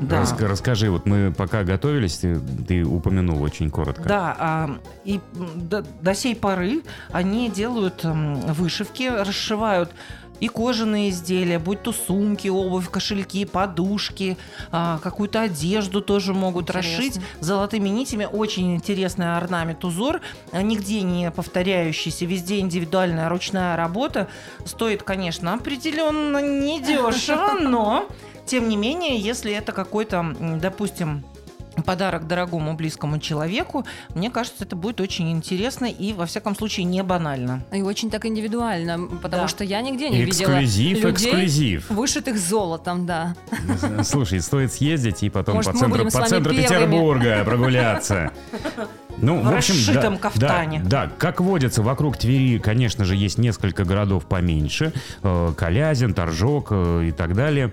Да. 0.00 0.20
Рас- 0.20 0.34
расскажи, 0.38 0.90
вот 0.90 1.06
мы 1.06 1.32
пока 1.36 1.64
готовились, 1.64 2.18
ты, 2.18 2.38
ты 2.66 2.84
упомянул 2.84 3.37
очень 3.40 3.70
коротко. 3.70 4.02
Да, 4.02 4.36
а, 4.38 4.78
и 5.04 5.20
до, 5.34 5.82
до 5.82 6.14
сей 6.14 6.34
поры 6.36 6.82
они 7.12 7.48
делают 7.50 8.00
вышивки, 8.04 9.08
расшивают 9.08 9.92
и 10.40 10.48
кожаные 10.48 11.10
изделия, 11.10 11.58
будь 11.58 11.82
то 11.82 11.92
сумки, 11.92 12.48
обувь, 12.48 12.88
кошельки, 12.90 13.44
подушки, 13.44 14.36
а, 14.70 14.98
какую-то 14.98 15.42
одежду 15.42 16.00
тоже 16.00 16.34
могут 16.34 16.68
Интересно. 16.68 16.90
расшить 16.90 17.20
золотыми 17.40 17.88
нитями. 17.88 18.28
Очень 18.30 18.76
интересный 18.76 19.36
орнамент, 19.36 19.84
узор, 19.84 20.20
а, 20.52 20.62
нигде 20.62 21.02
не 21.02 21.30
повторяющийся, 21.30 22.24
везде 22.24 22.60
индивидуальная 22.60 23.28
ручная 23.28 23.76
работа. 23.76 24.28
Стоит, 24.64 25.02
конечно, 25.02 25.54
определенно 25.54 26.38
недешево, 26.38 27.58
но 27.60 28.06
тем 28.46 28.68
не 28.68 28.76
менее, 28.76 29.18
если 29.18 29.52
это 29.52 29.72
какой-то, 29.72 30.34
допустим, 30.60 31.24
подарок 31.82 32.26
дорогому 32.26 32.74
близкому 32.74 33.18
человеку, 33.18 33.84
мне 34.14 34.30
кажется, 34.30 34.64
это 34.64 34.76
будет 34.76 35.00
очень 35.00 35.30
интересно 35.30 35.86
и, 35.86 36.12
во 36.12 36.26
всяком 36.26 36.54
случае, 36.56 36.84
не 36.84 37.02
банально. 37.02 37.62
И 37.72 37.82
очень 37.82 38.10
так 38.10 38.26
индивидуально, 38.26 39.08
потому 39.22 39.42
Да. 39.42 39.48
что 39.48 39.64
я 39.64 39.80
нигде 39.82 40.08
не 40.10 40.24
Эксклюзив, 40.24 40.96
видела 40.96 41.10
людей, 41.10 41.30
эксклюзив. 41.32 41.90
вышитых 41.90 42.38
золотом, 42.38 43.06
да. 43.06 43.34
Слушай, 44.04 44.40
стоит 44.40 44.72
съездить 44.72 45.22
и 45.22 45.30
потом 45.30 45.56
Может, 45.56 45.72
по 45.72 45.78
центру, 45.78 46.04
по 46.04 46.10
центру 46.10 46.52
первыми? 46.54 46.62
Петербурга 46.66 47.44
прогуляться. 47.44 48.32
Ну, 49.20 49.40
В 49.40 49.44
в 49.44 49.48
общем, 49.48 49.74
расшитом 49.74 50.14
да, 50.14 50.20
кафтане. 50.20 50.80
Да, 50.84 51.06
да, 51.06 51.12
как 51.18 51.40
водится, 51.40 51.82
вокруг 51.82 52.16
Твери, 52.16 52.58
конечно 52.58 53.04
же, 53.04 53.16
есть 53.16 53.36
несколько 53.38 53.84
городов 53.84 54.26
поменьше. 54.26 54.92
Э, 55.24 55.52
Калязин, 55.56 56.14
Торжок 56.14 56.68
э, 56.70 57.06
и 57.08 57.10
так 57.12 57.34
далее. 57.34 57.72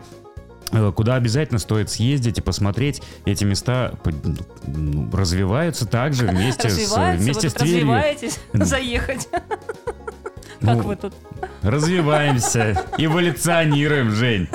Э, 0.76 0.92
Куда 0.92 1.16
обязательно 1.16 1.60
стоит 1.60 1.90
съездить 1.90 2.38
и 2.38 2.42
посмотреть. 2.42 3.02
Эти 3.26 3.44
места 3.44 3.94
ну, 4.68 5.10
развиваются 5.12 5.86
также 5.88 6.28
вместе 6.28 6.70
с, 6.70 6.96
вместе 7.18 7.48
вы 7.48 7.50
с 7.50 7.54
Тверью. 7.54 7.76
развиваетесь, 7.82 8.40
заехать. 8.54 9.28
Ну, 10.62 10.78
Как 10.78 10.86
вы 10.86 10.96
тут? 10.96 11.14
Развиваемся, 11.62 12.86
эволюционируем, 12.98 14.10
Жень. 14.12 14.48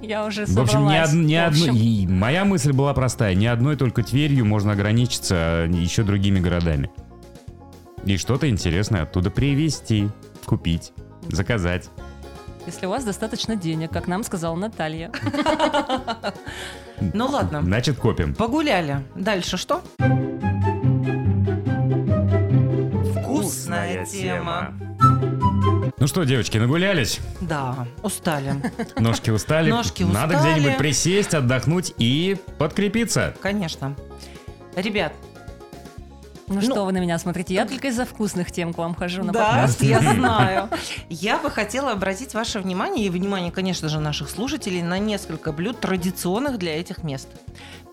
Я 0.00 0.24
уже 0.26 0.46
В 0.46 0.60
общем, 0.60 0.84
ни, 0.86 0.90
собралась. 0.90 1.08
од- 1.08 1.14
ни 1.16 1.34
общем, 1.34 1.74
и 1.74 2.06
моя 2.06 2.44
мысль 2.44 2.72
была 2.72 2.94
простая. 2.94 3.34
Ни 3.34 3.46
одной 3.46 3.76
только 3.76 4.02
Тверью 4.02 4.44
можно 4.44 4.72
ограничиться 4.72 5.34
а 5.34 5.66
еще 5.66 6.02
другими 6.04 6.38
городами. 6.38 6.90
И 8.04 8.16
что-то 8.18 8.48
интересное 8.48 9.02
оттуда 9.02 9.30
привезти, 9.30 10.08
купить, 10.44 10.92
заказать. 11.28 11.88
Если 12.66 12.86
у 12.86 12.90
вас 12.90 13.04
достаточно 13.04 13.54
денег, 13.56 13.90
как 13.92 14.08
нам 14.08 14.24
сказала 14.24 14.56
Наталья. 14.56 15.10
Ну 17.14 17.26
ладно, 17.26 17.62
Значит, 17.62 17.98
копим. 17.98 18.34
погуляли. 18.34 19.06
Дальше 19.14 19.56
что? 19.56 19.82
Вкусная 23.22 24.04
тема. 24.06 24.74
Ну 25.98 26.06
что, 26.06 26.24
девочки, 26.24 26.58
нагулялись? 26.58 27.20
Да, 27.40 27.86
устали. 28.02 28.54
Ножки 28.98 29.30
устали? 29.30 29.70
Ножки 29.70 30.02
Надо 30.02 30.36
устали. 30.36 30.52
где-нибудь 30.54 30.78
присесть, 30.78 31.34
отдохнуть 31.34 31.94
и 31.98 32.36
подкрепиться. 32.58 33.34
Конечно. 33.40 33.96
Ребят, 34.74 35.12
Ну 36.48 36.60
что 36.60 36.84
вы 36.84 36.92
на 36.92 36.98
меня 36.98 37.18
смотрите? 37.18 37.54
Я 37.54 37.66
только 37.66 37.88
из-за 37.88 38.04
вкусных 38.04 38.52
тем 38.52 38.72
к 38.72 38.78
вам 38.78 38.94
хожу 38.94 39.24
на 39.24 39.32
да, 39.32 39.46
подкаст. 39.46 39.82
я 39.82 40.00
знаю. 40.00 40.68
Я 41.08 41.38
бы 41.38 41.50
хотела 41.50 41.92
обратить 41.92 42.34
ваше 42.34 42.60
внимание, 42.60 43.06
и 43.06 43.10
внимание, 43.10 43.50
конечно 43.50 43.88
же, 43.88 43.98
наших 43.98 44.30
слушателей, 44.30 44.82
на 44.82 44.98
несколько 44.98 45.52
блюд 45.52 45.80
традиционных 45.80 46.58
для 46.58 46.78
этих 46.78 47.02
мест. 47.02 47.28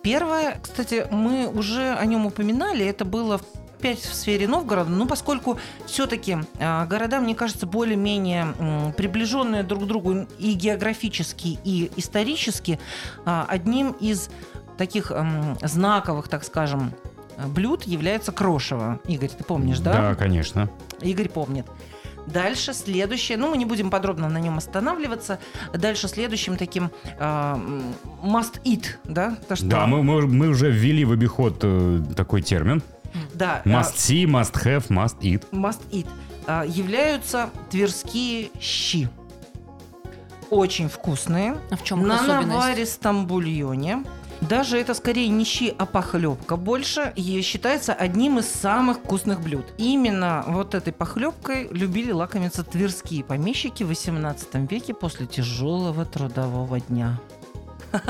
Первое, 0.03 0.59
кстати, 0.61 1.07
мы 1.09 1.47
уже 1.47 1.93
о 1.93 2.05
нем 2.05 2.25
упоминали, 2.25 2.85
это 2.85 3.05
было 3.05 3.39
опять 3.79 3.99
в 3.99 4.13
сфере 4.13 4.47
Новгорода, 4.47 4.89
ну, 4.89 5.05
поскольку 5.05 5.59
все-таки 5.85 6.37
города, 6.59 7.19
мне 7.19 7.35
кажется, 7.35 7.65
более-менее 7.65 8.93
приближенные 8.95 9.63
друг 9.63 9.83
к 9.83 9.85
другу 9.87 10.25
и 10.39 10.53
географически, 10.53 11.59
и 11.65 11.91
исторически, 11.97 12.79
а, 13.25 13.45
одним 13.49 13.91
из 13.91 14.29
таких 14.77 15.11
знаковых, 15.61 16.29
так 16.29 16.43
скажем, 16.45 16.93
блюд 17.47 17.83
является 17.83 18.31
крошево. 18.31 18.99
Игорь, 19.07 19.29
ты 19.29 19.43
помнишь, 19.43 19.79
Да, 19.79 20.15
конечно. 20.15 20.69
Игорь 21.01 21.29
помнит. 21.29 21.65
Дальше 22.25 22.73
следующее, 22.73 23.37
ну 23.37 23.49
мы 23.49 23.57
не 23.57 23.65
будем 23.65 23.89
подробно 23.89 24.29
на 24.29 24.37
нем 24.37 24.57
останавливаться. 24.57 25.39
Дальше 25.73 26.07
следующим 26.07 26.55
таким 26.55 26.89
м, 27.19 27.83
must 28.23 28.61
eat, 28.63 28.85
да? 29.03 29.35
То, 29.49 29.57
что, 29.57 29.65
Да, 29.65 29.87
мы, 29.87 30.03
мы, 30.03 30.25
мы 30.25 30.47
уже 30.47 30.71
ввели 30.71 31.03
в 31.03 31.11
обиход 31.11 31.57
э, 31.63 32.01
такой 32.15 32.41
термин. 32.41 32.81
да, 33.33 33.61
а, 33.65 33.67
Must 33.67 33.95
see, 33.95 34.23
must 34.25 34.53
have, 34.63 34.87
must 34.87 35.17
eat. 35.19 35.43
must 35.51 35.81
eat 35.91 36.07
а, 36.47 36.63
являются 36.63 37.49
тверские 37.69 38.51
щи. 38.61 39.09
Очень 40.49 40.87
вкусные. 40.87 41.57
А 41.71 41.75
в 41.75 41.83
чем 41.83 42.07
на 42.07 42.21
наваристом 42.21 43.25
бульоне. 43.27 44.03
Даже 44.49 44.77
это 44.77 44.93
скорее 44.93 45.29
не 45.29 45.45
щи, 45.45 45.73
а 45.77 45.85
похлебка 45.85 46.57
больше 46.57 47.13
и 47.15 47.41
считается 47.41 47.93
одним 47.93 48.39
из 48.39 48.49
самых 48.49 48.97
вкусных 48.97 49.41
блюд. 49.41 49.65
Именно 49.77 50.43
вот 50.47 50.75
этой 50.75 50.91
похлебкой 50.91 51.69
любили 51.71 52.11
лакомиться 52.11 52.63
тверские 52.63 53.23
помещики 53.23 53.83
в 53.83 53.87
18 53.87 54.69
веке 54.69 54.93
после 54.93 55.27
тяжелого 55.27 56.05
трудового 56.05 56.79
дня. 56.79 57.19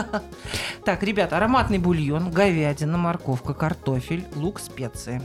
Так, 0.85 1.03
ребят, 1.03 1.31
ароматный 1.31 1.77
бульон, 1.77 2.29
говядина, 2.29 2.97
морковка, 2.97 3.53
картофель, 3.53 4.25
лук, 4.35 4.59
специи. 4.59 5.21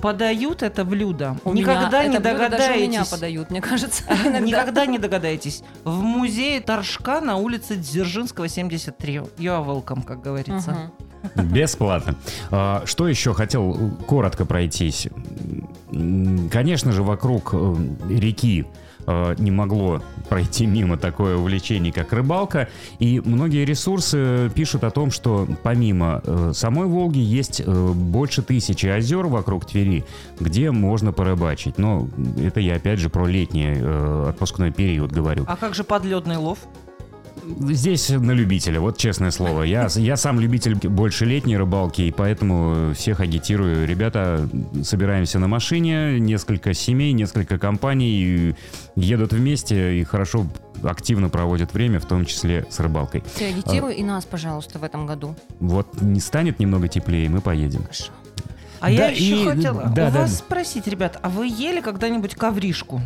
Подают 0.00 0.62
это 0.62 0.84
блюдо. 0.84 1.36
У 1.44 1.52
Никогда 1.52 2.02
меня, 2.02 2.08
не 2.08 2.16
это 2.18 2.30
блюдо 2.30 2.48
даже 2.50 2.72
у 2.72 2.76
меня 2.76 2.86
догадаетесь. 3.00 3.08
подают, 3.10 3.50
мне 3.50 3.60
кажется. 3.60 4.04
иногда. 4.08 4.40
Никогда 4.40 4.86
не 4.86 4.98
догадаетесь. 4.98 5.62
В 5.84 6.00
музее 6.02 6.60
Торжка 6.60 7.20
на 7.20 7.36
улице 7.36 7.76
Дзержинского, 7.76 8.48
73. 8.48 9.14
You 9.16 9.28
are 9.38 9.64
welcome, 9.66 10.04
как 10.04 10.22
говорится. 10.22 10.90
Мгм. 11.34 11.52
Бесплатно. 11.52 12.14
А, 12.52 12.82
Что 12.86 13.08
еще 13.08 13.34
хотел 13.34 13.90
коротко 14.06 14.44
пройтись? 14.44 15.08
Конечно 16.50 16.92
же, 16.92 17.02
вокруг 17.02 17.50
э, 17.54 17.74
реки 18.08 18.66
э, 19.08 19.34
не 19.38 19.50
могло 19.50 20.02
пройти 20.28 20.66
мимо 20.66 20.96
такое 20.96 21.36
увлечение, 21.36 21.92
как 21.92 22.12
рыбалка. 22.12 22.68
И 22.98 23.20
многие 23.24 23.64
ресурсы 23.64 24.50
пишут 24.54 24.84
о 24.84 24.90
том, 24.90 25.10
что 25.10 25.48
помимо 25.62 26.22
э, 26.24 26.52
самой 26.54 26.86
Волги 26.86 27.18
есть 27.18 27.62
э, 27.64 27.92
больше 27.92 28.42
тысячи 28.42 28.86
озер 28.86 29.26
вокруг 29.26 29.64
Твери, 29.64 30.04
где 30.38 30.70
можно 30.70 31.12
порыбачить. 31.12 31.78
Но 31.78 32.08
это 32.42 32.60
я 32.60 32.76
опять 32.76 32.98
же 32.98 33.08
про 33.08 33.26
летний 33.26 33.74
э, 33.74 34.26
отпускной 34.28 34.70
период 34.72 35.10
говорю. 35.12 35.44
А 35.48 35.56
как 35.56 35.74
же 35.74 35.84
подледный 35.84 36.36
лов? 36.36 36.58
Здесь 37.70 38.08
на 38.10 38.32
любителя, 38.32 38.80
вот 38.80 38.98
честное 38.98 39.30
слово. 39.30 39.62
Я, 39.62 39.88
я 39.96 40.16
сам 40.16 40.40
любитель 40.40 40.74
больше 40.74 41.24
летней 41.24 41.56
рыбалки, 41.56 42.02
и 42.02 42.10
поэтому 42.12 42.94
всех 42.94 43.20
агитирую. 43.20 43.86
Ребята, 43.86 44.48
собираемся 44.82 45.38
на 45.38 45.48
машине, 45.48 46.18
несколько 46.20 46.74
семей, 46.74 47.12
несколько 47.12 47.58
компаний 47.58 48.54
едут 48.96 49.32
вместе 49.32 49.98
и 50.00 50.04
хорошо 50.04 50.46
активно 50.82 51.28
проводят 51.28 51.74
время, 51.74 51.98
в 52.00 52.04
том 52.06 52.24
числе 52.24 52.66
с 52.70 52.78
рыбалкой. 52.80 53.24
Ты 53.36 53.46
агитируй 53.50 53.94
и 53.94 54.02
нас, 54.04 54.24
пожалуйста, 54.24 54.78
в 54.78 54.84
этом 54.84 55.06
году. 55.06 55.34
Вот 55.60 56.00
не 56.00 56.20
станет 56.20 56.58
немного 56.60 56.88
теплее, 56.88 57.28
мы 57.28 57.40
поедем. 57.40 57.82
Хорошо. 57.82 58.12
А 58.80 58.86
Да, 58.86 58.92
я 58.92 59.06
еще 59.08 59.42
и- 59.42 59.44
хотела 59.44 59.82
да, 59.94 60.08
у 60.08 60.12
да. 60.12 60.20
вас 60.20 60.38
спросить, 60.38 60.86
ребят, 60.86 61.18
а 61.20 61.28
вы 61.28 61.48
ели 61.48 61.80
когда-нибудь 61.80 62.36
ковришку? 62.36 63.00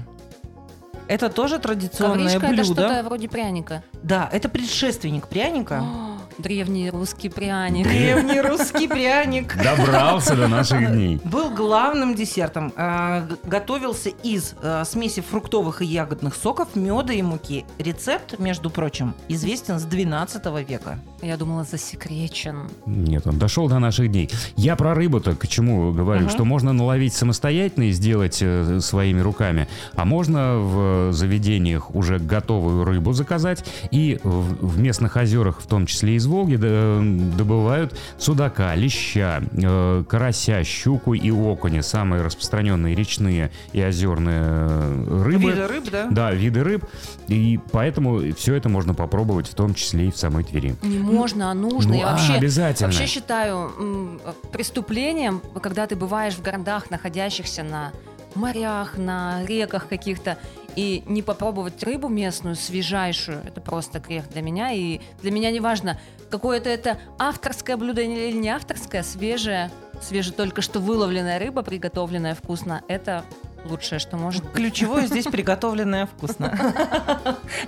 Это 1.13 1.29
тоже 1.29 1.59
традиционное 1.59 2.39
Ковришка 2.39 2.47
это 2.47 2.55
блюдо. 2.55 2.83
что-то 2.89 3.03
вроде 3.03 3.29
пряника. 3.29 3.83
Да, 4.03 4.31
это 4.33 4.49
предшественник 4.49 5.29
пряника. 5.29 5.83
О, 5.83 6.12
Древний 6.39 6.91
русский 6.91 7.29
пряник. 7.29 7.87
Древний 7.87 8.41
русский 8.49 8.89
пряник. 8.89 9.57
Добрался 9.63 10.35
до 10.35 10.49
наших 10.49 10.93
дней. 10.93 11.21
Был 11.25 11.51
главным 11.51 12.15
десертом. 12.15 12.73
А, 12.77 13.27
Готовился 13.45 14.11
из 14.23 14.55
а, 14.63 14.85
смеси 14.85 15.21
фруктовых 15.21 15.83
и 15.83 15.87
ягодных 15.87 16.35
соков, 16.35 16.75
меда 16.75 17.13
и 17.13 17.23
муки. 17.23 17.65
Рецепт, 17.79 18.39
между 18.39 18.71
прочим, 18.71 19.15
известен 19.29 19.79
с 19.79 19.85
12 19.85 20.45
века. 20.69 20.99
Я 21.21 21.37
думала, 21.37 21.65
засекречен. 21.65 22.69
Нет, 22.87 23.27
он 23.27 23.39
дошел 23.39 23.69
до 23.69 23.79
наших 23.79 24.11
дней. 24.11 24.31
Я 24.57 24.77
про 24.77 24.95
рыбу-то 24.95 25.35
к 25.37 25.47
чему 25.49 25.93
говорю, 25.93 26.29
что 26.29 26.45
можно 26.45 26.73
наловить 26.73 27.15
самостоятельно 27.15 27.85
и 27.85 27.93
сделать 27.93 28.39
э, 28.41 28.81
своими 28.81 29.21
руками, 29.21 29.69
а 29.95 30.05
можно 30.05 30.59
в 30.59 31.13
заведениях 31.13 31.95
уже 31.95 32.19
готовую 32.19 32.85
рыбу 32.85 33.13
заказать 33.13 33.65
и 33.91 34.19
в, 34.23 34.67
в 34.67 34.79
местных 34.81 35.17
озерах, 35.17 35.61
в 35.61 35.67
том 35.67 35.87
числе 35.87 36.17
из 36.23 36.27
Волги, 36.27 36.57
добывают 36.57 37.99
судака, 38.19 38.75
леща, 38.75 39.43
э, 39.53 40.05
карася, 40.09 40.63
щуку 40.65 41.15
и 41.15 41.31
окуня, 41.31 41.83
самые 41.83 42.23
распространенные 42.23 42.95
речные 42.95 43.51
и 43.73 43.83
озерные 43.83 44.43
э, 44.45 45.23
рыбы. 45.25 45.51
Виды 45.51 45.67
рыб, 45.67 45.91
да? 45.91 46.07
Да, 46.11 46.33
виды 46.33 46.63
рыб. 46.63 46.85
И 47.29 47.59
поэтому 47.73 48.21
все 48.35 48.55
это 48.55 48.69
можно 48.69 48.95
попробовать, 48.95 49.49
в 49.49 49.55
том 49.55 49.75
числе 49.75 50.09
и 50.09 50.11
в 50.11 50.17
самой 50.17 50.45
Твери. 50.45 50.77
Не 50.83 50.99
можно, 50.99 51.51
а 51.51 51.55
нужно. 51.55 51.93
Ну, 51.93 51.99
Я 51.99 52.09
а, 52.09 52.13
вообще, 52.13 52.35
обязательно. 52.35 52.89
вообще 52.89 53.07
считаю 53.07 54.21
преступлением, 54.53 55.43
когда 55.61 55.87
ты 55.87 55.97
бываешь 55.97 56.35
в 56.35 56.43
городах, 56.43 56.91
находящихся 56.91 57.63
на 57.63 57.93
морях, 58.35 58.97
на 58.97 59.45
реках 59.45 59.89
каких-то, 59.89 60.39
и 60.77 61.03
не 61.07 61.23
попробовать 61.23 61.83
рыбу 61.83 62.09
местную, 62.09 62.57
свежайшую, 62.57 63.43
это 63.45 63.61
просто 63.61 64.01
грех 64.01 64.29
для 64.31 64.43
меня. 64.43 64.73
И 64.73 65.01
для 65.21 65.31
меня 65.31 65.51
не 65.51 65.61
важно, 65.61 65.99
какое-то 66.31 66.69
это 66.69 66.99
авторское 67.19 67.77
блюдо 67.77 68.03
или 68.03 68.33
не 68.33 68.49
авторское, 68.49 69.03
свежее, 69.03 69.71
свеже 70.01 70.33
только 70.33 70.63
что 70.63 70.81
выловленная 70.81 71.39
рыба, 71.39 71.63
приготовленная 71.63 72.35
вкусно, 72.35 72.83
это 72.89 73.25
лучшее, 73.65 73.99
что 73.99 74.17
может 74.17 74.43
быть. 74.45 74.53
Ключевое 74.53 75.07
здесь 75.07 75.25
приготовленное 75.31 76.07
вкусно. 76.07 76.57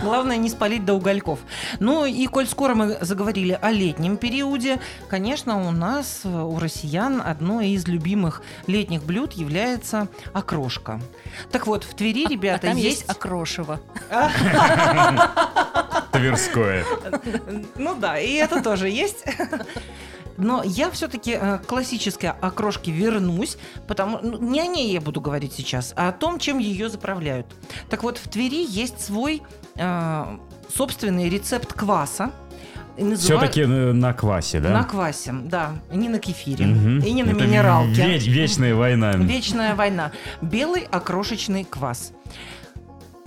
Главное 0.01 0.37
не 0.37 0.49
спалить 0.49 0.85
до 0.85 0.95
угольков. 0.95 1.41
Ну 1.81 2.05
и 2.05 2.27
коль 2.27 2.47
скоро 2.47 2.75
мы 2.75 2.99
заговорили 3.01 3.59
о 3.61 3.71
летнем 3.71 4.17
периоде, 4.17 4.81
конечно, 5.09 5.67
у 5.67 5.71
нас, 5.71 6.23
у 6.25 6.59
россиян, 6.59 7.23
одно 7.25 7.61
из 7.61 7.87
любимых 7.87 8.43
летних 8.67 9.03
блюд 9.05 9.33
является 9.33 10.09
окрошка. 10.33 11.01
Так 11.51 11.67
вот, 11.67 11.85
в 11.85 11.95
Твери, 11.95 12.27
А 12.27 12.31
ребята, 12.31 12.67
там 12.69 12.77
есть 12.77 13.01
есть... 13.01 13.11
окрошево. 13.11 13.81
Тверское. 16.13 16.85
Ну 17.77 17.95
да, 17.97 18.19
и 18.19 18.35
это 18.35 18.63
тоже 18.63 18.89
есть. 18.89 19.25
Но 20.37 20.63
я 20.65 20.91
все-таки 20.91 21.37
к 21.37 21.63
классической 21.67 22.31
окрошке 22.31 22.91
вернусь, 22.91 23.57
потому 23.87 24.19
ну, 24.23 24.39
не 24.39 24.61
о 24.61 24.67
ней 24.67 24.93
я 24.93 25.01
буду 25.01 25.21
говорить 25.21 25.53
сейчас, 25.53 25.93
а 25.97 26.09
о 26.09 26.13
том, 26.13 26.39
чем 26.39 26.59
ее 26.59 26.89
заправляют. 26.89 27.47
Так 27.89 28.03
вот, 28.03 28.19
в 28.19 28.29
Твери 28.29 28.65
есть 28.69 29.01
свой 29.01 29.43
э, 29.77 30.25
собственный 30.75 31.29
рецепт 31.29 31.73
кваса. 31.73 32.31
И 32.97 33.03
называ- 33.03 33.17
Все-таки 33.39 33.65
на 33.67 34.13
квасе, 34.13 34.61
да? 34.61 34.71
на 34.71 34.85
квасе, 34.85 35.33
да, 35.33 35.73
не 35.93 36.09
на 36.09 36.21
кефире 36.21 36.67
Мгм. 36.67 36.99
и 37.01 37.11
не 37.13 37.25
на 37.25 37.31
Это 37.31 37.45
минералке. 37.45 38.07
веч- 38.07 38.29
вечная 38.29 38.75
война. 38.77 39.13
Вечная 39.17 39.75
война. 39.75 40.13
Белый 40.41 40.83
окрошечный 40.91 41.65
квас. 41.65 42.13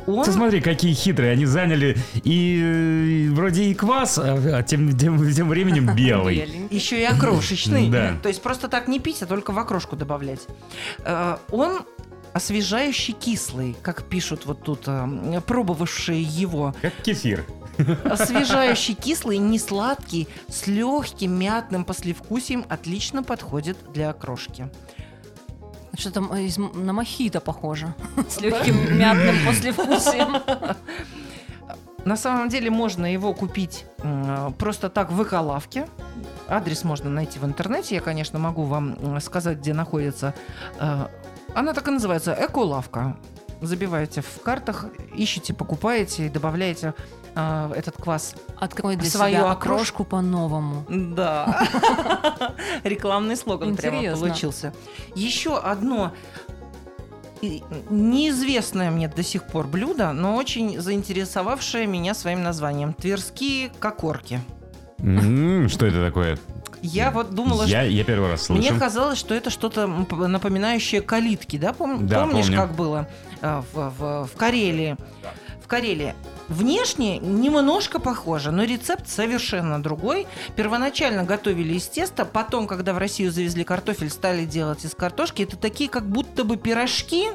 Он 0.08 0.24
Ты 0.24 0.32
смотри, 0.32 0.62
какие 0.62 0.94
хитрые. 0.94 1.34
Они 1.34 1.46
заняли 1.46 1.98
и 2.24 3.28
э, 3.30 3.34
вроде 3.34 3.66
и 3.66 3.74
квас, 3.74 4.18
а 4.18 4.58
а 4.58 4.64
тем, 4.64 4.98
тем, 4.98 5.32
тем 5.32 5.50
временем 5.50 5.94
белый. 5.96 6.68
Еще 6.72 7.02
и 7.02 7.04
окрошечный. 7.04 7.90
Да. 7.90 8.16
То 8.24 8.30
есть 8.30 8.42
просто 8.42 8.70
так 8.70 8.88
не 8.88 9.00
пить, 9.00 9.22
а 9.22 9.26
только 9.26 9.52
в 9.52 9.60
окрошку 9.60 9.96
добавлять. 9.96 10.48
Э, 11.00 11.38
Он 11.52 11.82
освежающий 12.34 13.14
кислый, 13.14 13.76
как 13.82 14.04
пишут 14.04 14.46
вот 14.46 14.64
тут 14.64 14.84
э, 14.88 15.42
пробовавшие 15.46 16.22
его. 16.22 16.74
Как 16.82 16.94
кефир. 17.04 17.46
Освежающий 18.06 18.94
кислый, 19.02 19.38
не 19.38 19.60
сладкий, 19.60 20.28
с 20.48 20.68
легким 20.68 21.38
мятным 21.38 21.84
послевкусием 21.84 22.66
отлично 22.70 23.24
подходит 23.24 23.78
для 23.94 24.10
окрошки. 24.10 24.70
Что 25.98 26.12
там 26.12 26.36
из, 26.36 26.58
м- 26.58 26.86
на 26.86 26.94
мохито 26.94 27.40
похоже. 27.42 27.94
С 28.30 28.40
легким 28.40 28.98
мятным 28.98 29.36
послевкусием. 29.46 30.38
На 32.06 32.16
самом 32.16 32.48
деле 32.50 32.70
можно 32.70 33.12
его 33.12 33.34
купить 33.34 33.86
просто 34.58 34.90
так 34.90 35.12
в 35.12 35.22
эколавке. 35.24 35.88
Адрес 36.48 36.84
можно 36.86 37.10
найти 37.10 37.40
в 37.40 37.46
интернете. 37.46 37.96
Я, 37.96 38.02
конечно, 38.02 38.40
могу 38.40 38.64
вам 38.64 39.20
сказать, 39.20 39.58
где 39.58 39.74
находится. 39.74 40.34
Э, 40.80 41.08
Она 41.54 41.74
так 41.74 41.86
и 41.90 41.92
называется 41.92 42.38
«Эколавка». 42.40 43.18
Забиваете 43.60 44.22
в 44.22 44.42
картах, 44.42 44.86
ищете, 45.16 45.54
покупаете 45.54 46.28
и 46.28 46.30
добавляете 46.30 46.94
э, 47.38 47.74
этот 47.76 47.98
квас. 47.98 48.36
Открой 48.60 48.96
для 48.96 49.10
Свою 49.10 49.36
себя 49.38 49.52
окрошку. 49.52 50.04
по-новому. 50.04 50.86
Да. 50.90 51.62
Рекламный 52.84 53.36
слоган 53.38 53.76
прямо 53.76 54.02
получился. 54.16 54.74
Еще 55.16 55.58
одно 55.58 56.12
неизвестное 57.90 58.90
мне 58.92 59.08
до 59.08 59.24
сих 59.24 59.44
пор 59.44 59.68
блюдо, 59.68 60.12
но 60.12 60.36
очень 60.36 60.80
заинтересовавшее 60.82 61.86
меня 61.88 62.14
своим 62.14 62.44
названием. 62.44 62.94
Тверские 62.94 63.70
кокорки. 63.80 64.40
Что 64.98 65.86
это 65.86 66.04
такое? 66.06 66.40
Я 66.82 67.10
вот 67.12 67.32
думала, 67.34 67.64
Я, 67.64 67.82
я 67.84 68.04
первый 68.04 68.30
раз 68.32 68.44
что... 68.46 68.54
Мне 68.54 68.68
слышу. 68.70 68.80
казалось, 68.80 69.18
что 69.20 69.34
это 69.34 69.50
что-то 69.50 69.88
напоминающее 69.88 71.02
калитки, 71.02 71.58
да? 71.58 71.72
Пом- 71.72 72.04
Да, 72.04 72.22
Помнишь, 72.22 72.46
помню. 72.46 72.58
как 72.62 72.76
было 72.76 73.08
э, 73.42 73.62
в, 73.74 73.90
в- 73.98 74.28
в 74.28 74.38
Карелии? 74.38 74.96
В 75.64 75.68
Карелии. 75.68 76.14
Внешне 76.50 77.18
немножко 77.20 78.00
похоже, 78.00 78.52
но 78.52 78.64
рецепт 78.64 79.10
совершенно 79.10 79.82
другой. 79.82 80.28
Первоначально 80.56 81.24
готовили 81.24 81.74
из 81.74 81.88
теста, 81.88 82.24
потом, 82.26 82.68
когда 82.68 82.94
в 82.94 82.98
Россию 82.98 83.32
завезли 83.32 83.64
картофель, 83.64 84.10
стали 84.10 84.46
делать 84.46 84.86
из 84.86 84.96
картошки. 84.96 85.44
Это 85.44 85.58
такие 85.58 85.90
как 85.90 86.08
будто 86.08 86.44
бы 86.44 86.56
пирожки, 86.58 87.28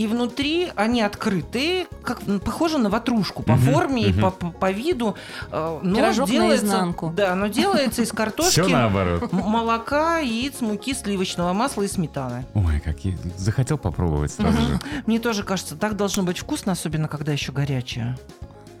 И 0.00 0.06
внутри 0.06 0.72
они 0.76 1.02
открытые, 1.02 1.86
как 2.02 2.22
похоже 2.42 2.78
на 2.78 2.88
ватрушку 2.88 3.42
по 3.42 3.54
форме 3.56 4.04
и 4.04 4.12
по, 4.18 4.30
по- 4.30 4.50
по 4.50 4.70
виду. 4.70 5.14
э, 5.52 5.78
Но 5.82 5.94
Пирожок 5.96 6.30
делается, 6.30 6.64
наизнанку. 6.64 7.12
Да, 7.14 7.34
но 7.34 7.48
делается 7.48 8.00
из 8.00 8.06
Все 8.06 8.16
картошки, 8.16 8.60
наоборот. 8.60 9.30
молока, 9.30 10.20
яиц, 10.20 10.62
муки, 10.62 10.94
сливочного 10.94 11.52
масла 11.52 11.82
и 11.82 11.86
сметаны. 11.86 12.46
Ой, 12.54 12.80
как 12.80 13.04
я 13.04 13.12
захотел 13.36 13.76
попробовать 13.76 14.32
сразу 14.32 14.58
же. 14.58 14.80
Мне 15.06 15.18
тоже 15.18 15.42
кажется, 15.42 15.76
так 15.76 15.96
должно 15.96 16.22
быть 16.22 16.38
вкусно, 16.38 16.72
особенно 16.72 17.06
когда 17.06 17.32
еще 17.32 17.52
горячее. 17.52 18.16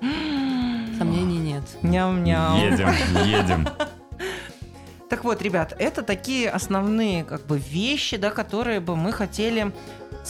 Сомнений 0.98 1.36
нет. 1.38 1.64
Ням-ням. 1.82 2.56
Едем, 2.56 2.88
едем. 3.26 3.68
Так 5.10 5.24
вот, 5.24 5.42
ребят, 5.42 5.74
это 5.78 6.02
такие 6.02 6.48
основные 6.48 7.24
как 7.24 7.44
бы 7.44 7.58
вещи, 7.58 8.16
да, 8.16 8.30
которые 8.30 8.78
бы 8.80 8.94
мы 8.96 9.12
хотели 9.12 9.72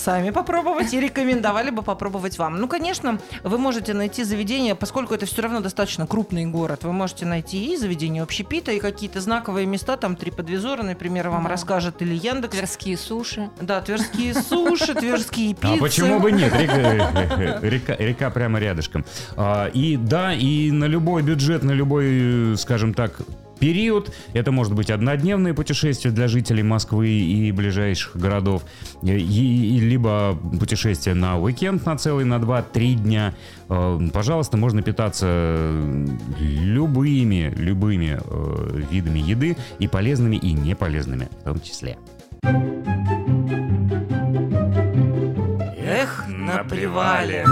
сами 0.00 0.30
попробовать 0.30 0.92
и 0.94 1.00
рекомендовали 1.00 1.70
бы 1.70 1.82
попробовать 1.82 2.38
вам. 2.38 2.58
Ну, 2.60 2.66
конечно, 2.68 3.18
вы 3.44 3.58
можете 3.58 3.94
найти 3.94 4.24
заведение, 4.24 4.74
поскольку 4.74 5.14
это 5.14 5.26
все 5.26 5.42
равно 5.42 5.60
достаточно 5.60 6.06
крупный 6.06 6.46
город, 6.46 6.84
вы 6.84 6.92
можете 6.92 7.26
найти 7.26 7.72
и 7.72 7.76
заведение 7.76 8.22
общепита, 8.22 8.72
и 8.72 8.80
какие-то 8.80 9.20
знаковые 9.20 9.66
места, 9.66 9.96
там 9.96 10.14
TripAdvisor, 10.14 10.82
например, 10.82 11.28
вам 11.28 11.44
Да. 11.44 11.50
расскажет, 11.50 12.00
или 12.02 12.14
Яндекс. 12.14 12.56
Тверские 12.56 12.96
суши. 12.96 13.50
Да, 13.60 13.80
тверские 13.80 14.34
суши, 14.34 14.94
тверские 14.94 15.54
пиццы. 15.54 15.74
А 15.74 15.78
почему 15.78 16.18
бы 16.18 16.32
нет? 16.32 16.52
Река, 16.54 17.60
река, 17.62 17.96
река 17.96 18.30
прямо 18.30 18.58
рядышком. 18.58 19.04
А, 19.36 19.66
И 19.74 19.96
да, 19.96 20.32
и 20.34 20.70
на 20.70 20.84
любой 20.86 21.22
бюджет, 21.22 21.62
на 21.62 21.72
любой, 21.72 22.52
э, 22.52 22.56
скажем 22.56 22.94
так, 22.94 23.20
период. 23.60 24.12
Это 24.32 24.50
может 24.50 24.74
быть 24.74 24.90
однодневное 24.90 25.54
путешествие 25.54 26.12
для 26.12 26.26
жителей 26.26 26.62
Москвы 26.64 27.08
и 27.08 27.52
ближайших 27.52 28.16
городов, 28.16 28.64
и- 29.02 29.10
и- 29.16 29.78
либо 29.80 30.36
путешествие 30.58 31.14
на 31.14 31.38
уикенд 31.38 31.84
на 31.86 31.96
целый, 31.96 32.24
на 32.24 32.38
2-3 32.40 32.94
дня. 32.94 33.34
Э, 33.68 34.00
Пожалуйста, 34.12 34.56
можно 34.56 34.82
питаться 34.82 35.26
э, 35.28 36.06
любыми, 36.40 37.52
любыми 37.56 38.18
э, 38.20 38.82
видами 38.90 39.18
еды 39.20 39.56
и 39.78 39.86
полезными, 39.86 40.36
и 40.36 40.52
неполезными 40.52 41.28
в 41.42 41.44
том 41.44 41.60
числе. 41.60 41.98
Эх, 45.78 46.24
на 46.28 46.64
привале. 46.64 47.44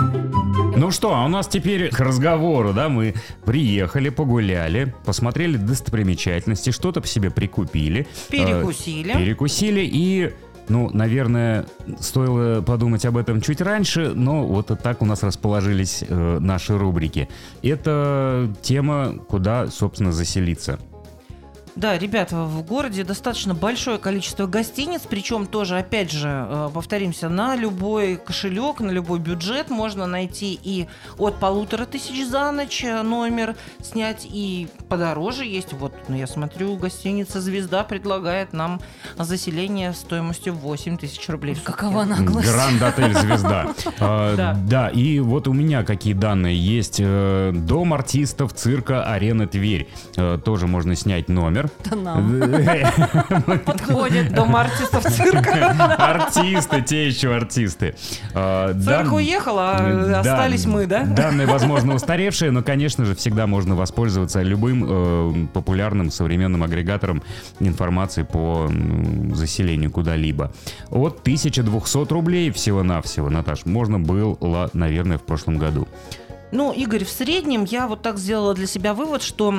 Ну 0.78 0.90
что, 0.90 1.14
а 1.14 1.24
у 1.24 1.28
нас 1.28 1.48
теперь 1.48 1.90
к 1.90 1.98
разговору, 2.00 2.72
да, 2.72 2.88
мы 2.88 3.14
приехали, 3.44 4.08
погуляли, 4.10 4.94
посмотрели 5.04 5.56
достопримечательности, 5.56 6.70
что-то 6.70 7.00
по 7.00 7.06
себе 7.06 7.30
прикупили. 7.30 8.06
Перекусили. 8.28 9.12
э, 9.12 9.18
перекусили 9.18 9.80
и... 9.80 10.32
Ну, 10.68 10.90
наверное, 10.92 11.64
стоило 11.98 12.60
подумать 12.60 13.06
об 13.06 13.16
этом 13.16 13.40
чуть 13.40 13.62
раньше, 13.62 14.12
но 14.14 14.44
вот 14.44 14.70
так 14.82 15.00
у 15.00 15.06
нас 15.06 15.22
расположились 15.22 16.04
э, 16.06 16.38
наши 16.40 16.76
рубрики. 16.76 17.26
Это 17.62 18.52
тема, 18.60 19.14
куда, 19.28 19.68
собственно, 19.68 20.12
заселиться. 20.12 20.78
Да, 21.78 21.96
ребята, 21.96 22.42
в 22.42 22.64
городе 22.64 23.04
достаточно 23.04 23.54
большое 23.54 23.98
количество 23.98 24.48
гостиниц, 24.48 25.02
причем 25.08 25.46
тоже, 25.46 25.78
опять 25.78 26.10
же, 26.10 26.28
э, 26.28 26.70
повторимся, 26.74 27.28
на 27.28 27.54
любой 27.54 28.16
кошелек, 28.16 28.80
на 28.80 28.90
любой 28.90 29.20
бюджет 29.20 29.70
можно 29.70 30.08
найти 30.08 30.58
и 30.60 30.88
от 31.18 31.38
полутора 31.38 31.86
тысяч 31.86 32.26
за 32.26 32.50
ночь 32.50 32.82
э, 32.82 33.02
номер 33.02 33.54
снять, 33.80 34.26
и 34.28 34.66
подороже 34.88 35.44
есть. 35.44 35.72
Вот, 35.72 35.94
ну, 36.08 36.16
я 36.16 36.26
смотрю, 36.26 36.74
гостиница 36.74 37.40
«Звезда» 37.40 37.84
предлагает 37.84 38.52
нам 38.52 38.80
заселение 39.16 39.92
стоимостью 39.92 40.54
8 40.54 40.98
тысяч 40.98 41.28
рублей. 41.28 41.54
Какова 41.62 42.02
наглость. 42.02 42.48
Гранд 42.50 42.82
Отель 42.82 43.14
Звезда. 43.14 43.68
А, 44.00 44.34
Да. 44.34 44.58
Да, 44.66 44.88
и 44.88 45.20
вот 45.20 45.46
у 45.46 45.52
меня 45.52 45.84
какие 45.84 46.14
данные 46.14 46.56
есть. 46.58 46.96
Э, 46.98 47.52
Дом 47.54 47.94
артистов 47.94 48.52
цирка 48.52 49.04
«Арена 49.04 49.46
Тверь». 49.46 49.88
Тоже 50.44 50.66
можно 50.66 50.96
снять 50.96 51.28
номер. 51.28 51.67
Это 51.84 51.96
нам. 51.96 52.40
Подходит 53.64 54.32
дом 54.34 54.56
артистов 54.56 55.04
цирка. 55.04 55.96
Артисты, 55.98 56.82
те 56.82 57.06
еще 57.06 57.34
артисты. 57.34 57.94
А, 58.34 58.72
Цирк 58.72 59.12
уехал, 59.12 59.58
а 59.58 60.20
остались 60.20 60.66
мы, 60.66 60.86
да? 60.86 61.04
Данные, 61.04 61.46
возможно, 61.46 61.94
устаревшие, 61.94 62.50
но, 62.50 62.62
конечно 62.62 63.04
же, 63.04 63.14
всегда 63.14 63.46
можно 63.46 63.74
воспользоваться 63.74 64.42
любым 64.42 64.84
э, 64.88 65.46
популярным 65.52 66.10
современным 66.10 66.62
агрегатором 66.62 67.22
информации 67.60 68.22
по 68.22 68.70
заселению 69.32 69.90
куда-либо. 69.90 70.52
От 70.90 71.20
1200 71.20 72.12
рублей 72.12 72.50
всего-навсего, 72.50 73.30
Наташ, 73.30 73.66
можно 73.66 73.98
было, 73.98 74.70
наверное, 74.72 75.18
в 75.18 75.22
прошлом 75.22 75.58
году. 75.58 75.88
Ну, 76.50 76.72
Игорь, 76.72 77.04
в 77.04 77.10
среднем 77.10 77.64
я 77.64 77.86
вот 77.86 78.00
так 78.02 78.18
сделала 78.18 78.54
для 78.54 78.66
себя 78.66 78.94
вывод, 78.94 79.22
что 79.22 79.54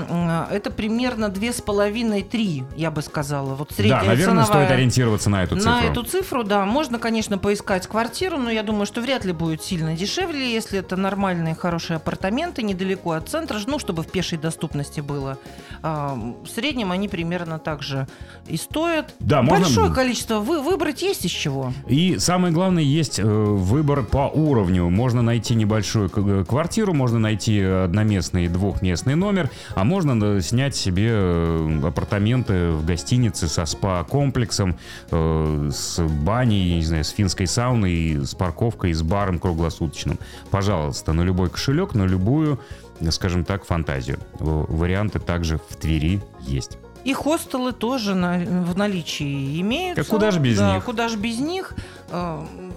это 0.51 0.71
примерно 0.71 1.29
две 1.29 1.53
с 1.53 1.61
половиной-три, 1.61 2.63
я 2.75 2.89
бы 2.89 3.01
сказала. 3.01 3.53
Вот 3.55 3.71
средняя 3.71 4.01
да, 4.01 4.07
наверное, 4.07 4.43
ценовая- 4.43 4.45
стоит 4.65 4.71
ориентироваться 4.71 5.29
на 5.29 5.43
эту 5.43 5.55
цифру. 5.57 5.71
На 5.71 5.83
эту 5.83 6.03
цифру, 6.03 6.43
да. 6.43 6.65
Можно, 6.65 6.97
конечно, 6.97 7.37
поискать 7.37 7.85
квартиру, 7.87 8.37
но 8.37 8.49
я 8.49 8.63
думаю, 8.63 8.85
что 8.85 9.01
вряд 9.01 9.23
ли 9.25 9.33
будет 9.33 9.63
сильно 9.63 9.95
дешевле, 9.95 10.51
если 10.51 10.79
это 10.79 10.95
нормальные, 10.95 11.53
хорошие 11.55 11.97
апартаменты, 11.97 12.63
недалеко 12.63 13.11
от 13.11 13.29
центра, 13.29 13.59
ну, 13.67 13.77
чтобы 13.77 14.03
в 14.03 14.07
пешей 14.07 14.37
доступности 14.37 15.01
было. 15.01 15.37
А, 15.83 16.17
В 16.43 16.47
среднем 16.47 16.91
они 16.91 17.07
примерно 17.07 17.59
так 17.59 17.83
же 17.83 18.07
и 18.47 18.57
стоят. 18.57 19.13
Да, 19.19 19.41
можно- 19.41 19.65
Большое 19.65 19.93
количество. 19.93 20.39
Вы, 20.39 20.61
выбрать 20.61 21.01
есть 21.01 21.25
из 21.25 21.31
чего. 21.31 21.71
И 21.87 22.17
самое 22.17 22.53
главное, 22.53 22.83
есть 22.83 23.19
э, 23.19 23.23
выбор 23.23 24.03
по 24.03 24.27
уровню. 24.27 24.89
Можно 24.89 25.21
найти 25.21 25.53
небольшую 25.55 26.09
э, 26.15 26.45
квартиру, 26.80 26.93
можно 26.93 27.19
найти 27.19 27.61
одноместный 27.61 28.45
и 28.45 28.47
двухместный 28.47 29.15
номер, 29.15 29.49
а 29.75 29.84
можно 29.84 30.17
э, 30.38 30.41
снять 30.41 30.75
себе 30.77 31.09
э, 31.11 31.80
апартаменты 31.84 32.71
в 32.71 32.86
гостинице 32.86 33.47
со 33.49 33.65
спа-комплексом, 33.65 34.77
э, 35.11 35.69
с 35.73 35.99
баней, 36.01 36.75
не 36.75 36.84
знаю, 36.86 37.03
с 37.03 37.09
финской 37.09 37.47
сауной, 37.47 38.25
с 38.25 38.34
парковкой, 38.34 38.93
с 38.93 39.01
баром 39.01 39.39
круглосуточным. 39.39 40.19
Пожалуйста, 40.51 41.11
на 41.11 41.21
любой 41.23 41.49
кошелек, 41.49 41.95
на 41.95 42.03
любую, 42.05 42.59
э, 43.01 43.11
скажем 43.11 43.43
так, 43.43 43.65
фантазию. 43.65 44.19
Варианты 44.39 45.19
также 45.19 45.57
в 45.69 45.75
Твери 45.75 46.21
есть. 46.47 46.77
И 47.05 47.13
хостелы 47.13 47.71
тоже 47.73 48.13
на- 48.15 48.39
в 48.39 48.77
наличии 48.77 49.59
имеются. 49.61 50.03
Так 50.03 50.07
куда 50.11 50.32
ж 50.32 50.38
без 50.38 50.57
Да, 50.57 50.75
них? 50.75 50.84
Куда 50.86 51.07
же 51.09 51.17
без 51.17 51.39
них? 51.39 51.73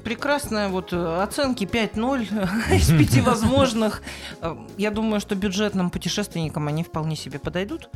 Прекрасная 0.05 0.69
вот 0.69 0.93
э, 0.93 1.23
оценки 1.23 1.65
5-0 1.65 2.75
из 2.77 2.89
5 3.13 3.25
возможных. 3.27 4.03
Э, 4.41 4.57
Я 4.77 4.91
думаю, 4.91 5.21
что 5.21 5.35
бюджетным 5.35 5.91
путешественникам 5.91 6.67
они 6.69 6.83
вполне 6.83 7.17
себе 7.17 7.39
подойдут. 7.39 7.89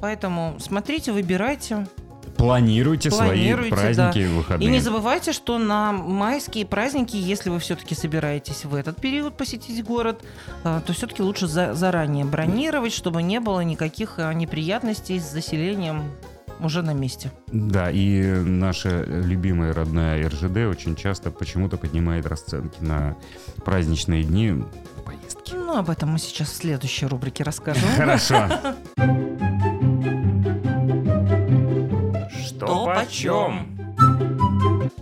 Поэтому 0.00 0.56
смотрите, 0.60 1.12
выбирайте. 1.12 1.86
Планируйте, 2.36 3.08
Планируйте, 3.08 3.74
свои 3.74 3.94
праздники 3.94 4.18
И 4.24 4.26
выходные. 4.26 4.68
не 4.68 4.80
забывайте, 4.80 5.32
что 5.32 5.56
на 5.56 5.92
майские 5.92 6.66
праздники, 6.66 7.16
если 7.16 7.48
вы 7.48 7.58
все-таки 7.60 7.94
собираетесь 7.94 8.66
в 8.66 8.74
этот 8.74 9.00
период 9.00 9.38
посетить 9.38 9.82
город, 9.82 10.22
э, 10.64 10.80
то 10.86 10.92
все-таки 10.92 11.22
лучше 11.22 11.46
за- 11.46 11.72
заранее 11.72 12.26
бронировать, 12.26 12.92
чтобы 12.92 13.22
не 13.22 13.40
было 13.40 13.60
никаких 13.60 14.18
неприятностей 14.34 15.18
с 15.18 15.30
заселением 15.32 16.02
уже 16.60 16.82
на 16.82 16.92
месте. 16.92 17.32
Да, 17.48 17.90
и 17.90 18.22
наша 18.22 19.04
любимая 19.04 19.72
родная 19.72 20.28
РЖД 20.28 20.58
очень 20.68 20.96
часто 20.96 21.30
почему-то 21.30 21.76
поднимает 21.76 22.26
расценки 22.26 22.78
на 22.80 23.16
праздничные 23.64 24.24
дни 24.24 24.64
поездки. 25.04 25.54
Ну, 25.54 25.76
об 25.76 25.90
этом 25.90 26.10
мы 26.10 26.18
сейчас 26.18 26.48
в 26.48 26.54
следующей 26.54 27.06
рубрике 27.06 27.44
расскажем. 27.44 27.88
Хорошо. 27.96 28.48
Что 32.38 32.92
почем? 32.94 33.76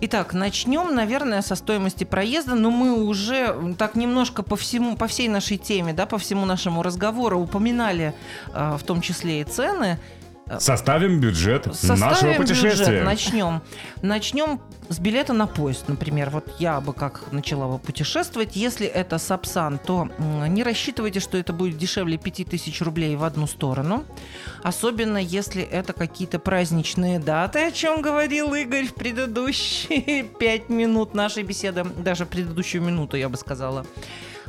Итак, 0.01 0.33
начнем, 0.33 0.93
наверное, 0.93 1.41
со 1.41 1.55
стоимости 1.55 2.03
проезда, 2.03 2.53
но 2.53 2.69
мы 2.69 3.03
уже 3.05 3.73
так 3.77 3.95
немножко 3.95 4.43
по 4.43 4.55
всему, 4.55 4.97
по 4.97 5.07
всей 5.07 5.27
нашей 5.29 5.57
теме, 5.57 5.93
да, 5.93 6.05
по 6.05 6.17
всему 6.17 6.45
нашему 6.45 6.83
разговору 6.83 7.39
упоминали, 7.39 8.13
э, 8.53 8.77
в 8.79 8.83
том 8.83 9.01
числе 9.01 9.41
и 9.41 9.43
цены. 9.45 9.97
Составим 10.59 11.19
бюджет 11.19 11.65
Составим 11.65 11.99
нашего 11.99 12.33
путешествия. 12.33 12.85
бюджет, 12.85 13.03
начнем. 13.03 13.61
Начнем 14.03 14.61
с 14.89 14.99
билета 14.99 15.33
на 15.33 15.47
поезд, 15.47 15.87
например. 15.87 16.29
Вот 16.29 16.47
я 16.59 16.79
бы 16.79 16.93
как 16.93 17.31
начала 17.31 17.67
бы 17.67 17.79
путешествовать. 17.79 18.55
Если 18.55 18.85
это 18.85 19.17
Сапсан, 19.17 19.79
то 19.79 20.07
не 20.19 20.61
рассчитывайте, 20.63 21.19
что 21.19 21.37
это 21.37 21.51
будет 21.51 21.77
дешевле 21.77 22.17
5000 22.17 22.81
рублей 22.81 23.15
в 23.15 23.23
одну 23.23 23.47
сторону. 23.47 24.03
Особенно 24.61 25.17
если 25.17 25.63
это 25.63 25.93
какие-то 25.93 26.37
праздничные 26.37 27.17
даты, 27.19 27.65
о 27.67 27.71
чем 27.71 28.01
говорил 28.03 28.53
Игорь 28.53 28.85
в 28.85 28.93
предыдущие 28.93 30.23
5 30.39 30.69
минут 30.69 31.15
нашей 31.15 31.41
беседы. 31.43 31.83
Даже 31.83 32.27
предыдущую 32.27 32.83
минуту, 32.83 33.17
я 33.17 33.29
бы 33.29 33.37
сказала. 33.37 33.85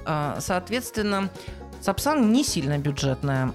А, 0.04 0.36
Соответственно, 0.40 1.30
Сапсан 1.86 2.32
не 2.32 2.42
сильно 2.42 2.78
бюджетное 2.78 3.52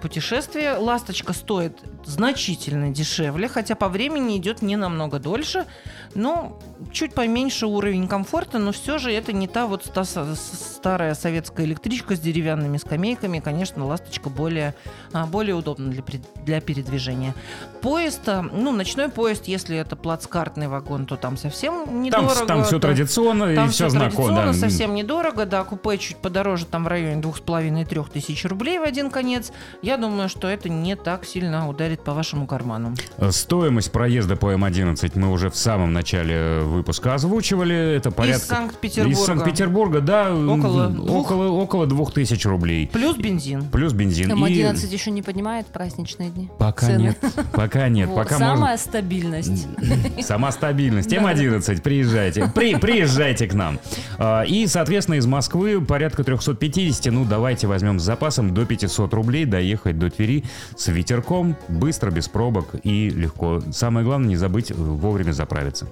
путешествие. 0.00 0.74
Ласточка 0.74 1.32
стоит 1.32 1.80
значительно 2.04 2.90
дешевле, 2.90 3.48
хотя 3.48 3.74
по 3.74 3.88
времени 3.88 4.36
идет 4.36 4.62
не 4.62 4.76
намного 4.76 5.18
дольше. 5.18 5.66
Ну, 6.14 6.56
чуть 6.92 7.12
поменьше 7.14 7.66
уровень 7.66 8.06
комфорта, 8.06 8.58
но 8.58 8.70
все 8.72 8.98
же 8.98 9.10
это 9.12 9.32
не 9.32 9.48
та 9.48 9.66
вот 9.66 9.84
с- 9.84 10.76
старая 10.76 11.14
советская 11.14 11.66
электричка 11.66 12.14
с 12.14 12.20
деревянными 12.20 12.76
скамейками. 12.76 13.40
Конечно, 13.40 13.84
ласточка 13.84 14.30
более, 14.30 14.74
а, 15.12 15.26
более 15.26 15.56
удобна 15.56 15.90
для, 15.90 16.02
для 16.44 16.60
передвижения. 16.60 17.34
Поезд, 17.82 18.20
ну, 18.52 18.70
ночной 18.70 19.08
поезд, 19.08 19.46
если 19.48 19.76
это 19.76 19.96
плацкартный 19.96 20.68
вагон, 20.68 21.06
то 21.06 21.16
там 21.16 21.36
совсем 21.36 21.84
Там, 21.86 22.02
недорого. 22.02 22.46
там 22.46 22.62
все 22.64 22.78
да. 22.78 22.88
традиционно 22.88 23.54
Там 23.54 23.66
и 23.66 23.68
все 23.70 23.88
всё 23.88 23.88
знакомо. 23.90 24.28
да. 24.46 24.52
совсем 24.52 24.94
недорого, 24.94 25.46
да, 25.46 25.64
купе 25.64 25.98
чуть 25.98 26.18
подороже, 26.18 26.64
там 26.66 26.84
в 26.84 26.86
районе 26.86 27.20
двух 27.20 27.38
с 27.38 27.40
половиной-трех 27.40 28.08
тысяч 28.10 28.44
рублей 28.44 28.78
в 28.78 28.82
один 28.84 29.10
конец. 29.10 29.50
Я 29.82 29.96
думаю, 29.96 30.28
что 30.28 30.46
это 30.46 30.68
не 30.68 30.94
так 30.94 31.24
сильно 31.24 31.68
ударит 31.68 32.02
по 32.04 32.12
вашему 32.14 32.46
карману. 32.46 32.94
Стоимость 33.30 33.90
проезда 33.90 34.36
по 34.36 34.52
М11 34.52 35.18
мы 35.18 35.30
уже 35.32 35.50
в 35.50 35.56
самом 35.56 35.92
начале 35.92 36.03
выпуска 36.12 37.14
озвучивали. 37.14 37.96
Это 37.96 38.10
порядка... 38.10 38.44
Из 38.44 38.48
Санкт-Петербурга. 38.48 39.18
Из 39.20 39.24
Санкт-Петербурга, 39.24 40.00
да. 40.00 40.34
Около 40.34 40.88
двух. 40.88 41.10
около, 41.10 41.48
около 41.48 41.86
двух 41.86 42.12
тысяч 42.12 42.44
рублей. 42.46 42.88
Плюс 42.92 43.16
бензин. 43.16 43.68
Плюс 43.70 43.92
бензин. 43.92 44.30
И 44.30 44.34
М11 44.34 44.86
еще 44.86 45.10
не 45.10 45.22
поднимает 45.22 45.66
праздничные 45.66 46.30
дни. 46.30 46.50
Пока 46.58 46.86
цены. 46.86 47.02
нет. 47.02 47.18
Пока 47.52 47.88
нет. 47.88 48.08
Вот, 48.08 48.16
Пока 48.16 48.38
Самая 48.38 48.72
можно... 48.72 48.76
стабильность. 48.76 49.66
Сама 50.22 50.52
стабильность. 50.52 51.12
М11, 51.12 51.82
приезжайте. 51.82 52.50
При, 52.54 52.74
приезжайте 52.76 53.46
к 53.46 53.54
нам. 53.54 53.78
А, 54.18 54.42
И, 54.42 54.66
соответственно, 54.66 55.16
из 55.16 55.26
Москвы 55.26 55.80
порядка 55.80 56.24
350. 56.24 57.12
Ну, 57.12 57.24
давайте 57.24 57.66
возьмем 57.66 57.98
с 57.98 58.02
запасом 58.02 58.52
до 58.54 58.64
500 58.66 59.12
рублей 59.14 59.44
доехать 59.44 59.98
до 59.98 60.10
Твери 60.10 60.44
с 60.76 60.88
ветерком, 60.88 61.56
быстро, 61.68 62.10
без 62.10 62.28
пробок 62.28 62.68
и 62.82 63.10
легко. 63.10 63.62
Самое 63.72 64.04
главное, 64.04 64.28
не 64.28 64.36
забыть 64.36 64.70
вовремя 64.70 65.32
заправиться. 65.32 65.88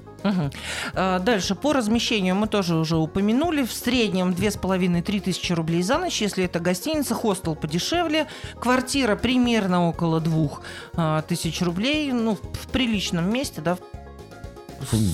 А, 0.94 1.18
Дальше, 1.18 1.54
по 1.54 1.72
размещению 1.72 2.34
мы 2.34 2.46
тоже 2.46 2.76
уже 2.76 2.96
упомянули. 2.96 3.64
В 3.64 3.72
среднем 3.72 4.30
2,5-3 4.30 5.20
тысячи 5.20 5.52
рублей 5.52 5.82
за 5.82 5.98
ночь, 5.98 6.20
если 6.20 6.44
это 6.44 6.60
гостиница, 6.60 7.14
хостел 7.14 7.54
подешевле. 7.54 8.26
Квартира 8.60 9.16
примерно 9.16 9.88
около 9.88 10.20
2 10.20 11.22
тысяч 11.22 11.60
рублей. 11.62 12.12
Ну, 12.12 12.36
в 12.36 12.68
приличном 12.70 13.32
месте, 13.32 13.60
да, 13.60 13.76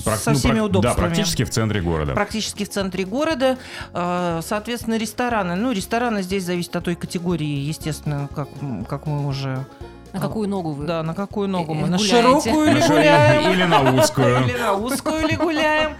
Прак- 0.03 0.17
со 0.17 0.31
ну, 0.31 0.37
всеми 0.37 0.59
удобствами. 0.59 0.95
Да, 0.95 1.01
практически 1.01 1.43
в 1.43 1.49
центре 1.49 1.81
города. 1.81 2.13
практически 2.13 2.65
в 2.65 2.69
центре 2.69 3.05
города. 3.05 3.57
А, 3.93 4.41
Соответственно, 4.41 4.97
рестораны. 4.97 5.55
Ну, 5.55 5.71
рестораны 5.71 6.23
здесь 6.23 6.43
зависят 6.43 6.75
от 6.75 6.85
той 6.85 6.95
категории, 6.95 7.45
естественно, 7.45 8.29
как, 8.35 8.49
как 8.87 9.05
мы 9.05 9.27
уже... 9.27 9.65
На 10.13 10.19
какую 10.19 10.49
ногу 10.49 10.71
вы? 10.71 10.85
Да, 10.85 11.03
на 11.03 11.13
какую 11.13 11.47
ногу 11.49 11.73
мы? 11.73 11.87
На 11.87 11.97
широкую 11.99 12.65
или 12.71 12.79
На 12.79 12.85
шире- 12.85 12.87
гуляем? 12.87 13.51
Или 13.51 13.63
на 13.63 13.93
узкую. 13.93 14.43
Или 14.45 14.57
на 14.57 14.73
узкую 14.73 15.27
ли 15.27 15.35
гуляем. 15.35 15.93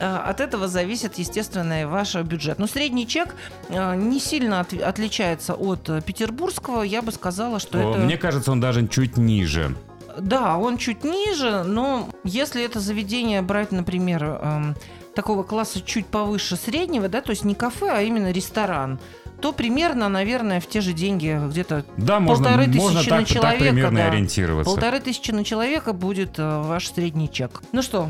Э, 0.00 0.16
От 0.16 0.40
этого 0.40 0.66
зависит, 0.66 1.18
естественно, 1.18 1.82
и 1.82 1.84
ваш 1.84 2.16
бюджет. 2.16 2.58
Но 2.58 2.66
средний 2.66 3.06
чек 3.06 3.34
э, 3.68 3.94
не 3.96 4.18
сильно 4.20 4.60
от- 4.60 4.72
отличается 4.72 5.54
от 5.54 5.88
петербургского. 6.04 6.82
Я 6.82 7.00
бы 7.02 7.12
сказала, 7.12 7.60
что 7.60 7.78
О, 7.78 7.90
это... 7.92 7.98
Мне 8.00 8.16
кажется, 8.16 8.50
он 8.50 8.60
даже 8.60 8.86
чуть 8.88 9.16
ниже. 9.16 9.74
Да, 10.18 10.56
он 10.58 10.76
чуть 10.78 11.04
ниже, 11.04 11.62
но 11.64 12.08
если 12.24 12.64
это 12.64 12.78
заведение 12.80 13.42
брать, 13.42 13.72
например, 13.72 14.24
эм, 14.24 14.76
такого 15.14 15.42
класса 15.42 15.80
чуть 15.80 16.06
повыше 16.06 16.56
среднего, 16.56 17.08
да, 17.08 17.20
то 17.20 17.30
есть 17.30 17.44
не 17.44 17.54
кафе, 17.56 17.90
а 17.92 18.00
именно 18.02 18.30
ресторан, 18.30 19.00
то 19.44 19.52
примерно, 19.52 20.08
наверное, 20.08 20.58
в 20.58 20.66
те 20.66 20.80
же 20.80 20.94
деньги 20.94 21.38
где-то 21.50 21.84
Да, 21.98 22.18
можно, 22.18 22.44
Полторы 22.44 22.66
можно 22.68 23.00
тысячи 23.00 23.10
так, 23.10 23.18
на 23.20 23.26
так 23.26 23.34
человека, 23.34 23.64
примерно 23.64 23.98
да. 23.98 24.06
ориентироваться. 24.06 24.72
полторы 24.72 25.00
тысячи 25.00 25.32
на 25.32 25.44
человека 25.44 25.92
будет 25.92 26.38
э, 26.38 26.62
ваш 26.62 26.88
средний 26.88 27.30
чек. 27.30 27.60
Ну 27.72 27.82
что, 27.82 28.08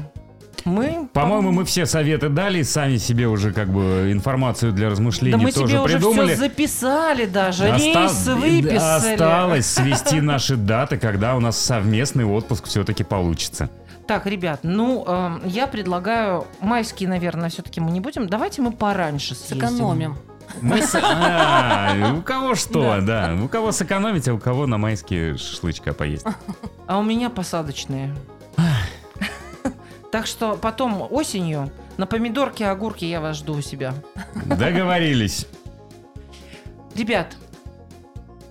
мы... 0.65 1.09
По-моему, 1.13 1.51
мы 1.51 1.65
все 1.65 1.87
советы 1.87 2.29
дали, 2.29 2.63
сами 2.63 2.99
себе 2.99 3.27
уже 3.27 3.53
как 3.53 3.69
бы 3.69 4.11
информацию 4.13 4.71
для 4.71 4.85
Да 4.85 4.91
размышлений 4.93 5.35
мы 5.45 5.51
тоже 5.51 5.73
себе 5.73 5.81
уже 5.81 5.95
придумали. 5.95 6.35
все 6.35 6.37
записали 6.37 7.27
даже, 7.27 7.65
Оста- 7.65 7.79
рейсы 7.79 8.35
выписали. 8.37 9.13
Осталось 9.15 9.67
свести 9.75 10.21
наши 10.21 10.55
даты, 10.55 10.99
когда 10.99 11.35
у 11.35 11.41
нас 11.41 11.59
совместный 11.59 12.25
отпуск 12.25 12.67
все-таки 12.67 13.03
получится. 13.03 13.71
Так, 14.07 14.27
ребят, 14.27 14.61
ну, 14.63 15.05
эм, 15.05 15.43
я 15.47 15.67
предлагаю, 15.67 16.47
майские, 16.61 17.09
наверное, 17.09 17.49
все-таки 17.49 17.81
мы 17.81 17.91
не 17.91 17.99
будем. 18.01 18.29
Давайте 18.29 18.63
мы 18.63 18.71
пораньше 18.71 19.35
съездим. 19.35 19.61
Сэкономим. 19.69 20.17
Мы 20.61 20.83
с- 20.83 20.95
А, 20.95 22.15
у 22.17 22.23
кого 22.23 22.55
что, 22.55 23.01
да. 23.01 23.37
У 23.43 23.49
кого 23.49 23.73
сэкономить, 23.73 24.29
а 24.29 24.35
у 24.35 24.39
кого 24.39 24.67
на 24.67 24.79
майские 24.79 25.37
шашлычка 25.37 25.93
поесть. 25.93 26.27
А 26.87 26.99
у 26.99 27.03
меня 27.03 27.31
посадочные. 27.31 28.15
Так 30.11 30.27
что 30.27 30.55
потом 30.57 31.07
осенью 31.11 31.71
на 31.97 32.07
помидорки, 32.07 32.63
огурки 32.63 33.05
я 33.05 33.21
вас 33.21 33.37
жду 33.39 33.55
у 33.55 33.61
себя. 33.63 33.95
Договорились. 34.47 35.47
Ребят, 36.95 37.37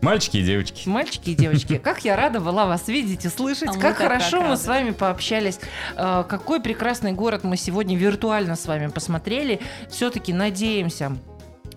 Мальчики 0.02 0.36
и 0.38 0.44
девочки. 0.44 0.90
мальчики 0.90 1.30
и 1.30 1.36
девочки, 1.36 1.78
как 1.78 2.04
я 2.04 2.18
рада 2.18 2.42
была 2.42 2.66
вас 2.66 2.90
видеть 2.90 3.24
и 3.24 3.30
слышать. 3.30 3.70
А 3.70 3.74
как 3.74 3.82
так 3.82 3.98
хорошо 4.00 4.42
мы 4.42 4.50
рады. 4.50 4.62
с 4.62 4.68
вами 4.68 4.92
пообщались. 4.92 5.60
Э, 5.96 6.26
Какой 6.28 6.60
прекрасный 6.60 7.14
город 7.14 7.46
мы 7.46 7.56
сегодня 7.56 7.96
виртуально 7.96 8.58
с 8.58 8.66
вами 8.66 8.88
посмотрели. 8.88 9.62
Все-таки 9.90 10.34
надеемся, 10.34 11.16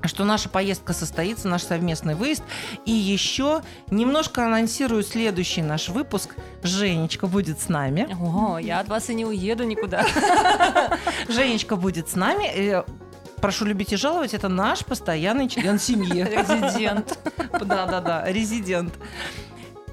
что 0.09 0.25
наша 0.25 0.49
поездка 0.49 0.93
состоится, 0.93 1.49
наш 1.49 1.63
совместный 1.63 2.15
выезд. 2.15 2.43
И 2.85 2.93
еще 2.93 3.63
немножко 3.91 4.45
анонсирую 4.45 5.03
следующий 5.03 5.63
наш 5.63 5.89
выпуск. 5.89 6.35
Женечка 6.63 7.27
будет 7.27 7.61
с 7.61 7.69
нами. 7.69 8.09
О, 8.21 8.59
я 8.59 8.81
от 8.81 8.89
вас 8.89 9.11
и 9.11 9.15
не 9.15 9.25
уеду 9.25 9.65
никуда. 9.65 10.07
Женечка 11.29 11.77
будет 11.77 12.09
с 12.09 12.17
нами. 12.17 12.47
Э, 12.47 12.85
Прошу 13.41 13.67
любить 13.67 13.93
и 13.93 13.97
жаловать, 13.97 14.33
это 14.33 14.49
наш 14.49 14.85
постоянный 14.85 15.49
член 15.49 15.79
семьи. 15.79 16.25
Резидент. 16.25 17.19
Да-да-да, 17.53 18.25
резидент. 18.27 18.95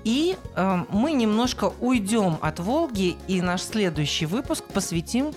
И 0.04 0.38
э, 0.56 0.80
мы 0.90 1.12
немножко 1.12 1.72
уйдем 1.80 2.38
от 2.42 2.60
Волги, 2.60 3.18
и 3.28 3.42
наш 3.42 3.62
следующий 3.62 4.26
выпуск 4.26 4.64
посвятим 4.66 5.34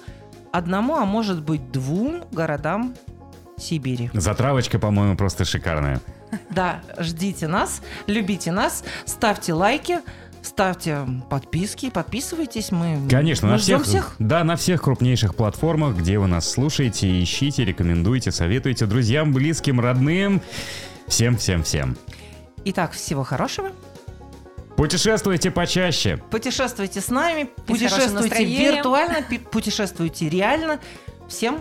одному, 0.53 0.97
а 0.97 1.05
может 1.05 1.43
быть 1.43 1.71
двум 1.71 2.25
городам 2.33 2.95
Сибири. 3.59 4.11
Затравочка, 4.13 4.79
по-моему, 4.79 5.17
просто 5.17 5.45
шикарная. 5.45 6.01
Да, 6.51 6.81
ждите 6.99 7.49
нас, 7.49 7.81
любите 8.07 8.53
нас, 8.53 8.85
ставьте 9.07 9.53
лайки, 9.55 10.01
ставьте 10.43 11.07
подписки, 11.31 11.91
подписывайтесь. 11.91 12.71
Мы, 12.71 13.09
Конечно, 13.09 13.47
мы 13.49 13.55
на 13.55 13.59
всех, 13.59 13.85
всех. 13.85 14.15
да, 14.19 14.45
на 14.45 14.57
всех 14.57 14.83
крупнейших 14.83 15.35
платформах, 15.35 15.97
где 15.97 16.19
вы 16.19 16.27
нас 16.27 16.51
слушаете, 16.51 17.23
ищите, 17.23 17.65
рекомендуйте, 17.65 18.31
советуйте 18.33 18.87
друзьям, 18.87 19.33
близким, 19.33 19.81
родным. 19.81 20.43
Всем, 21.09 21.37
всем, 21.37 21.63
всем. 21.63 21.97
Итак, 22.65 22.93
всего 22.93 23.23
хорошего. 23.23 23.71
Путешествуйте 24.77 25.51
почаще. 25.51 26.19
Путешествуйте 26.31 27.01
с 27.01 27.09
нами, 27.09 27.49
путешествуйте 27.67 28.45
виртуально, 28.45 29.25
путешествуйте 29.51 30.29
реально. 30.29 30.81
Всем 31.29 31.61